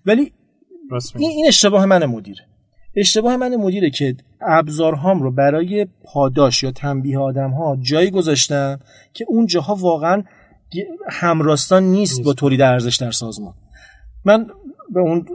ولی. 0.05 0.31
این, 1.15 1.29
این 1.29 1.47
اشتباه 1.47 1.86
من 1.86 2.05
مدیره 2.05 2.41
اشتباه 2.95 3.38
من 3.38 3.55
مدیره 3.55 3.89
که 3.89 4.15
ابزارهام 4.41 5.23
رو 5.23 5.31
برای 5.31 5.88
پاداش 6.03 6.63
یا 6.63 6.71
تنبیه 6.71 7.19
آدم 7.19 7.51
ها 7.51 7.77
جایی 7.81 8.11
گذاشتم 8.11 8.79
که 9.13 9.25
اون 9.27 9.45
جاها 9.45 9.75
واقعا 9.75 10.23
همراستان 11.09 11.83
نیست 11.83 12.23
با 12.23 12.33
تولید 12.33 12.61
ارزش 12.61 12.95
در 12.95 13.11
سازمان 13.11 13.53
من 14.25 14.47
به 14.93 14.99
اون 14.99 15.25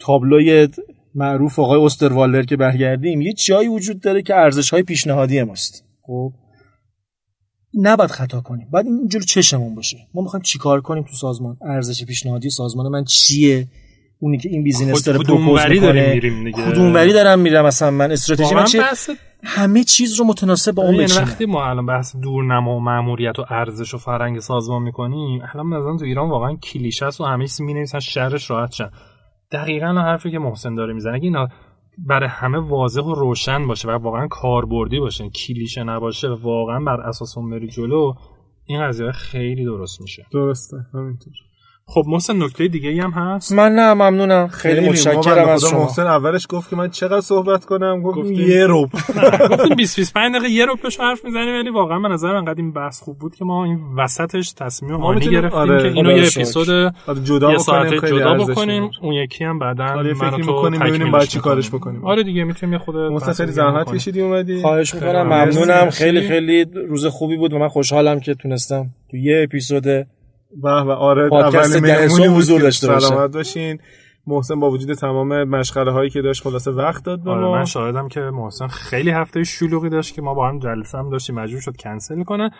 تابلوی 0.00 0.68
معروف 1.14 1.58
آقای 1.58 1.84
استروالر 1.84 2.42
که 2.42 2.56
برگردیم 2.56 3.20
یه 3.20 3.32
جایی 3.32 3.68
وجود 3.68 4.00
داره 4.00 4.22
که 4.22 4.34
ارزش 4.36 4.70
های 4.70 4.82
پیشنهادی 4.82 5.42
ماست 5.42 5.84
خب 6.02 6.32
نباید 7.74 8.10
خطا 8.10 8.40
کنیم. 8.40 8.68
باید 8.70 8.86
اینجور 8.86 9.22
چشمون 9.22 9.74
باشه. 9.74 9.96
ما 10.14 10.22
می‌خوایم 10.22 10.42
چیکار 10.42 10.80
کنیم 10.80 11.02
تو 11.02 11.12
سازمان؟ 11.12 11.56
ارزش 11.62 12.04
پیشنهادی 12.04 12.50
سازمان 12.50 12.92
من 12.92 13.04
چیه؟ 13.04 13.66
اونی 14.20 14.38
که 14.38 14.48
این 14.48 14.62
business 14.64 15.04
داره 15.04 15.18
propose 15.18 15.60
می‌کنه. 15.68 16.14
میریم 16.14 16.44
دیگه. 16.44 16.70
کدوم 16.70 16.94
وری 16.94 17.12
دارم 17.12 17.38
میرم. 17.38 17.66
مثلا 17.66 17.90
من 17.90 18.12
استراتژی 18.12 18.54
من 18.54 18.64
چیه؟ 18.64 18.80
بحث 18.80 19.10
همه 19.42 19.84
چیز 19.84 20.14
رو 20.14 20.24
متناسب 20.24 20.72
با 20.72 20.82
اون 20.82 20.94
یعنی 20.94 21.04
بچینم 21.04 21.22
وقتی 21.22 21.46
ما 21.46 21.66
الان 21.66 21.86
بحث 21.86 22.16
دورنما 22.16 22.76
و 22.76 22.80
ماموریت 22.80 23.38
و 23.38 23.44
ارزش 23.50 23.94
و 23.94 23.98
فرهنگ 23.98 24.38
سازمان 24.38 24.82
می‌کنیم 24.82 25.42
الان 25.54 25.66
مثلا 25.66 25.96
تو 25.96 26.04
ایران 26.04 26.30
واقعا 26.30 26.56
کلیشه 26.56 27.06
است 27.06 27.20
و 27.20 27.24
همه 27.24 27.46
چیز 27.46 27.60
می‌نویسن 27.60 27.98
شرش 27.98 28.50
راحت 28.50 28.72
شن 28.72 28.90
دقیقا 29.52 29.86
حرفی 29.86 30.30
که 30.30 30.38
محسن 30.38 30.74
داره 30.74 30.94
می‌زنه. 30.94 31.14
اگه 31.14 31.24
اینا 31.24 31.48
برای 32.06 32.28
همه 32.28 32.58
واضح 32.58 33.02
و 33.02 33.14
روشن 33.14 33.66
باشه 33.66 33.88
و 33.88 33.90
واقعا 33.90 34.28
کاربردی 34.28 35.00
باشه 35.00 35.30
کلیشه 35.30 35.82
نباشه 35.82 36.28
واقعا 36.28 36.80
بر 36.80 37.00
اساس 37.00 37.38
اون 37.38 37.50
بری 37.50 37.68
جلو 37.68 38.14
این 38.64 38.82
قضیه 38.82 39.12
خیلی 39.12 39.64
درست 39.64 40.00
میشه. 40.00 40.26
درسته 40.32 40.76
همینطور. 40.94 41.32
خب 41.90 42.02
محسن 42.06 42.42
نکته 42.42 42.68
دیگه 42.68 42.88
ای 42.88 43.00
هم 43.00 43.10
هست 43.10 43.52
من 43.52 43.72
نه 43.72 43.94
ممنونم 43.94 44.46
خیلی 44.48 44.80
ما 44.80 44.88
متشکرم 44.88 45.34
بنده 45.36 45.50
از 45.50 45.64
شما 45.70 45.80
محسن 45.80 46.06
اولش 46.06 46.46
گفت 46.50 46.70
که 46.70 46.76
من 46.76 46.90
چقدر 46.90 47.20
صحبت 47.20 47.64
کنم 47.64 48.02
گفت 48.02 48.18
گفتیم. 48.18 48.48
یه 48.48 48.66
روب 48.66 48.90
گفتیم 49.50 49.76
20 49.76 49.96
25 49.96 50.34
دقیقه 50.34 50.50
یه 50.50 50.64
رو 50.66 50.76
پیش 50.76 51.00
حرف 51.00 51.24
می‌زنیم 51.24 51.60
ولی 51.60 51.70
واقعا 51.70 51.98
به 51.98 52.08
نظر 52.08 52.28
انقدر 52.34 52.54
این 52.56 52.72
بحث 52.72 53.02
خوب 53.02 53.18
بود 53.18 53.34
که 53.36 53.44
ما 53.44 53.64
این 53.64 53.78
وسطش 53.96 54.52
تصمیم 54.52 54.92
ما 54.94 55.06
آنی 55.06 55.18
میتونیم- 55.18 55.40
گرفتیم 55.40 55.60
آره، 55.60 55.82
که 55.82 55.88
اینو 55.88 56.10
خدا 56.10 56.18
یه. 56.18 56.26
اپیزود 56.26 56.68
آره 56.70 57.20
جدا 57.24 57.52
یه 57.52 57.58
خیلی 58.00 58.18
جدا 58.18 58.34
بکنیم. 58.34 58.90
اون 59.02 59.12
یکی 59.12 59.44
هم 59.44 59.58
بعدا 59.58 59.84
آره، 59.84 60.14
من 60.14 60.30
تو 60.30 60.36
می‌کنیم 60.36 60.80
ببینیم 60.80 61.10
باید 61.10 61.28
چی 61.28 61.38
کارش. 61.40 61.70
بکنیم. 61.70 62.04
آره 62.06 62.22
دیگه 62.22 62.44
می‌تونیم 62.44 62.72
یه 62.72 62.78
خود 62.78 62.96
محسن 62.96 63.32
خیلی 63.32 63.52
زحمت. 63.52 63.94
کشیدی 63.94 64.20
اومدی 64.20 64.60
خواهش 64.60 64.94
می‌کنم 64.94 65.22
ممنونم. 65.22 65.90
خیلی 65.90 66.28
خیلی 66.28 66.64
روز 66.88 67.06
خوبی 67.06 67.36
بود 67.36 67.52
و 67.52 67.58
من 67.58 67.68
خوشحالم 67.68 68.20
که 68.20 68.34
تونستم 68.34 68.86
تو 69.10 69.16
یه 69.16 69.40
اپیزود 69.44 69.84
به 70.62 70.84
به 70.84 70.92
آره 70.92 71.28
پادکست 71.28 71.76
اولین 71.76 72.08
ده 72.08 72.28
حضور 72.28 72.60
داشته 72.60 72.88
باشم. 72.88 73.08
سلامت 73.08 73.32
باشین. 73.32 73.78
محسن 74.26 74.60
با 74.60 74.70
وجود 74.70 74.94
تمام 74.94 75.44
مشغله 75.44 75.90
هایی 75.90 76.10
که 76.10 76.22
داشت 76.22 76.42
خلاصه 76.42 76.70
وقت 76.70 77.04
داد 77.04 77.22
به 77.22 77.30
آره 77.30 77.40
ما. 77.40 77.52
من 77.52 77.64
شاهدم 77.64 78.08
که 78.08 78.20
محسن 78.20 78.66
خیلی 78.66 79.10
هفته 79.10 79.44
شلوغی 79.44 79.88
داشت 79.88 80.14
که 80.14 80.22
ما 80.22 80.34
با 80.34 80.48
هم 80.48 80.58
جلسه 80.58 80.98
هم 80.98 81.10
داشتیم 81.10 81.34
مجبور 81.34 81.60
شد 81.60 81.76
کنسل 81.76 82.22
کنه. 82.22 82.50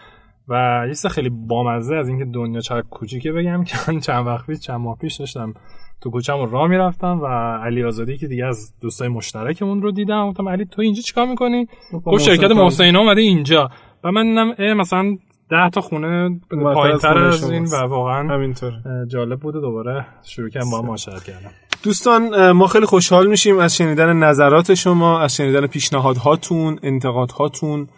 و 0.48 0.84
یه 0.88 1.08
خیلی 1.08 1.28
بامزه 1.28 1.94
از 1.96 2.08
اینکه 2.08 2.24
دنیا 2.24 2.60
چقدر 2.60 2.82
کوچیکه 2.90 3.32
بگم 3.32 3.64
که 3.64 3.76
من 3.88 4.00
چند 4.00 4.26
وقت 4.26 4.46
پیش 4.46 4.60
چند 4.60 4.80
ماه 4.80 4.98
پیش 4.98 5.16
داشتم 5.16 5.54
تو 6.00 6.10
کوچه‌مون 6.10 6.50
راه 6.50 6.68
می‌رفتم 6.68 7.20
و 7.20 7.26
علی 7.64 7.84
آزادی 7.84 8.18
که 8.18 8.26
دیگه 8.26 8.46
از 8.46 8.74
دوستای 8.80 9.08
مشترکمون 9.08 9.82
رو 9.82 9.90
دیدم. 9.92 10.30
گفتم 10.30 10.48
علی 10.48 10.64
تو 10.64 10.82
اینجا 10.82 11.02
چیکار 11.02 11.26
می‌کنی؟ 11.26 11.66
گفت 12.04 12.24
شرکت 12.24 12.50
محسن 12.50 12.62
محسن 12.62 12.96
اومده 12.96 13.20
اینجا. 13.20 13.70
و 14.04 14.12
من 14.12 14.54
دیدم 14.56 14.74
مثلا 14.74 15.16
10 15.50 15.70
تا 15.70 15.80
خونه 15.80 16.40
بالاتر 16.50 17.18
از 17.18 17.50
این 17.50 17.64
و. 17.64 17.76
واقعا 17.76 18.34
همینطور 18.34 18.72
جالب 19.08 19.40
بود 19.40 19.56
و 19.56 19.60
دوباره 19.60 20.06
شروع 20.22 20.48
کردم 20.48 20.70
با 20.70 20.78
هم 20.78 20.86
معاشرت 20.86 21.24
کردم. 21.24 21.50
دوستان 21.82 22.50
ما 22.50 22.66
خیلی 22.66 22.86
خوشحال 22.86 23.26
میشیم 23.26 23.58
از 23.58 23.76
شنیدن 23.76 24.12
نظرات 24.12 24.74
شما 24.74 25.20
از 25.20 25.36
شنیدن 25.36 25.66
پیشنهادهاتون 25.66 26.78
انتقادهاتون. 26.82 27.88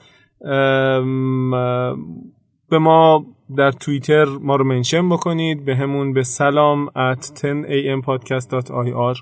به 2.71 2.79
ما 2.79 3.25
در 3.57 3.71
توییتر 3.71 4.25
ما 4.25 4.57
رو 4.57 4.65
منشن 4.65 5.09
بکنید. 5.09 5.65
به 5.65 5.77
همون 5.77 6.13
به 6.13 6.23
سلام 6.23 6.87
at 6.87 7.25
10ampodcast.ir 7.27 8.97
اه، 8.97 9.15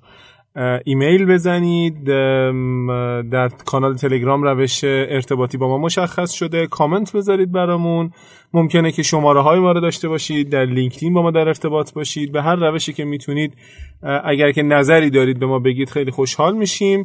ایمیل 0.85 1.25
بزنید 1.25 2.05
در 3.31 3.49
کانال 3.49 3.95
تلگرام 3.95 4.43
روش 4.43 4.85
ارتباطی 4.85 5.59
با 5.59 5.69
ما 5.69 5.79
مشخص 5.79 6.33
شده. 6.33 6.67
کامنت 6.67 7.17
بذارید 7.17 7.53
برامون. 7.53 8.11
ممکنه 8.53 8.93
که 8.93 9.03
شماره 9.03 9.41
های 9.41 9.59
ما 9.59 9.73
رو 9.73 9.81
داشته 9.81 10.09
باشید 10.09 10.51
در 10.51 10.65
لینکدین 10.65 11.15
با 11.15 11.23
ما 11.23 11.31
در 11.31 11.49
ارتباط 11.49 11.93
باشید. 11.93 12.33
به 12.33 12.43
هر 12.43 12.57
روشی 12.57 12.93
که 12.93 13.05
می‌تونید 13.05 13.55
اگر 14.25 14.53
که 14.53 14.63
نظری 14.63 15.11
دارید 15.11 15.39
به 15.39 15.47
ما 15.47 15.59
بگید 15.59 15.91
خیلی 15.91 16.11
خوشحال 16.11 16.57
میشیم. 16.57 17.05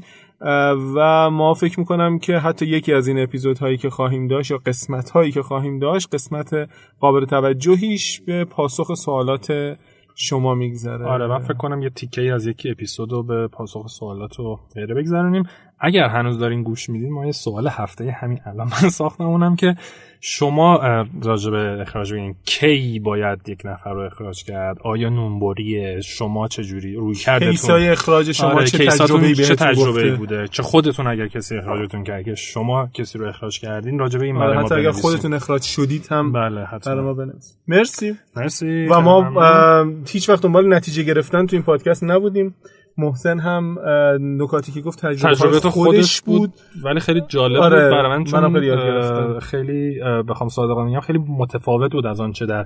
و 0.95 1.29
ما 1.29 1.53
فکر 1.53 1.79
می‌کنم 1.79 2.19
که 2.19 2.37
حتی 2.37 2.65
یکی 2.65 2.93
از 2.93 3.07
این 3.07 3.19
اپیزودهایی 3.19 3.77
که 3.77 3.89
خواهیم 3.89 4.27
داشت 4.27 4.51
یا 4.51 4.57
قسمت 4.65 5.09
هایی 5.09 5.31
که 5.31 5.41
خواهیم 5.41 5.79
داشت 5.79 6.13
قسمت 6.13 6.69
قابل 6.99 7.25
توجهیش 7.25 8.21
به 8.21 8.45
پاسخ 8.45 8.93
سوالات 8.93 9.77
شما 10.15 10.55
میگذره. 10.55 11.05
آره 11.05 11.27
من 11.27 11.39
فکر 11.39 11.53
کنم 11.53 11.81
یه 11.81 11.89
تیکه 11.89 12.21
ای 12.21 12.31
از 12.31 12.47
یکی 12.47 12.71
اپیزود 12.71 13.11
رو 13.11 13.23
به 13.23 13.47
پاسخ 13.47 13.87
سوالات 13.87 14.39
و 14.39 14.59
غیره 14.75 14.95
بگذرونیم. 14.95 15.43
اگر 15.83 16.07
هنوز 16.07 16.39
دارین 16.39 16.63
گوش 16.63 16.89
میدین 16.89 17.11
ما 17.11 17.25
یه 17.25 17.31
سوال 17.31 17.67
هفته 17.67 18.11
همین 18.11 18.39
الان 18.45 18.67
من 18.67 18.89
ساختم. 18.89 19.23
اونم 19.23 19.55
که 19.55 19.75
شما 20.21 20.77
راجع 21.23 21.51
به 21.51 21.81
اخراج 21.81 22.13
بگین 22.13 22.35
کی 22.45 22.99
باید 22.99 23.49
یک 23.49 23.61
نفر 23.65 23.93
رو 23.93 23.99
اخراج 23.99 24.43
کرد؟ 24.43 24.77
آیا 24.83 25.09
نونبریه 25.09 26.01
شما 26.01 26.47
چجوری؟ 26.47 26.95
روی 26.95 27.15
کردتون؟ 27.15 27.51
کیسای 27.51 27.89
اخراج 27.89 28.31
شما 28.31 28.49
آره، 28.49 28.65
چه 28.65 28.85
تجربه‌ای 28.85 29.35
چه 29.35 29.55
تجربه؟ 29.55 30.15
بوده؟ 30.15 30.47
چه 30.47 30.63
خودتون 30.63 31.07
اگر 31.07 31.27
کسی 31.27 31.57
اخراجتون 31.57 32.03
کرد؟ 32.03 32.25
که 32.25 32.35
شما 32.35 32.87
کسی 32.93 33.17
رو 33.17 33.27
اخراج 33.27 33.59
کردین 33.59 33.99
راجع 33.99 34.19
به 34.19 34.25
این 34.25 34.35
ما 34.35 34.53
حتی 34.53 34.75
اگر. 34.75 34.91
خودتون 34.91 35.33
اخراج 35.33 35.61
شدید 35.61 36.07
هم 36.11 36.31
بله 36.31 36.65
حتما. 36.65 37.01
ما 37.01 37.13
بنویسید. 37.13 37.57
مرسی. 37.67 38.15
مرسی. 38.35 38.87
و 38.87 38.99
ما 38.99 39.85
هیچ 40.07 40.29
وقت 40.29 40.41
دنبال 40.41 40.73
نتیجه 40.73 41.03
گرفتن 41.03 41.45
تو 41.45 41.55
این 41.55 41.63
پادکست 41.63 42.03
نبودیم. 42.03 42.55
محسن 42.97 43.39
هم 43.39 43.77
نکاتی 44.19 44.71
که 44.71 44.81
گفت 44.81 45.05
تجربه 45.05 45.35
تجربه 45.35 45.59
تو 45.59 45.69
خودش 45.69 46.21
بود 46.21 46.39
بود 46.39 46.53
ولی 46.83 46.99
خیلی 46.99 47.21
جالب 47.27 47.61
آره، 47.61 47.81
بود 47.81 47.91
برای 47.91 48.17
من 48.17 48.23
چون 48.23 48.39
منم 48.39 48.53
خیلی 48.53 48.65
یاد 48.65 48.79
اه، 48.79 48.85
گرفتم. 48.85 49.39
خیلی 49.39 50.01
اه، 50.01 50.23
بخوام 50.23 50.49
صادقانه 50.49 50.91
بگم 50.91 50.99
خیلی 50.99 51.19
متفاوت 51.27 51.91
بود 51.91 52.05
از 52.05 52.19
آنچه 52.19 52.45
در 52.45 52.65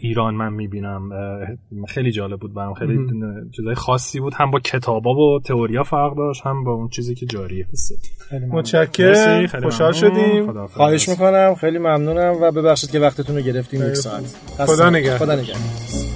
ایران 0.00 0.34
من 0.34 0.52
می‌بینم 0.52 1.08
خیلی 1.88 2.12
جالب 2.12 2.40
بود 2.40 2.54
برام 2.54 2.74
خیلی. 2.74 2.98
چیزای 3.56 3.74
خاصی 3.74 4.20
بود 4.20 4.34
هم 4.34 4.50
با 4.50 4.60
کتابا 4.60 5.14
و 5.14 5.40
تئوریا 5.40 5.82
فرق 5.82 6.16
داشت 6.16 6.46
هم 6.46 6.64
با 6.64 6.72
اون 6.72 6.88
چیزی 6.88 7.14
که 7.14 7.26
جاریه. 7.26 7.66
متشکرم 8.50 9.46
خوشحال. 9.46 9.92
شدیم. 9.92 10.66
خواهش 10.66 11.08
می‌کنم 11.08 11.54
خیلی 11.60 11.78
ممنونم 11.78 12.34
و 12.42 12.50
ببخشید 12.52 12.90
که 12.90 12.98
وقتتون 12.98 13.36
رو 13.36 13.42
گرفتیم 13.42 13.88
یک 13.88 13.94
ساعت 13.94 14.36
خدا 14.66 14.90
نگهدار. 14.90 15.18
خدا 15.18 15.34
نگهدار 15.34 16.15